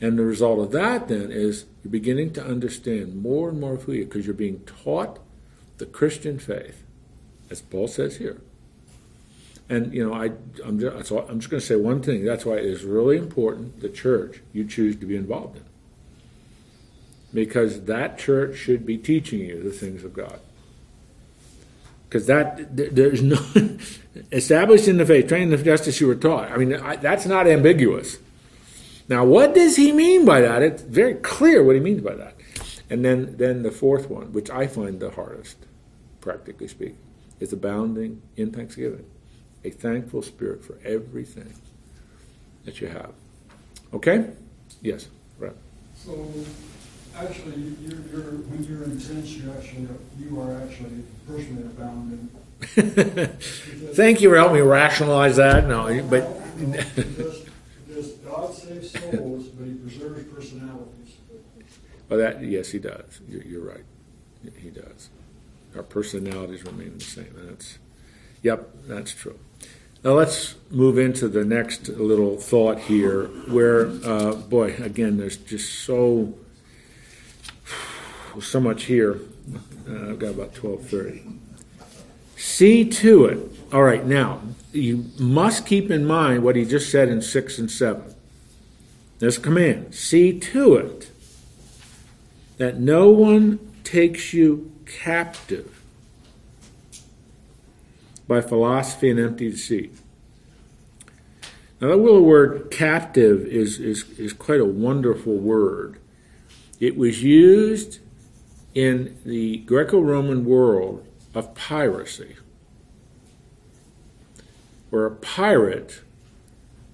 And 0.00 0.18
the 0.18 0.24
result 0.24 0.58
of 0.58 0.72
that 0.72 1.08
then 1.08 1.30
is 1.30 1.66
you're 1.82 1.92
beginning 1.92 2.32
to 2.34 2.44
understand 2.44 3.22
more 3.22 3.48
and 3.48 3.60
more 3.60 3.74
of 3.74 3.84
who 3.84 3.92
you 3.92 4.02
are 4.02 4.04
because 4.06 4.26
you're 4.26 4.34
being 4.34 4.60
taught 4.60 5.18
the 5.78 5.86
Christian 5.86 6.38
faith, 6.38 6.82
as 7.48 7.60
Paul 7.62 7.88
says 7.88 8.16
here. 8.16 8.40
And 9.68 9.94
you 9.94 10.06
know, 10.06 10.14
I, 10.14 10.32
I'm 10.64 10.78
just, 10.78 11.10
I'm 11.10 11.40
just 11.40 11.50
going 11.50 11.60
to 11.60 11.66
say 11.66 11.76
one 11.76 12.02
thing. 12.02 12.24
That's 12.24 12.44
why 12.44 12.56
it 12.56 12.66
is 12.66 12.84
really 12.84 13.16
important 13.16 13.80
the 13.80 13.88
church 13.88 14.42
you 14.52 14.66
choose 14.66 14.96
to 14.96 15.06
be 15.06 15.16
involved 15.16 15.56
in 15.56 15.62
because 17.34 17.82
that 17.82 18.16
church 18.16 18.56
should 18.56 18.86
be 18.86 18.96
teaching 18.96 19.40
you 19.40 19.62
the 19.62 19.72
things 19.72 20.04
of 20.04 20.14
God. 20.14 20.38
Because 22.08 22.26
that 22.28 22.76
there's 22.76 23.22
no 23.22 23.36
established 24.32 24.86
in 24.86 24.98
the 24.98 25.04
faith, 25.04 25.26
trained 25.26 25.52
in 25.52 25.58
the 25.58 25.64
justice 25.64 26.00
you 26.00 26.06
were 26.06 26.14
taught. 26.14 26.52
I 26.52 26.56
mean, 26.56 26.74
I, 26.74 26.94
that's 26.96 27.26
not 27.26 27.48
ambiguous. 27.48 28.18
Now, 29.08 29.24
what 29.24 29.54
does 29.54 29.76
he 29.76 29.92
mean 29.92 30.24
by 30.24 30.40
that? 30.40 30.62
It's 30.62 30.82
very 30.82 31.14
clear 31.14 31.62
what 31.64 31.74
he 31.74 31.80
means 31.80 32.02
by 32.02 32.14
that. 32.14 32.36
And 32.88 33.04
then, 33.04 33.36
then 33.36 33.62
the 33.62 33.72
fourth 33.72 34.08
one, 34.08 34.32
which 34.32 34.48
I 34.48 34.68
find 34.68 35.00
the 35.00 35.10
hardest, 35.10 35.56
practically 36.20 36.68
speaking, 36.68 36.98
is 37.40 37.52
abounding 37.52 38.22
in 38.36 38.52
thanksgiving, 38.52 39.04
a 39.64 39.70
thankful 39.70 40.22
spirit 40.22 40.64
for 40.64 40.78
everything 40.84 41.52
that 42.64 42.80
you 42.80 42.86
have. 42.86 43.10
Okay? 43.92 44.30
Yes, 44.80 45.08
right. 45.38 45.56
So 45.96 46.32
Actually, 47.16 47.74
you're, 47.80 48.00
you're, 48.10 48.32
when 48.50 48.64
you're 48.64 48.84
intense, 48.84 49.30
you 49.30 49.52
actually, 49.52 49.88
you 50.18 50.40
are 50.40 50.60
actually 50.62 51.04
personally 51.28 51.62
abounding. 51.62 52.28
Thank 53.94 54.20
you 54.20 54.30
for 54.30 54.36
helping 54.36 54.56
me 54.56 54.62
rationalize 54.62 55.36
that. 55.36 55.66
No, 55.68 56.02
but 56.10 56.58
because, 56.58 57.44
because 57.86 58.10
God 58.12 58.52
saves 58.54 58.90
souls, 58.90 59.46
but 59.48 59.66
He 59.66 59.74
preserves 59.74 60.24
personalities. 60.32 61.14
Well, 62.08 62.18
that 62.18 62.42
yes, 62.42 62.70
He 62.70 62.80
does. 62.80 63.20
You're, 63.28 63.42
you're 63.42 63.64
right. 63.64 63.84
He 64.58 64.70
does. 64.70 65.08
our 65.76 65.82
personalities 65.82 66.64
remain 66.64 66.98
the 66.98 67.04
same. 67.04 67.32
That's, 67.46 67.78
yep, 68.42 68.70
that's 68.86 69.12
true. 69.12 69.38
Now 70.02 70.12
let's 70.12 70.56
move 70.70 70.98
into 70.98 71.28
the 71.28 71.44
next 71.44 71.88
little 71.88 72.38
thought 72.38 72.78
here, 72.78 73.26
where, 73.48 73.86
uh, 74.04 74.34
boy, 74.34 74.74
again, 74.76 75.16
there's 75.16 75.36
just 75.36 75.80
so 75.80 76.34
so 78.40 78.60
much 78.60 78.84
here. 78.84 79.20
Uh, 79.88 80.10
I've 80.10 80.18
got 80.18 80.30
about 80.30 80.54
twelve 80.54 80.86
thirty. 80.86 81.22
See 82.36 82.84
to 82.88 83.24
it. 83.26 83.38
All 83.72 83.82
right, 83.82 84.04
now 84.04 84.40
you 84.72 85.06
must 85.18 85.66
keep 85.66 85.90
in 85.90 86.04
mind 86.04 86.42
what 86.42 86.56
he 86.56 86.64
just 86.64 86.90
said 86.90 87.08
in 87.08 87.22
six 87.22 87.58
and 87.58 87.70
seven. 87.70 88.14
This 89.18 89.38
command. 89.38 89.94
See 89.94 90.38
to 90.38 90.74
it 90.74 91.10
that 92.58 92.78
no 92.78 93.10
one 93.10 93.58
takes 93.84 94.32
you 94.32 94.72
captive 94.86 95.82
by 98.26 98.40
philosophy 98.40 99.10
and 99.10 99.20
empty 99.20 99.50
deceit. 99.50 99.92
Now, 101.80 101.88
that 101.88 101.96
little 101.96 102.24
word 102.24 102.70
captive 102.70 103.44
is, 103.46 103.78
is, 103.78 104.08
is 104.18 104.32
quite 104.32 104.60
a 104.60 104.64
wonderful 104.64 105.36
word. 105.36 105.98
It 106.80 106.96
was 106.96 107.22
used 107.22 107.98
in 108.74 109.16
the 109.24 109.58
Greco 109.58 110.00
Roman 110.00 110.44
world 110.44 111.06
of 111.34 111.54
piracy, 111.54 112.36
where 114.90 115.06
a 115.06 115.10
pirate 115.10 116.02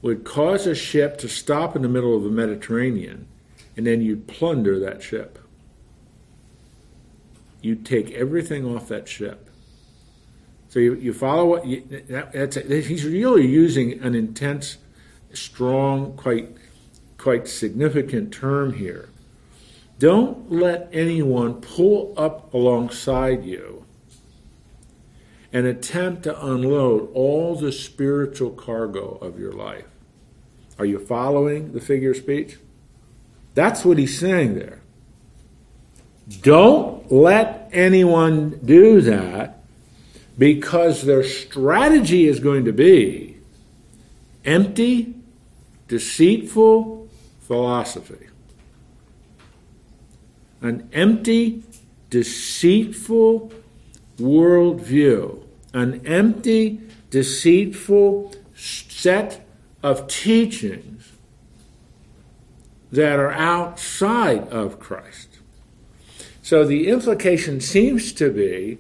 would 0.03 0.25
cause 0.25 0.67
a 0.67 0.75
ship 0.75 1.19
to 1.19 1.29
stop 1.29 1.77
in 1.77 1.83
the 1.83 1.89
middle 1.89 2.17
of 2.17 2.23
the 2.23 2.31
Mediterranean, 2.31 3.27
and 3.77 3.87
then 3.87 4.01
you'd 4.01 4.27
plunder 4.27 4.79
that 4.79 5.03
ship. 5.03 5.39
You'd 7.63 7.85
take 7.85 8.11
everything 8.13 8.65
off 8.65 8.89
that 8.89 9.09
ship. 9.09 9.51
So 10.71 10.79
you, 10.79 10.95
you 10.95 11.13
follow 11.13 11.45
what 11.45 11.67
you, 11.67 11.83
that, 12.09 12.33
that's 12.33 12.57
a, 12.57 12.81
he's 12.81 13.05
really 13.05 13.47
using 13.47 14.01
an 14.01 14.15
intense, 14.15 14.79
strong, 15.33 16.17
quite 16.17 16.57
quite 17.19 17.49
significant 17.49 18.33
term 18.33 18.73
here. 18.75 19.10
Don't 20.01 20.51
let 20.51 20.89
anyone 20.95 21.61
pull 21.61 22.15
up 22.17 22.55
alongside 22.55 23.45
you 23.45 23.85
and 25.53 25.67
attempt 25.67 26.23
to 26.23 26.47
unload 26.47 27.11
all 27.13 27.55
the 27.55 27.71
spiritual 27.71 28.51
cargo 28.53 29.19
of 29.21 29.39
your 29.39 29.53
life. 29.53 29.85
Are 30.79 30.87
you 30.87 30.99
following 30.99 31.75
the 31.75 31.83
figure 31.83 32.13
of 32.13 32.17
speech? 32.17 32.57
That's 33.55 33.85
what 33.85 33.99
he's 33.99 34.19
saying 34.19 34.55
there. 34.55 34.81
Don't 36.41 37.13
let 37.13 37.69
anyone 37.71 38.59
do 38.65 39.03
that 39.03 39.63
because 40.39 41.03
their 41.03 41.25
strategy 41.25 42.27
is 42.27 42.41
going 42.41 42.65
to 42.65 42.73
be 42.73 43.37
empty, 44.47 45.15
deceitful 45.89 47.07
philosophy. 47.43 48.30
An 50.61 50.89
empty, 50.93 51.63
deceitful 52.11 53.53
worldview, 54.19 55.43
an 55.73 56.07
empty, 56.07 56.81
deceitful 57.11 58.35
set 58.55 59.47
of 59.83 60.07
teachings 60.07 61.13
that 62.93 63.19
are 63.19 63.33
outside 63.33 64.49
of 64.49 64.79
Christ. 64.79 65.29
So 66.43 66.65
the 66.65 66.89
implication 66.89 67.61
seems 67.61 68.13
to 68.15 68.31
be 68.31 68.79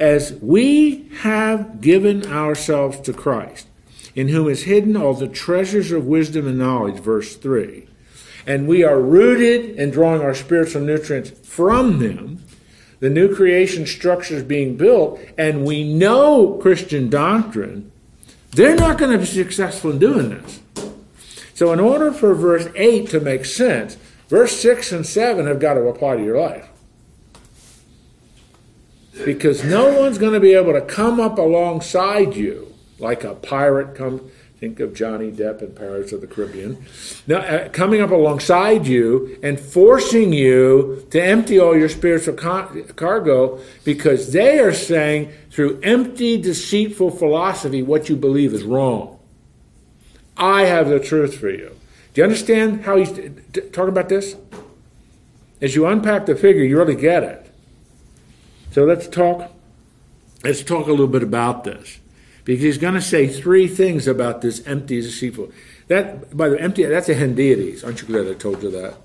as 0.00 0.32
we 0.40 1.08
have 1.18 1.80
given 1.80 2.26
ourselves 2.26 2.98
to 3.00 3.12
Christ, 3.12 3.68
in 4.14 4.28
whom 4.28 4.48
is 4.48 4.64
hidden 4.64 4.96
all 4.96 5.14
the 5.14 5.28
treasures 5.28 5.92
of 5.92 6.06
wisdom 6.06 6.46
and 6.48 6.58
knowledge, 6.58 6.98
verse 6.98 7.36
3, 7.36 7.86
and 8.46 8.66
we 8.66 8.82
are 8.84 9.00
rooted 9.00 9.78
and 9.78 9.92
drawing 9.92 10.22
our 10.22 10.34
spiritual 10.34 10.82
nutrients 10.82 11.30
from 11.30 11.98
them, 11.98 12.42
the 13.00 13.10
new 13.10 13.34
creation 13.34 13.86
structure 13.86 14.36
is 14.36 14.42
being 14.42 14.76
built, 14.76 15.20
and 15.36 15.64
we 15.64 15.82
know 15.92 16.58
Christian 16.62 17.10
doctrine, 17.10 17.90
they're 18.52 18.76
not 18.76 18.98
going 18.98 19.10
to 19.12 19.18
be 19.18 19.24
successful 19.24 19.90
in 19.90 19.98
doing 19.98 20.28
this. 20.30 20.60
So, 21.54 21.72
in 21.72 21.80
order 21.80 22.12
for 22.12 22.34
verse 22.34 22.68
8 22.74 23.08
to 23.10 23.20
make 23.20 23.44
sense, 23.44 23.96
verse 24.28 24.56
6 24.60 24.92
and 24.92 25.06
7 25.06 25.46
have 25.46 25.60
got 25.60 25.74
to 25.74 25.88
apply 25.88 26.16
to 26.16 26.24
your 26.24 26.40
life. 26.40 26.68
Because 29.24 29.62
no 29.62 29.98
one's 30.00 30.18
going 30.18 30.32
to 30.32 30.40
be 30.40 30.54
able 30.54 30.72
to 30.72 30.80
come 30.80 31.20
up 31.20 31.38
alongside 31.38 32.34
you 32.34 32.72
like 32.98 33.24
a 33.24 33.34
pirate 33.34 33.94
comes. 33.94 34.22
Think 34.62 34.78
of 34.78 34.94
Johnny 34.94 35.32
Depp 35.32 35.60
in 35.60 35.72
Pirates 35.72 36.12
of 36.12 36.20
the 36.20 36.28
Caribbean. 36.28 36.86
Now, 37.26 37.38
uh, 37.38 37.68
coming 37.70 38.00
up 38.00 38.12
alongside 38.12 38.86
you 38.86 39.36
and 39.42 39.58
forcing 39.58 40.32
you 40.32 41.04
to 41.10 41.20
empty 41.20 41.58
all 41.58 41.76
your 41.76 41.88
spiritual 41.88 42.34
con- 42.34 42.84
cargo 42.94 43.58
because 43.82 44.32
they 44.32 44.60
are 44.60 44.72
saying 44.72 45.32
through 45.50 45.80
empty, 45.80 46.40
deceitful 46.40 47.10
philosophy 47.10 47.82
what 47.82 48.08
you 48.08 48.14
believe 48.14 48.54
is 48.54 48.62
wrong. 48.62 49.18
I 50.36 50.66
have 50.66 50.88
the 50.88 51.00
truth 51.00 51.34
for 51.34 51.50
you. 51.50 51.76
Do 52.14 52.20
you 52.20 52.22
understand 52.22 52.84
how 52.84 52.98
he's 52.98 53.10
t- 53.10 53.30
t- 53.52 53.62
talking 53.62 53.88
about 53.88 54.08
this? 54.08 54.36
As 55.60 55.74
you 55.74 55.86
unpack 55.86 56.26
the 56.26 56.36
figure, 56.36 56.62
you 56.62 56.78
really 56.78 56.94
get 56.94 57.24
it. 57.24 57.52
So 58.70 58.84
let's 58.84 59.08
talk. 59.08 59.50
Let's 60.44 60.62
talk 60.62 60.86
a 60.86 60.90
little 60.90 61.08
bit 61.08 61.24
about 61.24 61.64
this, 61.64 61.98
because 62.44 62.62
he's 62.62 62.78
going 62.78 62.94
to 62.94 63.02
say 63.02 63.26
three 63.26 63.68
things 63.68 64.06
about 64.08 64.40
this 64.42 64.66
empty, 64.66 65.00
deceitful. 65.00 65.52
That, 65.88 66.36
by 66.36 66.48
the 66.48 66.60
empty. 66.60 66.84
That's 66.84 67.08
a 67.08 67.14
hendiadys. 67.14 67.84
Aren't 67.84 68.02
you 68.02 68.08
glad 68.08 68.28
I 68.28 68.34
told 68.34 68.62
you 68.62 68.70
that? 68.70 68.96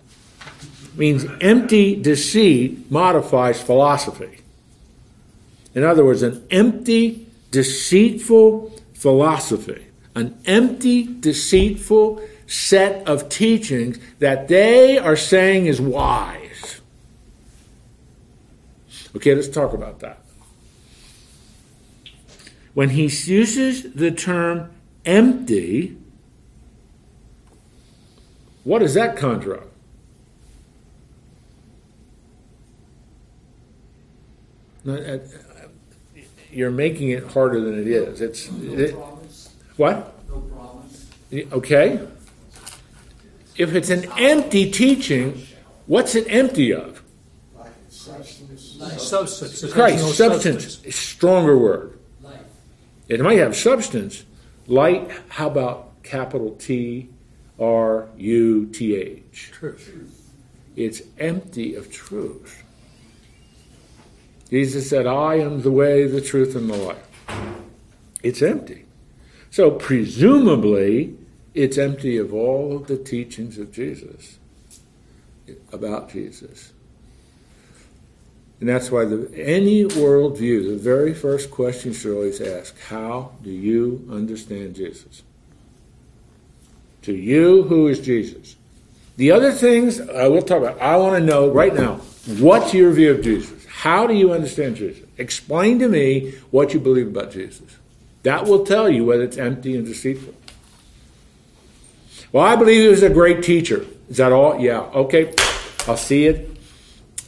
means 0.98 1.26
empty 1.42 1.96
deceit 1.96 2.90
modifies 2.92 3.62
philosophy. 3.62 4.40
In 5.76 5.84
other 5.84 6.04
words, 6.04 6.24
an 6.24 6.46
empty, 6.50 7.28
deceitful 7.52 8.74
philosophy, 8.94 9.86
an 10.16 10.38
empty, 10.46 11.04
deceitful 11.04 12.22
set 12.48 13.08
of 13.08 13.30
teachings 13.30 14.00
that 14.20 14.48
they 14.48 14.98
are 14.98 15.16
saying 15.16 15.68
is 15.68 15.80
wise. 15.80 16.82
Okay, 19.16 19.36
let's 19.36 19.48
talk 19.48 19.74
about 19.74 20.00
that. 20.00 20.20
When 22.78 22.92
he 22.92 23.08
uses 23.08 23.92
the 23.94 24.12
term 24.12 24.70
empty, 25.04 25.98
what 28.64 28.80
does 28.84 28.94
that 28.94 29.18
conjure 29.18 29.58
up? 29.58 29.72
Uh, 34.88 35.18
You're 36.52 36.70
making 36.70 37.10
it 37.10 37.24
harder 37.24 37.62
than 37.62 37.80
it 37.80 37.88
is. 37.88 38.22
It's 38.22 38.48
it, 38.48 38.92
what? 39.78 40.14
No 40.30 40.42
promise. 40.42 41.10
Okay. 41.34 42.08
If 43.56 43.74
it's 43.74 43.90
an 43.90 44.08
empty 44.20 44.70
teaching, 44.70 45.48
what's 45.88 46.14
it 46.14 46.28
empty 46.30 46.76
of? 46.76 47.02
Like 47.58 47.72
substance. 47.90 48.78
Substance. 49.00 49.74
Christ, 49.74 50.04
no 50.04 50.12
substance, 50.12 50.96
stronger 50.96 51.58
word. 51.58 51.97
It 53.08 53.22
might 53.22 53.40
have 53.40 53.56
substance. 53.56 54.26
Light, 54.68 55.10
how 55.30 55.48
about 55.48 56.04
capital 56.04 56.52
T 56.52 57.10
R 57.60 58.08
U 58.18 58.66
T 58.68 58.96
H? 58.96 59.52
Truth. 59.54 60.32
It's 60.76 61.02
empty 61.18 61.74
of 61.74 61.92
truth. 61.92 62.64
Jesus 64.50 64.90
said, 64.90 65.08
I 65.08 65.36
am 65.36 65.62
the 65.62 65.72
way, 65.72 66.08
the 66.08 66.22
truth, 66.22 66.56
and 66.56 66.70
the 66.70 66.78
life. 66.78 67.04
It's 68.24 68.42
empty. 68.42 68.86
So, 69.50 69.72
presumably, 69.72 71.18
it's 71.54 71.78
empty 71.78 72.18
of 72.18 72.34
all 72.34 72.76
of 72.76 72.88
the 72.88 72.98
teachings 72.98 73.58
of 73.58 73.72
Jesus, 73.72 74.38
about 75.74 76.10
Jesus. 76.10 76.74
And 78.60 78.68
that's 78.68 78.90
why 78.90 79.06
the, 79.06 79.32
any 79.36 79.84
worldview, 79.84 80.70
the 80.70 80.78
very 80.78 81.14
first 81.14 81.52
question 81.52 81.92
you 81.92 81.98
should 81.98 82.14
always 82.16 82.42
ask 82.42 82.80
how 82.82 83.32
do 83.44 83.52
you 83.52 84.08
understand 84.12 84.76
Jesus? 84.76 85.22
To 87.04 87.14
you, 87.14 87.64
who 87.64 87.88
is 87.88 88.00
Jesus? 88.00 88.56
The 89.16 89.32
other 89.32 89.52
things 89.52 90.00
I 90.00 90.28
will 90.28 90.42
talk 90.42 90.62
about, 90.62 90.82
I 90.82 90.98
want 90.98 91.18
to 91.18 91.24
know 91.24 91.50
right 91.50 91.74
now 91.74 91.96
what's 92.40 92.74
your 92.74 92.92
view 92.92 93.12
of 93.12 93.22
Jesus? 93.22 93.66
How 93.66 94.08
do 94.08 94.14
you 94.14 94.34
understand 94.34 94.76
Jesus? 94.76 95.08
Explain 95.18 95.80
to 95.80 95.88
me 95.88 96.32
what 96.52 96.74
you 96.74 96.80
believe 96.80 97.08
about 97.08 97.32
Jesus. 97.32 97.78
That 98.24 98.46
will 98.46 98.66
tell 98.66 98.90
you 98.90 99.06
whether 99.06 99.24
it's 99.24 99.38
empty 99.38 99.76
and 99.76 99.86
deceitful. 99.86 100.34
Well, 102.32 102.44
I 102.44 102.56
believe 102.56 102.82
he 102.82 102.88
was 102.88 103.04
a 103.04 103.10
great 103.10 103.44
teacher. 103.44 103.86
Is 104.10 104.18
that 104.18 104.32
all? 104.32 104.60
Yeah. 104.60 104.80
Okay. 104.80 105.34
I'll 105.88 105.98
see 105.98 106.26
it. 106.26 106.47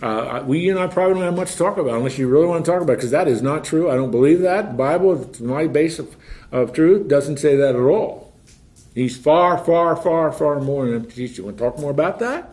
Uh, 0.02 0.44
we 0.46 0.70
and 0.70 0.80
I 0.80 0.88
probably 0.88 1.16
don't 1.16 1.24
have 1.24 1.36
much 1.36 1.52
to 1.52 1.58
talk 1.58 1.78
about 1.78 1.98
unless 1.98 2.18
you 2.18 2.28
really 2.30 2.48
want 2.48 2.64
to 2.64 2.72
talk 2.72 2.82
about 2.82 2.94
it, 2.94 2.98
because 2.98 3.12
that 3.12 3.28
is 3.28 3.42
not 3.42 3.66
true. 3.66 3.92
I 3.92 3.96
don't 3.96 4.12
believe 4.12 4.40
that. 4.42 4.68
The 4.68 4.78
Bible, 4.78 5.30
my 5.42 5.68
base 5.68 6.00
of, 6.00 6.16
of 6.52 6.72
truth, 6.72 7.08
doesn't 7.10 7.38
say 7.38 7.58
that 7.58 7.76
at 7.76 7.82
all. 7.82 8.34
He's 8.96 9.18
far, 9.18 9.58
far, 9.64 9.96
far, 9.96 10.32
far 10.32 10.60
more 10.62 10.86
than 10.86 10.96
empty 10.96 11.28
teacher. 11.28 11.42
You 11.42 11.46
want 11.46 11.58
to 11.58 11.64
talk 11.64 11.80
more 11.80 11.92
about 11.92 12.20
that? 12.20 12.50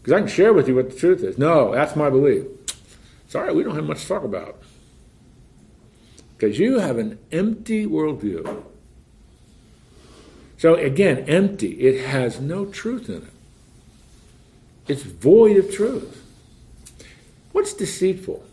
Because 0.00 0.12
I 0.14 0.18
can 0.20 0.28
share 0.28 0.52
with 0.52 0.66
you 0.66 0.76
what 0.76 0.90
the 0.90 0.96
truth 0.96 1.22
is. 1.22 1.36
No, 1.36 1.72
that's 1.72 1.94
my 1.94 2.08
belief. 2.08 2.46
Sorry, 3.28 3.52
we 3.52 3.62
don't 3.62 3.74
have 3.74 3.84
much 3.84 4.02
to 4.02 4.08
talk 4.08 4.24
about. 4.24 4.62
Because 6.36 6.58
you 6.58 6.78
have 6.78 6.98
an 6.98 7.18
empty 7.30 7.84
worldview. 7.84 8.64
So 10.56 10.74
again, 10.74 11.18
empty. 11.28 11.72
It 11.80 12.06
has 12.06 12.40
no 12.40 12.64
truth 12.64 13.08
in 13.08 13.16
it. 13.16 13.32
It's 14.88 15.02
void 15.02 15.58
of 15.58 15.70
truth. 15.70 16.24
What's 17.58 17.72
deceitful? 17.72 18.44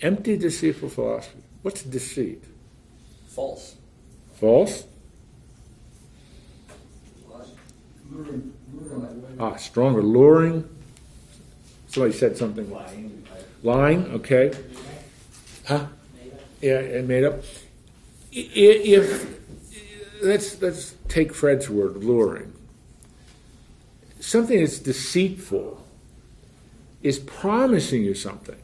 Empty, 0.00 0.38
deceitful 0.38 0.88
philosophy. 0.88 1.40
What's 1.60 1.82
deceit? 1.82 2.42
False. 3.26 3.76
False? 4.40 4.86
Luring, 8.10 8.54
luring 8.72 9.02
away. 9.02 9.32
Ah, 9.38 9.56
stronger. 9.56 10.02
Luring. 10.02 10.66
Somebody 11.88 12.14
said 12.14 12.38
something. 12.38 12.70
Lying. 12.70 13.26
Lying, 13.62 14.06
okay. 14.12 14.54
Huh? 15.66 15.88
Yeah, 16.62 16.78
and 16.78 17.06
made 17.06 17.24
up. 17.24 17.42
If 18.32 19.40
let's 20.22 20.62
let's 20.62 20.94
take 21.08 21.34
Fred's 21.34 21.68
word, 21.68 22.02
luring. 22.02 22.54
Something 24.20 24.60
that's 24.60 24.78
deceitful 24.78 25.84
is 27.02 27.18
promising 27.18 28.02
you 28.02 28.14
something 28.14 28.60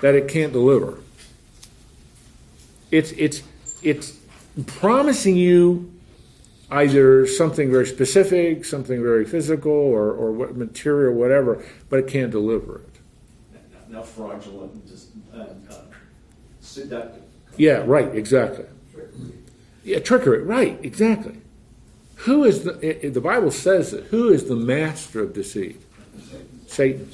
that 0.00 0.14
it 0.14 0.28
can't 0.28 0.52
deliver. 0.52 0.98
It's 2.90 3.12
it's 3.12 3.42
it's 3.82 4.18
promising 4.66 5.36
you 5.36 5.92
either 6.70 7.26
something 7.26 7.70
very 7.70 7.86
specific, 7.86 8.64
something 8.64 9.02
very 9.02 9.24
physical, 9.26 9.72
or, 9.72 10.10
or 10.10 10.32
what 10.32 10.56
material, 10.56 11.14
whatever, 11.14 11.62
but 11.90 11.98
it 11.98 12.08
can't 12.08 12.30
deliver 12.30 12.76
it. 12.76 12.88
Now 13.90 14.02
fraudulent 14.02 14.72
and 14.72 14.86
just, 14.88 15.10
uh, 15.34 15.40
uh, 15.70 15.82
seductive. 16.60 17.22
Yeah, 17.58 17.84
right, 17.86 18.14
exactly. 18.14 18.64
Yeah, 19.84 19.98
trickery, 19.98 20.42
right, 20.42 20.78
exactly. 20.82 21.36
Who 22.16 22.44
is 22.44 22.64
the, 22.64 23.10
the 23.12 23.20
Bible 23.20 23.50
says 23.50 23.90
that, 23.90 24.04
who 24.04 24.30
is 24.30 24.48
the 24.48 24.56
master 24.56 25.20
of 25.20 25.34
deceit? 25.34 25.82
Satan. 26.72 27.10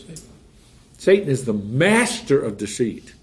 Satan 0.98 1.28
is 1.28 1.44
the 1.44 1.52
master 1.52 2.40
of 2.40 2.56
deceit. 2.58 3.14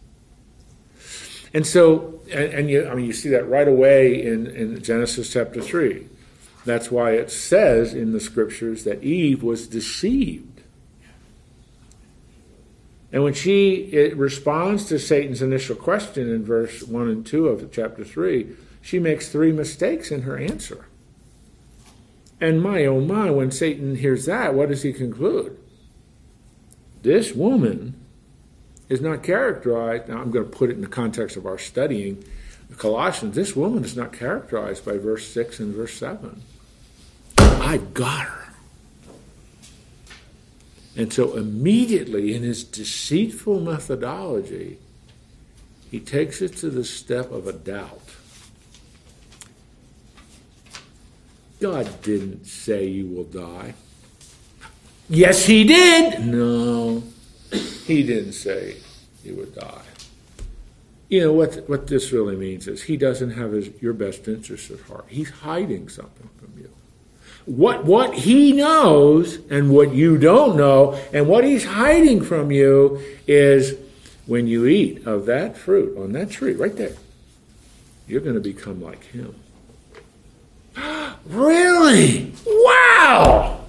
And 1.53 1.65
so, 1.65 2.19
and, 2.31 2.53
and 2.53 2.69
you, 2.69 2.87
I 2.87 2.95
mean, 2.95 3.05
you 3.05 3.13
see 3.13 3.29
that 3.29 3.47
right 3.47 3.67
away 3.67 4.21
in, 4.21 4.47
in 4.47 4.81
Genesis 4.83 5.31
chapter 5.31 5.61
3. 5.61 6.07
That's 6.65 6.91
why 6.91 7.11
it 7.11 7.31
says 7.31 7.93
in 7.93 8.11
the 8.11 8.19
scriptures 8.19 8.83
that 8.83 9.03
Eve 9.03 9.43
was 9.43 9.67
deceived. 9.67 10.61
And 13.13 13.23
when 13.23 13.33
she 13.33 14.11
responds 14.15 14.85
to 14.85 14.99
Satan's 14.99 15.41
initial 15.41 15.75
question 15.75 16.29
in 16.29 16.43
verse 16.43 16.83
1 16.83 17.07
and 17.07 17.25
2 17.25 17.47
of 17.47 17.71
chapter 17.71 18.03
3, 18.03 18.49
she 18.81 18.99
makes 18.99 19.29
three 19.29 19.53
mistakes 19.53 20.11
in 20.11 20.23
her 20.23 20.37
answer. 20.37 20.87
And 22.41 22.61
my 22.61 22.83
oh 22.85 22.99
my, 22.99 23.31
when 23.31 23.51
Satan 23.51 23.95
hears 23.95 24.25
that, 24.25 24.53
what 24.53 24.67
does 24.67 24.83
he 24.83 24.91
conclude? 24.91 25.57
This 27.05 27.33
woman 27.33 27.93
is 28.89 28.99
not 28.99 29.21
characterized, 29.21 30.09
now 30.09 30.17
I'm 30.17 30.31
going 30.31 30.49
to 30.49 30.51
put 30.51 30.71
it 30.71 30.73
in 30.73 30.81
the 30.81 30.87
context 30.87 31.37
of 31.37 31.45
our 31.45 31.59
studying 31.59 32.25
the 32.67 32.75
Colossians, 32.75 33.35
this 33.35 33.55
woman 33.55 33.83
is 33.83 33.95
not 33.95 34.11
characterized 34.11 34.83
by 34.83 34.97
verse 34.97 35.27
6 35.27 35.59
and 35.59 35.75
verse 35.75 35.93
7. 35.93 36.41
I've 37.37 37.93
got 37.93 38.25
her. 38.25 38.53
And 40.97 41.13
so 41.13 41.37
immediately 41.37 42.33
in 42.33 42.41
his 42.41 42.63
deceitful 42.63 43.59
methodology, 43.59 44.79
he 45.91 45.99
takes 45.99 46.41
it 46.41 46.57
to 46.57 46.71
the 46.71 46.83
step 46.83 47.31
of 47.31 47.45
a 47.45 47.53
doubt. 47.53 48.01
God 51.59 52.01
didn't 52.01 52.47
say 52.47 52.87
you 52.87 53.05
will 53.05 53.25
die. 53.25 53.75
Yes, 55.07 55.45
he 55.45 55.63
did. 55.63 56.25
No, 56.25 56.64
he 57.95 58.03
didn't 58.03 58.33
say 58.33 58.75
he 59.23 59.31
would 59.31 59.55
die. 59.55 59.81
You 61.07 61.21
know 61.21 61.33
what? 61.33 61.69
What 61.69 61.87
this 61.87 62.11
really 62.11 62.35
means 62.35 62.67
is 62.67 62.83
he 62.83 62.97
doesn't 62.97 63.31
have 63.31 63.53
his, 63.53 63.69
your 63.81 63.93
best 63.93 64.27
interest 64.27 64.69
at 64.69 64.81
heart. 64.81 65.05
He's 65.07 65.29
hiding 65.29 65.87
something 65.87 66.29
from 66.37 66.53
you. 66.57 66.69
What 67.45 67.85
what 67.85 68.13
he 68.13 68.51
knows 68.51 69.35
and 69.49 69.69
what 69.69 69.93
you 69.93 70.17
don't 70.17 70.57
know, 70.57 70.99
and 71.13 71.27
what 71.29 71.45
he's 71.45 71.63
hiding 71.63 72.21
from 72.21 72.51
you 72.51 73.01
is 73.27 73.75
when 74.25 74.47
you 74.47 74.65
eat 74.65 75.05
of 75.05 75.25
that 75.27 75.55
fruit 75.55 75.97
on 75.97 76.11
that 76.13 76.31
tree 76.31 76.53
right 76.53 76.75
there, 76.75 76.97
you're 78.07 78.21
going 78.21 78.35
to 78.35 78.41
become 78.41 78.81
like 78.81 79.05
him. 79.05 79.35
really? 81.27 82.33
Wow! 82.45 83.61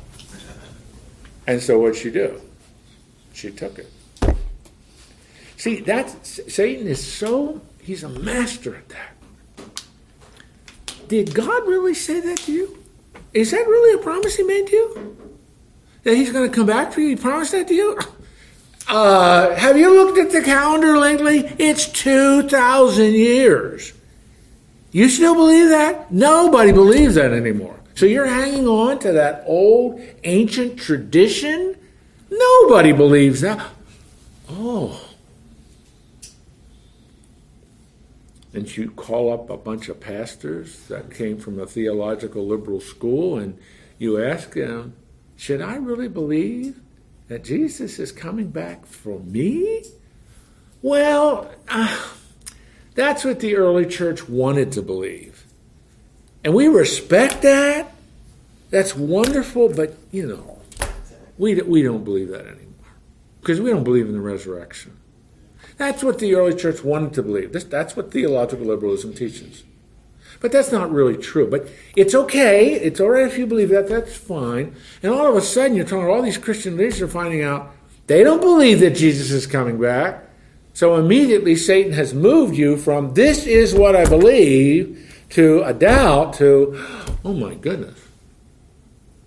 And 1.46 1.62
so 1.62 1.78
what'd 1.78 1.96
she 1.96 2.10
do? 2.10 2.40
She 3.34 3.50
took 3.50 3.78
it. 3.78 3.92
See, 5.66 5.80
that's 5.80 6.54
Satan 6.54 6.86
is 6.86 7.04
so 7.04 7.60
he's 7.82 8.04
a 8.04 8.08
master 8.08 8.76
at 8.76 8.88
that. 8.90 9.82
Did 11.08 11.34
God 11.34 11.66
really 11.66 11.92
say 11.92 12.20
that 12.20 12.38
to 12.42 12.52
you? 12.52 12.84
Is 13.32 13.50
that 13.50 13.66
really 13.66 14.00
a 14.00 14.00
promise 14.00 14.36
he 14.36 14.44
made 14.44 14.68
to 14.68 14.76
you? 14.76 15.16
That 16.04 16.14
he's 16.14 16.30
going 16.30 16.48
to 16.48 16.54
come 16.54 16.66
back 16.66 16.92
for 16.92 17.00
you? 17.00 17.08
He 17.08 17.16
promised 17.16 17.50
that 17.50 17.66
to 17.66 17.74
you? 17.74 17.98
Uh, 18.86 19.56
have 19.56 19.76
you 19.76 19.92
looked 19.92 20.18
at 20.18 20.30
the 20.30 20.40
calendar 20.40 20.98
lately? 20.98 21.38
It's 21.58 21.88
2,000 21.88 23.14
years. 23.14 23.92
You 24.92 25.08
still 25.08 25.34
believe 25.34 25.70
that? 25.70 26.12
Nobody 26.12 26.70
believes 26.70 27.16
that 27.16 27.32
anymore. 27.32 27.80
So 27.96 28.06
you're 28.06 28.28
hanging 28.28 28.68
on 28.68 29.00
to 29.00 29.10
that 29.14 29.42
old 29.46 30.00
ancient 30.22 30.78
tradition? 30.78 31.74
Nobody 32.30 32.92
believes 32.92 33.40
that. 33.40 33.66
Oh. 34.48 35.05
And 38.56 38.74
you 38.74 38.90
call 38.90 39.30
up 39.34 39.50
a 39.50 39.56
bunch 39.58 39.90
of 39.90 40.00
pastors 40.00 40.86
that 40.86 41.14
came 41.14 41.36
from 41.36 41.60
a 41.60 41.66
theological 41.66 42.46
liberal 42.46 42.80
school 42.80 43.36
and 43.38 43.58
you 43.98 44.18
ask 44.18 44.54
them, 44.54 44.94
should 45.36 45.60
I 45.60 45.76
really 45.76 46.08
believe 46.08 46.80
that 47.28 47.44
Jesus 47.44 47.98
is 47.98 48.12
coming 48.12 48.48
back 48.48 48.86
for 48.86 49.20
me? 49.20 49.84
Well, 50.80 51.50
uh, 51.68 52.02
that's 52.94 53.26
what 53.26 53.40
the 53.40 53.56
early 53.56 53.84
church 53.84 54.26
wanted 54.26 54.72
to 54.72 54.80
believe. 54.80 55.44
And 56.42 56.54
we 56.54 56.66
respect 56.66 57.42
that. 57.42 57.92
That's 58.70 58.96
wonderful, 58.96 59.68
but 59.68 59.98
you 60.10 60.26
know, 60.28 60.62
we, 61.36 61.60
we 61.60 61.82
don't 61.82 62.04
believe 62.04 62.30
that 62.30 62.46
anymore 62.46 62.94
because 63.42 63.60
we 63.60 63.68
don't 63.68 63.84
believe 63.84 64.06
in 64.06 64.14
the 64.14 64.20
resurrection. 64.22 64.96
That's 65.76 66.02
what 66.02 66.18
the 66.18 66.34
early 66.34 66.54
church 66.54 66.82
wanted 66.82 67.12
to 67.14 67.22
believe. 67.22 67.52
That's 67.52 67.96
what 67.96 68.10
theological 68.10 68.66
liberalism 68.66 69.14
teaches. 69.14 69.64
But 70.40 70.52
that's 70.52 70.72
not 70.72 70.90
really 70.90 71.16
true. 71.16 71.48
But 71.48 71.68
it's 71.94 72.14
okay. 72.14 72.74
It's 72.74 73.00
all 73.00 73.10
right 73.10 73.26
if 73.26 73.38
you 73.38 73.46
believe 73.46 73.70
that. 73.70 73.88
That's 73.88 74.16
fine. 74.16 74.74
And 75.02 75.12
all 75.12 75.26
of 75.26 75.36
a 75.36 75.40
sudden, 75.40 75.76
you're 75.76 75.86
talking 75.86 76.08
all 76.08 76.22
these 76.22 76.38
Christian 76.38 76.76
leaders 76.76 77.00
are 77.00 77.08
finding 77.08 77.42
out 77.42 77.72
they 78.06 78.22
don't 78.22 78.40
believe 78.40 78.80
that 78.80 78.90
Jesus 78.90 79.30
is 79.30 79.46
coming 79.46 79.80
back. 79.80 80.22
So 80.74 80.96
immediately, 80.96 81.56
Satan 81.56 81.92
has 81.92 82.14
moved 82.14 82.56
you 82.56 82.76
from 82.76 83.14
this 83.14 83.46
is 83.46 83.74
what 83.74 83.96
I 83.96 84.04
believe 84.04 85.24
to 85.30 85.62
a 85.64 85.72
doubt 85.72 86.34
to, 86.34 86.84
oh 87.24 87.32
my 87.32 87.54
goodness. 87.54 87.98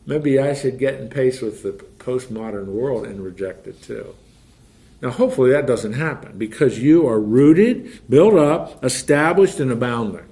Maybe 0.06 0.40
I 0.40 0.54
should 0.54 0.80
get 0.80 1.00
in 1.00 1.10
pace 1.10 1.42
with 1.42 1.64
the 1.64 1.72
postmodern 1.72 2.68
world 2.68 3.06
and 3.06 3.22
reject 3.22 3.68
it 3.68 3.82
too. 3.82 4.16
Now, 5.02 5.12
hopefully, 5.12 5.52
that 5.52 5.66
doesn't 5.66 5.94
happen 5.94 6.38
because 6.38 6.80
you 6.80 7.08
are 7.08 7.20
rooted, 7.20 8.02
built 8.10 8.34
up, 8.34 8.84
established, 8.84 9.60
and 9.60 9.72
abounding. 9.72 10.26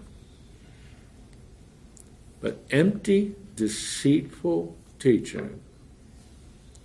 But 2.41 2.63
empty, 2.69 3.35
deceitful 3.55 4.75
teaching, 4.99 5.61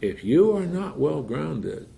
if 0.01 0.24
you 0.24 0.57
are 0.57 0.66
not 0.66 0.99
well 0.99 1.22
grounded, 1.22 1.89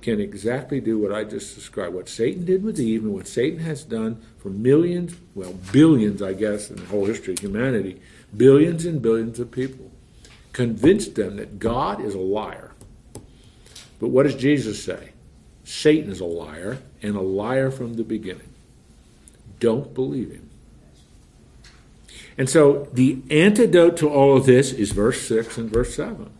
can 0.00 0.20
exactly 0.20 0.80
do 0.80 0.98
what 0.98 1.12
I 1.12 1.24
just 1.24 1.54
described. 1.54 1.94
What 1.94 2.08
Satan 2.08 2.44
did 2.44 2.62
with 2.62 2.78
Eve 2.78 3.04
and 3.04 3.12
what 3.12 3.26
Satan 3.26 3.60
has 3.60 3.84
done 3.84 4.22
for 4.38 4.48
millions, 4.48 5.14
well, 5.34 5.54
billions, 5.72 6.22
I 6.22 6.34
guess, 6.34 6.70
in 6.70 6.76
the 6.76 6.86
whole 6.86 7.06
history 7.06 7.34
of 7.34 7.40
humanity, 7.40 8.00
billions 8.36 8.86
and 8.86 9.02
billions 9.02 9.38
of 9.40 9.50
people. 9.50 9.90
Convinced 10.52 11.14
them 11.14 11.36
that 11.36 11.58
God 11.58 12.00
is 12.00 12.14
a 12.14 12.20
liar 12.20 12.72
But 14.00 14.08
what 14.08 14.24
does 14.24 14.34
Jesus 14.34 14.82
say? 14.82 15.10
Satan 15.64 16.10
is 16.10 16.20
a 16.20 16.24
liar 16.24 16.78
and 17.02 17.16
a 17.16 17.20
liar 17.20 17.70
from 17.70 17.94
the 17.94 18.04
beginning. 18.04 18.52
Don't 19.60 19.92
believe 19.92 20.30
him. 20.30 20.48
And 22.38 22.48
so 22.48 22.88
the 22.92 23.18
antidote 23.30 23.96
to 23.98 24.08
all 24.08 24.36
of 24.36 24.46
this 24.46 24.72
is 24.72 24.92
verse 24.92 25.20
6 25.22 25.58
and 25.58 25.70
verse 25.70 25.94
7. 25.94 26.30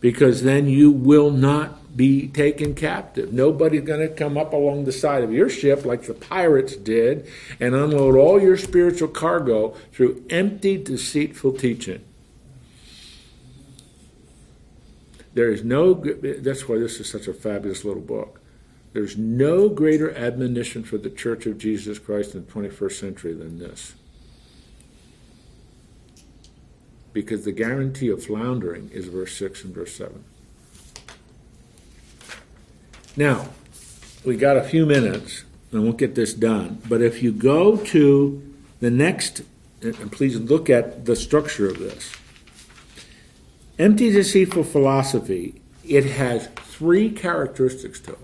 Because 0.00 0.42
then 0.42 0.68
you 0.68 0.90
will 0.90 1.30
not 1.30 1.96
be 1.96 2.28
taken 2.28 2.74
captive. 2.74 3.32
Nobody's 3.32 3.82
going 3.82 4.06
to 4.06 4.14
come 4.14 4.36
up 4.36 4.52
along 4.52 4.84
the 4.84 4.92
side 4.92 5.24
of 5.24 5.32
your 5.32 5.48
ship 5.48 5.84
like 5.86 6.02
the 6.02 6.12
pirates 6.12 6.76
did 6.76 7.26
and 7.58 7.74
unload 7.74 8.16
all 8.16 8.40
your 8.40 8.58
spiritual 8.58 9.08
cargo 9.08 9.74
through 9.92 10.24
empty, 10.28 10.76
deceitful 10.76 11.52
teaching. 11.52 12.04
There 15.34 15.50
is 15.50 15.64
no, 15.64 15.94
that's 15.94 16.68
why 16.68 16.78
this 16.78 17.00
is 17.00 17.10
such 17.10 17.26
a 17.26 17.34
fabulous 17.34 17.84
little 17.84 18.02
book. 18.02 18.40
There's 18.92 19.18
no 19.18 19.68
greater 19.68 20.14
admonition 20.14 20.84
for 20.84 20.96
the 20.96 21.10
Church 21.10 21.46
of 21.46 21.58
Jesus 21.58 21.98
Christ 21.98 22.34
in 22.34 22.46
the 22.46 22.52
21st 22.52 22.92
century 22.92 23.34
than 23.34 23.58
this. 23.58 23.94
Because 27.12 27.44
the 27.44 27.52
guarantee 27.52 28.08
of 28.08 28.24
floundering 28.24 28.90
is 28.92 29.06
verse 29.06 29.36
6 29.36 29.64
and 29.64 29.74
verse 29.74 29.96
7. 29.96 30.24
Now, 33.16 33.48
we 34.24 34.36
got 34.36 34.56
a 34.56 34.62
few 34.62 34.86
minutes, 34.86 35.44
and 35.72 35.82
we'll 35.82 35.92
get 35.92 36.14
this 36.14 36.32
done. 36.32 36.80
But 36.88 37.02
if 37.02 37.22
you 37.22 37.32
go 37.32 37.76
to 37.76 38.54
the 38.78 38.90
next, 38.90 39.42
and 39.82 40.10
please 40.10 40.38
look 40.38 40.70
at 40.70 41.04
the 41.04 41.16
structure 41.16 41.68
of 41.68 41.78
this. 41.78 42.12
Empty, 43.78 44.10
deceitful 44.10 44.64
philosophy, 44.64 45.60
it 45.84 46.04
has 46.04 46.46
three 46.56 47.10
characteristics 47.10 48.00
to 48.00 48.12
it. 48.12 48.18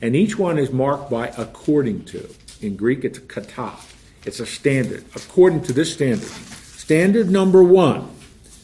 And 0.00 0.16
each 0.16 0.38
one 0.38 0.58
is 0.58 0.72
marked 0.72 1.10
by 1.10 1.28
according 1.28 2.04
to. 2.06 2.28
In 2.60 2.76
Greek, 2.76 3.04
it's 3.04 3.18
kata. 3.18 3.72
It's 4.24 4.40
a 4.40 4.46
standard. 4.46 5.04
According 5.14 5.62
to 5.64 5.72
this 5.72 5.92
standard. 5.92 6.28
Standard 6.28 7.30
number 7.30 7.62
one 7.62 8.10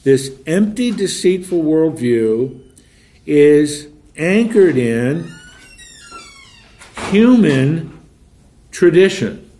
this 0.04 0.38
empty, 0.46 0.90
deceitful 0.90 1.62
worldview 1.62 2.60
is 3.24 3.88
anchored 4.18 4.76
in 4.76 5.32
human 7.08 7.98
tradition. 8.70 9.50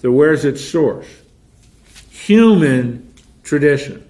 So, 0.00 0.12
where's 0.12 0.44
its 0.44 0.64
source? 0.64 1.08
Human 2.10 3.11
tradition. 3.42 4.06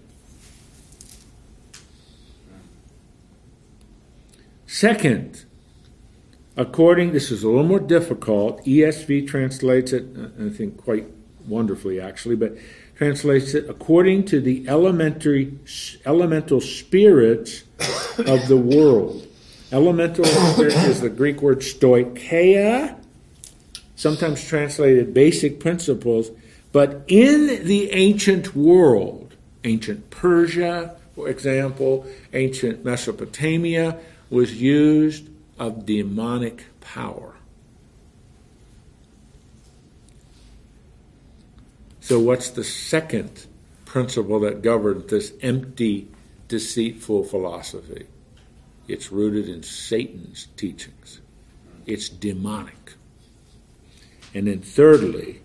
Second, 4.67 5.45
according, 6.57 7.13
this 7.13 7.31
is 7.31 7.43
a 7.43 7.49
little 7.49 7.63
more 7.63 7.79
difficult, 7.79 8.65
ESV 8.65 9.29
translates 9.29 9.93
it, 9.93 10.05
I 10.41 10.49
think 10.49 10.83
quite 10.83 11.07
wonderfully 11.47 12.01
actually, 12.01 12.37
but 12.37 12.57
translates 12.97 13.55
it 13.55 13.69
according 13.69 14.25
to 14.25 14.41
the 14.41 14.67
elementary, 14.69 15.59
elemental 16.07 16.61
spirits 16.61 17.65
of 18.19 18.49
the 18.49 18.57
world. 18.57 19.27
Elemental 19.73 20.25
is 20.25 21.01
the 21.01 21.09
Greek 21.09 21.43
word 21.43 21.61
stoicheia, 21.61 22.99
sometimes 23.97 24.45
translated 24.45 25.15
basic 25.15 25.61
principles, 25.61 26.31
but 26.73 27.03
in 27.09 27.67
the 27.67 27.91
ancient 27.93 28.55
world, 28.55 29.22
ancient 29.65 30.11
Persia, 30.11 30.97
for 31.15 31.29
example, 31.29 32.07
ancient 32.33 32.85
Mesopotamia, 32.85 33.99
was 34.31 34.61
used 34.61 35.29
of 35.59 35.87
demonic 35.87 36.65
power. 36.81 37.35
So, 42.01 42.19
what's 42.19 42.51
the 42.51 42.65
second 42.65 43.47
principle 43.85 44.41
that 44.41 44.63
governed 44.63 45.09
this 45.09 45.33
empty, 45.41 46.09
deceitful 46.49 47.25
philosophy? 47.25 48.07
It's 48.89 49.13
rooted 49.13 49.49
in 49.49 49.63
Satan's 49.63 50.49
teachings, 50.57 51.21
it's 51.87 52.09
demonic. 52.09 52.95
And 54.35 54.47
then, 54.47 54.61
thirdly, 54.61 55.43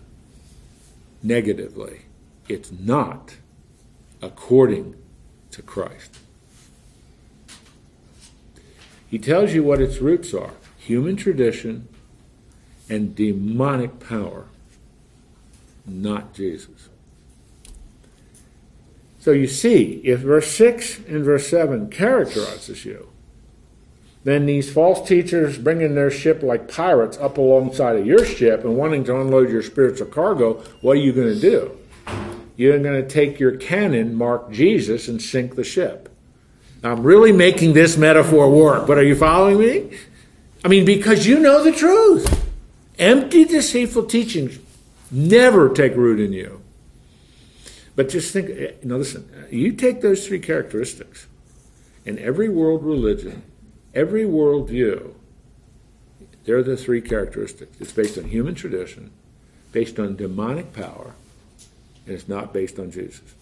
negatively, 1.21 2.03
it's 2.47 2.71
not 2.71 3.35
according 4.21 4.95
to 5.51 5.61
Christ. 5.61 6.19
He 9.09 9.17
tells 9.17 9.53
you 9.53 9.63
what 9.63 9.81
its 9.81 9.99
roots 9.99 10.33
are 10.33 10.51
human 10.77 11.15
tradition 11.15 11.87
and 12.89 13.15
demonic 13.15 13.99
power, 13.99 14.45
not 15.85 16.33
Jesus. 16.33 16.89
So 19.19 19.31
you 19.31 19.47
see, 19.47 20.01
if 20.05 20.21
verse 20.21 20.49
6 20.51 20.99
and 20.99 21.25
verse 21.25 21.49
7 21.49 21.89
characterizes 21.89 22.85
you, 22.85 23.09
then 24.23 24.45
these 24.45 24.71
false 24.71 25.07
teachers 25.07 25.57
bringing 25.57 25.95
their 25.95 26.11
ship 26.11 26.43
like 26.43 26.71
pirates 26.71 27.17
up 27.17 27.37
alongside 27.37 27.97
of 27.97 28.05
your 28.05 28.25
ship 28.25 28.63
and 28.63 28.77
wanting 28.77 29.03
to 29.05 29.19
unload 29.19 29.49
your 29.49 29.63
spiritual 29.63 30.07
cargo, 30.07 30.53
what 30.81 30.93
are 30.93 31.01
you 31.01 31.13
going 31.13 31.33
to 31.33 31.39
do? 31.39 31.76
You're 32.57 32.79
going 32.79 33.01
to 33.01 33.07
take 33.07 33.39
your 33.39 33.55
cannon, 33.55 34.15
mark 34.15 34.51
Jesus, 34.51 35.07
and 35.07 35.21
sink 35.21 35.55
the 35.55 35.63
ship. 35.63 36.09
I'm 36.83 37.03
really 37.03 37.31
making 37.31 37.73
this 37.73 37.97
metaphor 37.97 38.49
work, 38.49 38.87
but 38.87 38.97
are 38.97 39.03
you 39.03 39.15
following 39.15 39.59
me? 39.59 39.97
I 40.65 40.67
mean, 40.67 40.83
because 40.83 41.25
you 41.25 41.39
know 41.39 41.63
the 41.63 41.71
truth. 41.71 42.45
Empty, 42.99 43.45
deceitful 43.45 44.05
teachings 44.05 44.59
never 45.11 45.73
take 45.73 45.95
root 45.95 46.19
in 46.19 46.33
you. 46.33 46.61
But 47.95 48.09
just 48.09 48.33
think, 48.33 48.49
eh, 48.49 48.73
you 48.81 48.89
know, 48.89 48.97
listen, 48.97 49.29
you 49.51 49.71
take 49.71 50.01
those 50.01 50.27
three 50.27 50.39
characteristics 50.39 51.27
in 52.05 52.17
every 52.19 52.49
world 52.49 52.83
religion, 52.83 53.43
every 53.93 54.25
world 54.25 54.69
view, 54.69 55.15
they're 56.45 56.63
the 56.63 56.77
three 56.77 57.01
characteristics. 57.01 57.75
It's 57.79 57.91
based 57.91 58.17
on 58.17 58.25
human 58.25 58.55
tradition, 58.55 59.11
based 59.71 59.99
on 59.99 60.15
demonic 60.15 60.73
power, 60.73 61.13
and 62.07 62.15
it's 62.15 62.29
not 62.29 62.53
based 62.53 62.79
on 62.79 62.89
Jesus. 62.89 63.35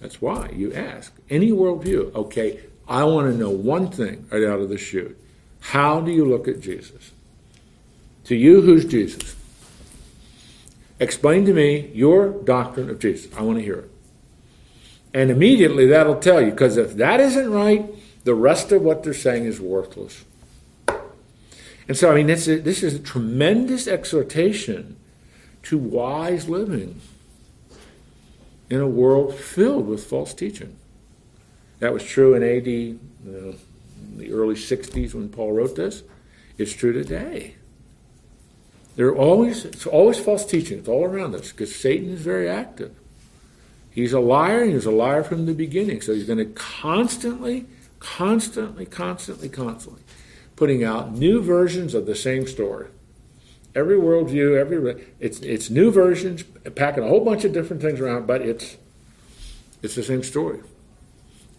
That's 0.00 0.20
why 0.20 0.50
you 0.54 0.72
ask. 0.72 1.12
Any 1.28 1.50
worldview, 1.50 2.14
okay, 2.14 2.60
I 2.86 3.04
want 3.04 3.32
to 3.32 3.36
know 3.36 3.50
one 3.50 3.90
thing 3.90 4.26
right 4.30 4.44
out 4.44 4.60
of 4.60 4.68
the 4.68 4.78
chute. 4.78 5.18
How 5.60 6.00
do 6.00 6.12
you 6.12 6.24
look 6.24 6.48
at 6.48 6.60
Jesus? 6.60 7.12
To 8.24 8.36
you, 8.36 8.60
who's 8.60 8.84
Jesus? 8.84 9.34
Explain 10.98 11.46
to 11.46 11.54
me 11.54 11.90
your 11.94 12.28
doctrine 12.28 12.90
of 12.90 12.98
Jesus. 12.98 13.32
I 13.36 13.42
want 13.42 13.58
to 13.58 13.64
hear 13.64 13.78
it. 13.78 13.90
And 15.14 15.30
immediately 15.30 15.86
that'll 15.86 16.20
tell 16.20 16.40
you, 16.40 16.50
because 16.50 16.76
if 16.76 16.96
that 16.96 17.20
isn't 17.20 17.50
right, 17.50 17.86
the 18.24 18.34
rest 18.34 18.70
of 18.70 18.82
what 18.82 19.02
they're 19.02 19.14
saying 19.14 19.46
is 19.46 19.60
worthless. 19.60 20.24
And 21.88 21.96
so, 21.96 22.12
I 22.12 22.14
mean, 22.14 22.26
this 22.26 22.46
is, 22.46 22.62
this 22.62 22.82
is 22.82 22.94
a 22.94 22.98
tremendous 22.98 23.88
exhortation 23.88 24.96
to 25.64 25.78
wise 25.78 26.48
living 26.48 27.00
in 28.70 28.80
a 28.80 28.86
world 28.86 29.34
filled 29.34 29.86
with 29.86 30.04
false 30.04 30.32
teaching. 30.32 30.76
That 31.80 31.92
was 31.92 32.04
true 32.04 32.34
in 32.34 32.42
AD, 32.42 32.66
you 32.66 32.98
know, 33.24 33.54
the 34.16 34.32
early 34.32 34.54
60s 34.54 35.14
when 35.14 35.28
Paul 35.28 35.52
wrote 35.52 35.76
this. 35.76 36.02
It's 36.56 36.72
true 36.72 36.92
today. 36.92 37.56
There 38.96 39.08
are 39.08 39.16
always, 39.16 39.64
it's 39.64 39.86
always 39.86 40.18
false 40.18 40.44
teaching. 40.44 40.78
It's 40.78 40.88
all 40.88 41.04
around 41.04 41.34
us 41.34 41.52
because 41.52 41.74
Satan 41.74 42.10
is 42.10 42.20
very 42.20 42.48
active. 42.48 42.94
He's 43.90 44.12
a 44.12 44.20
liar, 44.20 44.62
and 44.62 44.72
he's 44.72 44.86
a 44.86 44.90
liar 44.90 45.24
from 45.24 45.46
the 45.46 45.54
beginning. 45.54 46.00
So 46.00 46.12
he's 46.12 46.26
going 46.26 46.38
to 46.38 46.44
constantly, 46.44 47.66
constantly, 47.98 48.86
constantly, 48.86 49.48
constantly 49.48 50.02
putting 50.60 50.84
out 50.84 51.12
new 51.12 51.40
versions 51.40 51.94
of 51.94 52.04
the 52.04 52.14
same 52.14 52.46
story. 52.46 52.88
Every 53.74 53.96
worldview, 53.96 54.58
every 54.58 55.06
it's 55.20 55.40
it's 55.40 55.70
new 55.70 55.90
versions, 55.90 56.42
packing 56.74 57.04
a 57.04 57.08
whole 57.08 57.24
bunch 57.24 57.44
of 57.44 57.52
different 57.52 57.82
things 57.82 58.00
around, 58.00 58.26
but 58.26 58.42
it's 58.42 58.76
it's 59.82 59.94
the 59.94 60.02
same 60.02 60.22
story. 60.22 60.60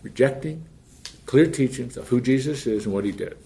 Rejecting 0.04 0.66
clear 1.26 1.48
teachings 1.48 1.96
of 1.96 2.10
who 2.10 2.20
Jesus 2.20 2.68
is 2.68 2.86
and 2.86 2.94
what 2.94 3.06
he 3.06 3.12
did. 3.12 3.38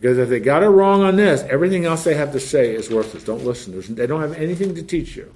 Because 0.00 0.16
if 0.16 0.28
they 0.28 0.40
got 0.40 0.62
it 0.62 0.68
wrong 0.68 1.02
on 1.02 1.16
this, 1.16 1.42
everything 1.42 1.84
else 1.84 2.04
they 2.04 2.14
have 2.14 2.32
to 2.32 2.40
say 2.40 2.74
is 2.74 2.88
worthless. 2.88 3.24
Don't 3.24 3.44
listen. 3.44 3.72
There's, 3.72 3.88
they 3.88 4.06
don't 4.06 4.20
have 4.20 4.34
anything 4.34 4.74
to 4.76 4.82
teach 4.82 5.16
you. 5.16 5.34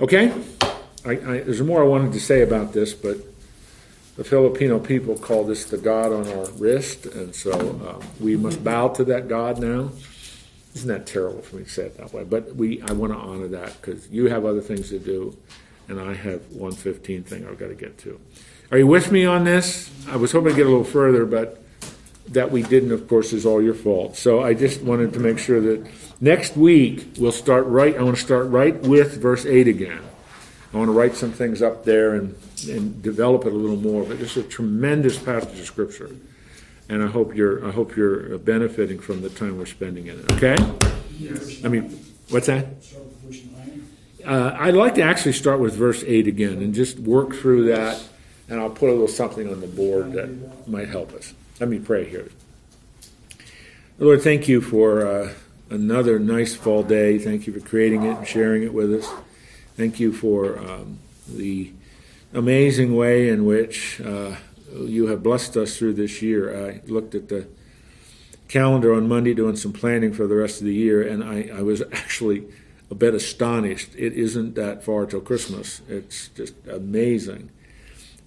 Okay? 0.00 0.32
I, 1.04 1.10
I, 1.10 1.40
there's 1.40 1.60
more 1.60 1.82
I 1.82 1.86
wanted 1.86 2.12
to 2.12 2.20
say 2.20 2.42
about 2.42 2.72
this, 2.72 2.94
but 2.94 3.16
the 4.16 4.24
Filipino 4.24 4.78
people 4.78 5.18
call 5.18 5.44
this 5.44 5.64
the 5.64 5.76
God 5.76 6.12
on 6.12 6.28
our 6.28 6.48
wrist, 6.52 7.06
and 7.06 7.34
so 7.34 7.52
uh, 7.52 8.04
we 8.20 8.36
must 8.36 8.62
bow 8.62 8.88
to 8.88 9.04
that 9.04 9.28
God 9.28 9.58
now. 9.58 9.90
Isn't 10.74 10.88
that 10.88 11.06
terrible 11.06 11.42
for 11.42 11.56
me 11.56 11.64
to 11.64 11.70
say 11.70 11.84
it 11.84 11.98
that 11.98 12.12
way? 12.12 12.24
But 12.24 12.56
we, 12.56 12.80
I 12.82 12.92
want 12.92 13.12
to 13.12 13.18
honor 13.18 13.48
that 13.48 13.80
because 13.80 14.08
you 14.08 14.28
have 14.28 14.44
other 14.44 14.60
things 14.60 14.88
to 14.88 14.98
do, 14.98 15.36
and 15.88 16.00
I 16.00 16.14
have 16.14 16.40
one 16.52 16.72
fifteen 16.72 17.22
thing 17.22 17.46
I've 17.46 17.58
got 17.58 17.68
to 17.68 17.74
get 17.74 17.98
to. 17.98 18.18
Are 18.70 18.78
you 18.78 18.86
with 18.86 19.12
me 19.12 19.26
on 19.26 19.44
this? 19.44 19.90
I 20.08 20.16
was 20.16 20.32
hoping 20.32 20.52
to 20.52 20.56
get 20.56 20.66
a 20.66 20.70
little 20.70 20.84
further, 20.84 21.26
but 21.26 21.62
that 22.28 22.50
we 22.50 22.62
didn't, 22.62 22.92
of 22.92 23.06
course, 23.06 23.32
is 23.32 23.44
all 23.44 23.60
your 23.60 23.74
fault. 23.74 24.16
So 24.16 24.42
I 24.42 24.54
just 24.54 24.80
wanted 24.80 25.12
to 25.12 25.20
make 25.20 25.38
sure 25.38 25.60
that 25.60 25.86
next 26.20 26.56
week 26.56 27.14
we'll 27.18 27.32
start 27.32 27.66
right. 27.66 27.96
I 27.96 28.02
want 28.02 28.16
to 28.16 28.22
start 28.22 28.48
right 28.48 28.80
with 28.80 29.20
verse 29.20 29.44
8 29.44 29.68
again. 29.68 30.00
I 30.72 30.76
want 30.78 30.88
to 30.88 30.92
write 30.92 31.14
some 31.16 31.32
things 31.32 31.60
up 31.60 31.84
there 31.84 32.14
and, 32.14 32.34
and 32.66 33.02
develop 33.02 33.44
it 33.44 33.52
a 33.52 33.56
little 33.56 33.76
more. 33.76 34.04
But 34.04 34.20
it's 34.20 34.38
a 34.38 34.42
tremendous 34.42 35.18
passage 35.18 35.58
of 35.58 35.66
Scripture. 35.66 36.10
And 36.92 37.02
I 37.02 37.06
hope 37.06 37.34
you're 37.34 37.66
I 37.66 37.70
hope 37.70 37.96
you're 37.96 38.36
benefiting 38.36 38.98
from 38.98 39.22
the 39.22 39.30
time 39.30 39.56
we're 39.56 39.64
spending 39.64 40.08
in 40.08 40.18
it. 40.18 40.32
Okay? 40.32 40.56
I 41.64 41.68
mean, 41.68 41.88
what's 42.28 42.48
that? 42.48 42.66
Uh, 44.22 44.54
I'd 44.60 44.74
like 44.74 44.96
to 44.96 45.02
actually 45.02 45.32
start 45.32 45.58
with 45.58 45.74
verse 45.74 46.04
8 46.06 46.26
again 46.26 46.58
and 46.58 46.74
just 46.74 46.98
work 46.98 47.34
through 47.34 47.68
that, 47.68 47.98
and 48.46 48.60
I'll 48.60 48.68
put 48.68 48.90
a 48.90 48.92
little 48.92 49.08
something 49.08 49.50
on 49.50 49.62
the 49.62 49.66
board 49.66 50.12
that 50.12 50.68
might 50.68 50.90
help 50.90 51.14
us. 51.14 51.32
Let 51.58 51.70
me 51.70 51.78
pray 51.78 52.04
here. 52.04 52.28
Lord, 53.98 54.20
thank 54.20 54.46
you 54.46 54.60
for 54.60 55.06
uh, 55.06 55.32
another 55.70 56.18
nice 56.18 56.54
fall 56.54 56.82
day. 56.82 57.18
Thank 57.18 57.46
you 57.46 57.54
for 57.54 57.66
creating 57.66 58.02
it 58.02 58.18
and 58.18 58.28
sharing 58.28 58.64
it 58.64 58.74
with 58.74 58.92
us. 58.92 59.10
Thank 59.78 59.98
you 59.98 60.12
for 60.12 60.58
um, 60.58 60.98
the 61.26 61.72
amazing 62.34 62.94
way 62.94 63.30
in 63.30 63.46
which 63.46 63.98
uh, 64.02 64.36
you 64.74 65.06
have 65.08 65.22
blessed 65.22 65.56
us 65.56 65.76
through 65.76 65.94
this 65.94 66.22
year. 66.22 66.68
I 66.68 66.80
looked 66.86 67.14
at 67.14 67.28
the 67.28 67.48
calendar 68.48 68.92
on 68.94 69.08
Monday 69.08 69.34
doing 69.34 69.56
some 69.56 69.72
planning 69.72 70.12
for 70.12 70.26
the 70.26 70.34
rest 70.34 70.60
of 70.60 70.66
the 70.66 70.74
year, 70.74 71.06
and 71.06 71.24
I, 71.24 71.50
I 71.54 71.62
was 71.62 71.82
actually 71.92 72.46
a 72.90 72.94
bit 72.94 73.14
astonished. 73.14 73.94
It 73.96 74.12
isn't 74.12 74.54
that 74.54 74.84
far 74.84 75.06
till 75.06 75.22
Christmas. 75.22 75.80
It's 75.88 76.28
just 76.28 76.54
amazing. 76.66 77.50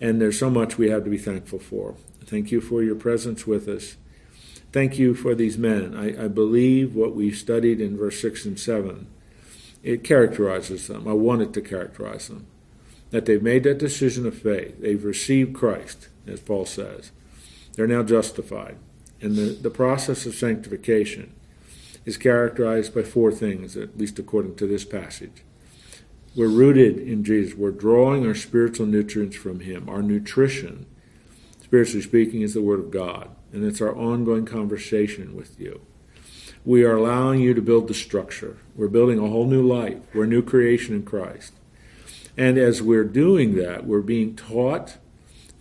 And 0.02 0.20
there's 0.20 0.40
so 0.40 0.50
much 0.50 0.78
we 0.78 0.90
have 0.90 1.04
to 1.04 1.10
be 1.10 1.18
thankful 1.18 1.60
for. 1.60 1.96
Thank 2.26 2.52
you 2.52 2.60
for 2.60 2.82
your 2.82 2.96
presence 2.96 3.46
with 3.46 3.68
us. 3.68 3.98
Thank 4.72 4.98
you 4.98 5.14
for 5.14 5.36
these 5.36 5.58
men. 5.58 5.96
I, 5.96 6.26
I 6.26 6.28
believe 6.28 6.96
what 6.96 7.16
we've 7.16 7.38
studied 7.38 7.80
in 7.80 7.96
verse 7.96 8.20
6 8.20 8.46
and 8.46 8.60
7. 8.60 9.08
It 9.84 10.04
characterizes 10.04 10.88
them. 10.88 11.08
I 11.08 11.14
want 11.14 11.44
it 11.44 11.54
to 11.54 11.62
characterize 11.62 12.28
them. 12.28 12.48
That 13.12 13.26
they've 13.26 13.42
made 13.42 13.64
that 13.64 13.78
decision 13.78 14.26
of 14.26 14.36
faith. 14.36 14.82
They've 14.82 15.04
received 15.04 15.54
Christ, 15.54 16.10
as 16.28 16.40
Paul 16.40 16.66
says. 16.66 17.12
They're 17.74 17.88
now 17.88 18.04
justified. 18.04 18.78
And 19.22 19.36
the, 19.36 19.58
the 19.62 19.70
process 19.70 20.26
of 20.26 20.36
sanctification 20.36 21.34
is 22.06 22.18
characterized 22.18 22.94
by 22.94 23.04
four 23.04 23.32
things, 23.32 23.76
at 23.76 23.98
least 23.98 24.20
according 24.20 24.56
to 24.56 24.68
this 24.68 24.86
passage. 24.86 25.44
We're 26.36 26.50
rooted 26.50 26.98
in 26.98 27.24
Jesus. 27.24 27.56
We're 27.56 27.72
drawing 27.72 28.26
our 28.28 28.36
spiritual 28.36 28.86
nutrients 28.86 29.36
from 29.36 29.62
Him. 29.62 29.90
Our 29.90 30.02
nutrition, 30.02 30.86
spiritually 31.64 32.02
speaking, 32.02 32.42
is 32.42 32.54
the 32.54 32.62
Word 32.62 32.80
of 32.80 32.92
God, 32.92 33.30
and 33.54 33.64
it's 33.64 33.82
our 33.82 33.96
ongoing 33.96 34.46
conversation 34.46 35.36
with 35.36 35.60
you. 35.60 35.82
We 36.66 36.84
are 36.84 36.96
allowing 36.96 37.42
you 37.42 37.54
to 37.54 37.62
build 37.62 37.88
the 37.88 37.94
structure. 37.94 38.58
We're 38.76 38.88
building 38.88 39.20
a 39.20 39.30
whole 39.30 39.46
new 39.46 39.66
life. 39.66 40.00
We're 40.14 40.24
a 40.26 40.28
new 40.28 40.42
creation 40.42 40.96
in 40.96 41.04
Christ. 41.04 41.54
And 42.36 42.58
as 42.58 42.82
we're 42.82 43.04
doing 43.06 43.56
that, 43.56 43.86
we're 43.86 44.02
being 44.02 44.36
taught 44.36 44.98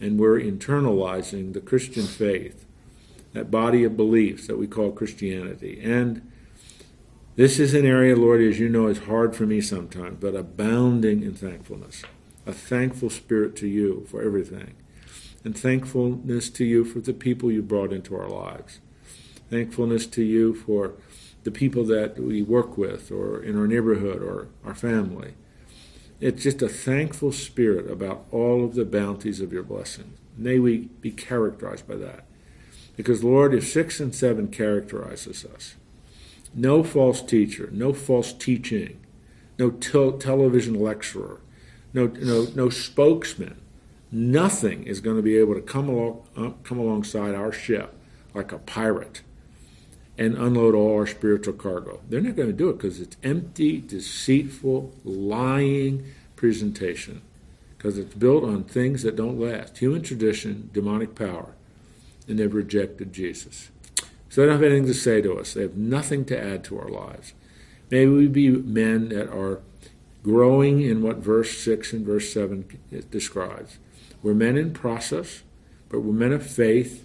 and 0.05 0.21
we're 0.21 0.39
internalizing 0.39 1.55
the 1.55 1.61
Christian 1.61 2.07
faith, 2.07 2.67
that 3.33 3.51
body 3.51 3.85
of 3.85 3.97
beliefs 3.97 4.47
that 4.47 4.59
we 4.59 4.67
call 4.67 4.93
Christianity. 4.93 5.81
And 5.83 6.31
this 7.37 7.59
is 7.59 7.73
an 7.73 7.87
area, 7.87 8.15
Lord, 8.15 8.43
as 8.43 8.61
you 8.61 8.69
know, 8.69 8.89
is 8.89 8.99
hard 8.99 9.35
for 9.35 9.47
me 9.47 9.63
sometimes, 9.63 10.19
but 10.21 10.37
abounding 10.37 11.23
in 11.23 11.33
thankfulness. 11.35 12.03
A 12.47 12.53
thankful 12.53 13.09
spirit 13.09 13.57
to 13.57 13.67
you 13.67 14.07
for 14.11 14.23
everything. 14.23 14.75
And 15.43 15.57
thankfulness 15.57 16.51
to 16.51 16.65
you 16.67 16.85
for 16.85 17.01
the 17.01 17.15
people 17.15 17.51
you 17.51 17.63
brought 17.63 17.93
into 17.93 18.15
our 18.15 18.29
lives. 18.29 18.81
Thankfulness 19.49 20.07
to 20.09 20.23
you 20.23 20.55
for 20.55 20.93
the 21.45 21.51
people 21.51 21.85
that 21.85 22.19
we 22.19 22.43
work 22.43 22.77
with 22.77 23.11
or 23.11 23.43
in 23.43 23.59
our 23.59 23.67
neighborhood 23.67 24.23
or 24.23 24.49
our 24.67 24.75
family. 24.75 25.33
It's 26.21 26.43
just 26.43 26.63
a 26.63 26.69
thankful 26.69 27.33
spirit 27.33 27.91
about 27.91 28.25
all 28.31 28.65
of 28.65 28.75
the 28.75 28.85
bounties 28.85 29.41
of 29.41 29.53
your 29.53 29.63
blessings. 29.63 30.19
May 30.37 30.59
we 30.59 30.89
be 31.01 31.11
characterized 31.11 31.87
by 31.87 31.97
that. 31.97 32.25
Because, 32.97 33.25
Lord, 33.25 33.55
if 33.55 33.69
6 33.69 34.01
and 34.01 34.15
7 34.15 34.49
characterizes 34.49 35.45
us, 35.45 35.75
no 36.55 36.85
false 36.85 37.21
teacher, 37.21 37.69
no 37.73 37.93
false 37.93 38.33
teaching, 38.33 39.01
no 39.59 39.71
tel- 39.71 40.13
television 40.13 40.75
lecturer, 40.75 41.41
no, 41.93 42.07
no, 42.07 42.47
no 42.55 42.69
spokesman, 42.69 43.61
nothing 44.13 44.85
is 44.85 45.01
going 45.01 45.17
to 45.17 45.23
be 45.23 45.37
able 45.37 45.55
to 45.55 45.61
come, 45.61 45.89
along, 45.89 46.23
uh, 46.37 46.51
come 46.63 46.79
alongside 46.79 47.35
our 47.35 47.53
ship 47.53 47.95
like 48.33 48.53
a 48.53 48.59
pirate 48.59 49.23
and 50.17 50.37
unload 50.37 50.75
all 50.75 50.95
our 50.95 51.07
spiritual 51.07 51.55
cargo. 51.55 52.01
They're 52.09 52.21
not 52.21 52.37
going 52.37 52.49
to 52.49 52.55
do 52.55 52.71
it 52.71 52.79
because 52.79 53.01
it's 53.01 53.17
empty, 53.23 53.81
deceitful, 53.81 54.93
lying 55.05 56.05
presentation 56.37 57.23
because 57.85 57.99
it's 57.99 58.15
built 58.15 58.45
on 58.45 58.65
things 58.65 59.03
that 59.03 59.15
don't 59.15 59.39
last 59.39 59.77
human 59.77 60.01
tradition, 60.01 60.71
demonic 60.73 61.15
power, 61.15 61.55
and 62.27 62.39
they've 62.39 62.55
rejected 62.55 63.13
Jesus. 63.13 63.71
So 64.31 64.41
they 64.41 64.47
don't 64.47 64.55
have 64.55 64.63
anything 64.63 64.87
to 64.87 64.95
say 64.95 65.21
to 65.21 65.39
us, 65.39 65.53
they 65.53 65.61
have 65.61 65.77
nothing 65.77 66.25
to 66.25 66.43
add 66.43 66.65
to 66.65 66.79
our 66.79 66.89
lives. 66.89 67.35
May 67.91 68.07
we 68.07 68.27
be 68.27 68.49
men 68.49 69.11
that 69.11 69.29
are 69.29 69.61
growing 70.23 70.81
in 70.81 71.03
what 71.03 71.19
verse 71.19 71.59
6 71.59 71.93
and 71.93 72.07
verse 72.07 72.33
7 72.33 72.65
describes. 73.11 73.77
We're 74.23 74.33
men 74.33 74.57
in 74.57 74.73
process, 74.73 75.43
but 75.91 76.01
we're 76.01 76.15
men 76.15 76.33
of 76.33 76.47
faith. 76.47 77.04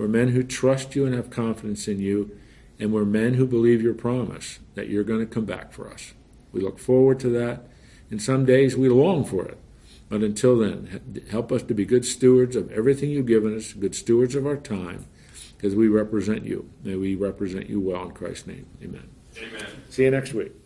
We're 0.00 0.08
men 0.08 0.28
who 0.28 0.42
trust 0.42 0.96
you 0.96 1.04
and 1.04 1.14
have 1.14 1.28
confidence 1.28 1.86
in 1.86 1.98
you, 1.98 2.34
and 2.78 2.90
we're 2.90 3.04
men 3.04 3.34
who 3.34 3.46
believe 3.46 3.82
your 3.82 3.92
promise 3.92 4.58
that 4.74 4.88
you're 4.88 5.04
going 5.04 5.20
to 5.20 5.26
come 5.26 5.44
back 5.44 5.74
for 5.74 5.92
us. 5.92 6.14
We 6.52 6.62
look 6.62 6.78
forward 6.78 7.20
to 7.20 7.28
that, 7.28 7.68
and 8.10 8.22
some 8.22 8.46
days 8.46 8.78
we 8.78 8.88
long 8.88 9.26
for 9.26 9.44
it. 9.44 9.58
But 10.08 10.22
until 10.22 10.56
then, 10.56 11.26
help 11.30 11.52
us 11.52 11.62
to 11.64 11.74
be 11.74 11.84
good 11.84 12.06
stewards 12.06 12.56
of 12.56 12.72
everything 12.72 13.10
you've 13.10 13.26
given 13.26 13.54
us, 13.54 13.74
good 13.74 13.94
stewards 13.94 14.34
of 14.34 14.46
our 14.46 14.56
time, 14.56 15.04
because 15.58 15.74
we 15.74 15.86
represent 15.86 16.46
you. 16.46 16.70
May 16.82 16.96
we 16.96 17.14
represent 17.14 17.68
you 17.68 17.78
well 17.78 18.04
in 18.04 18.12
Christ's 18.12 18.46
name. 18.46 18.68
Amen. 18.82 19.10
Amen. 19.36 19.66
See 19.90 20.04
you 20.04 20.12
next 20.12 20.32
week. 20.32 20.59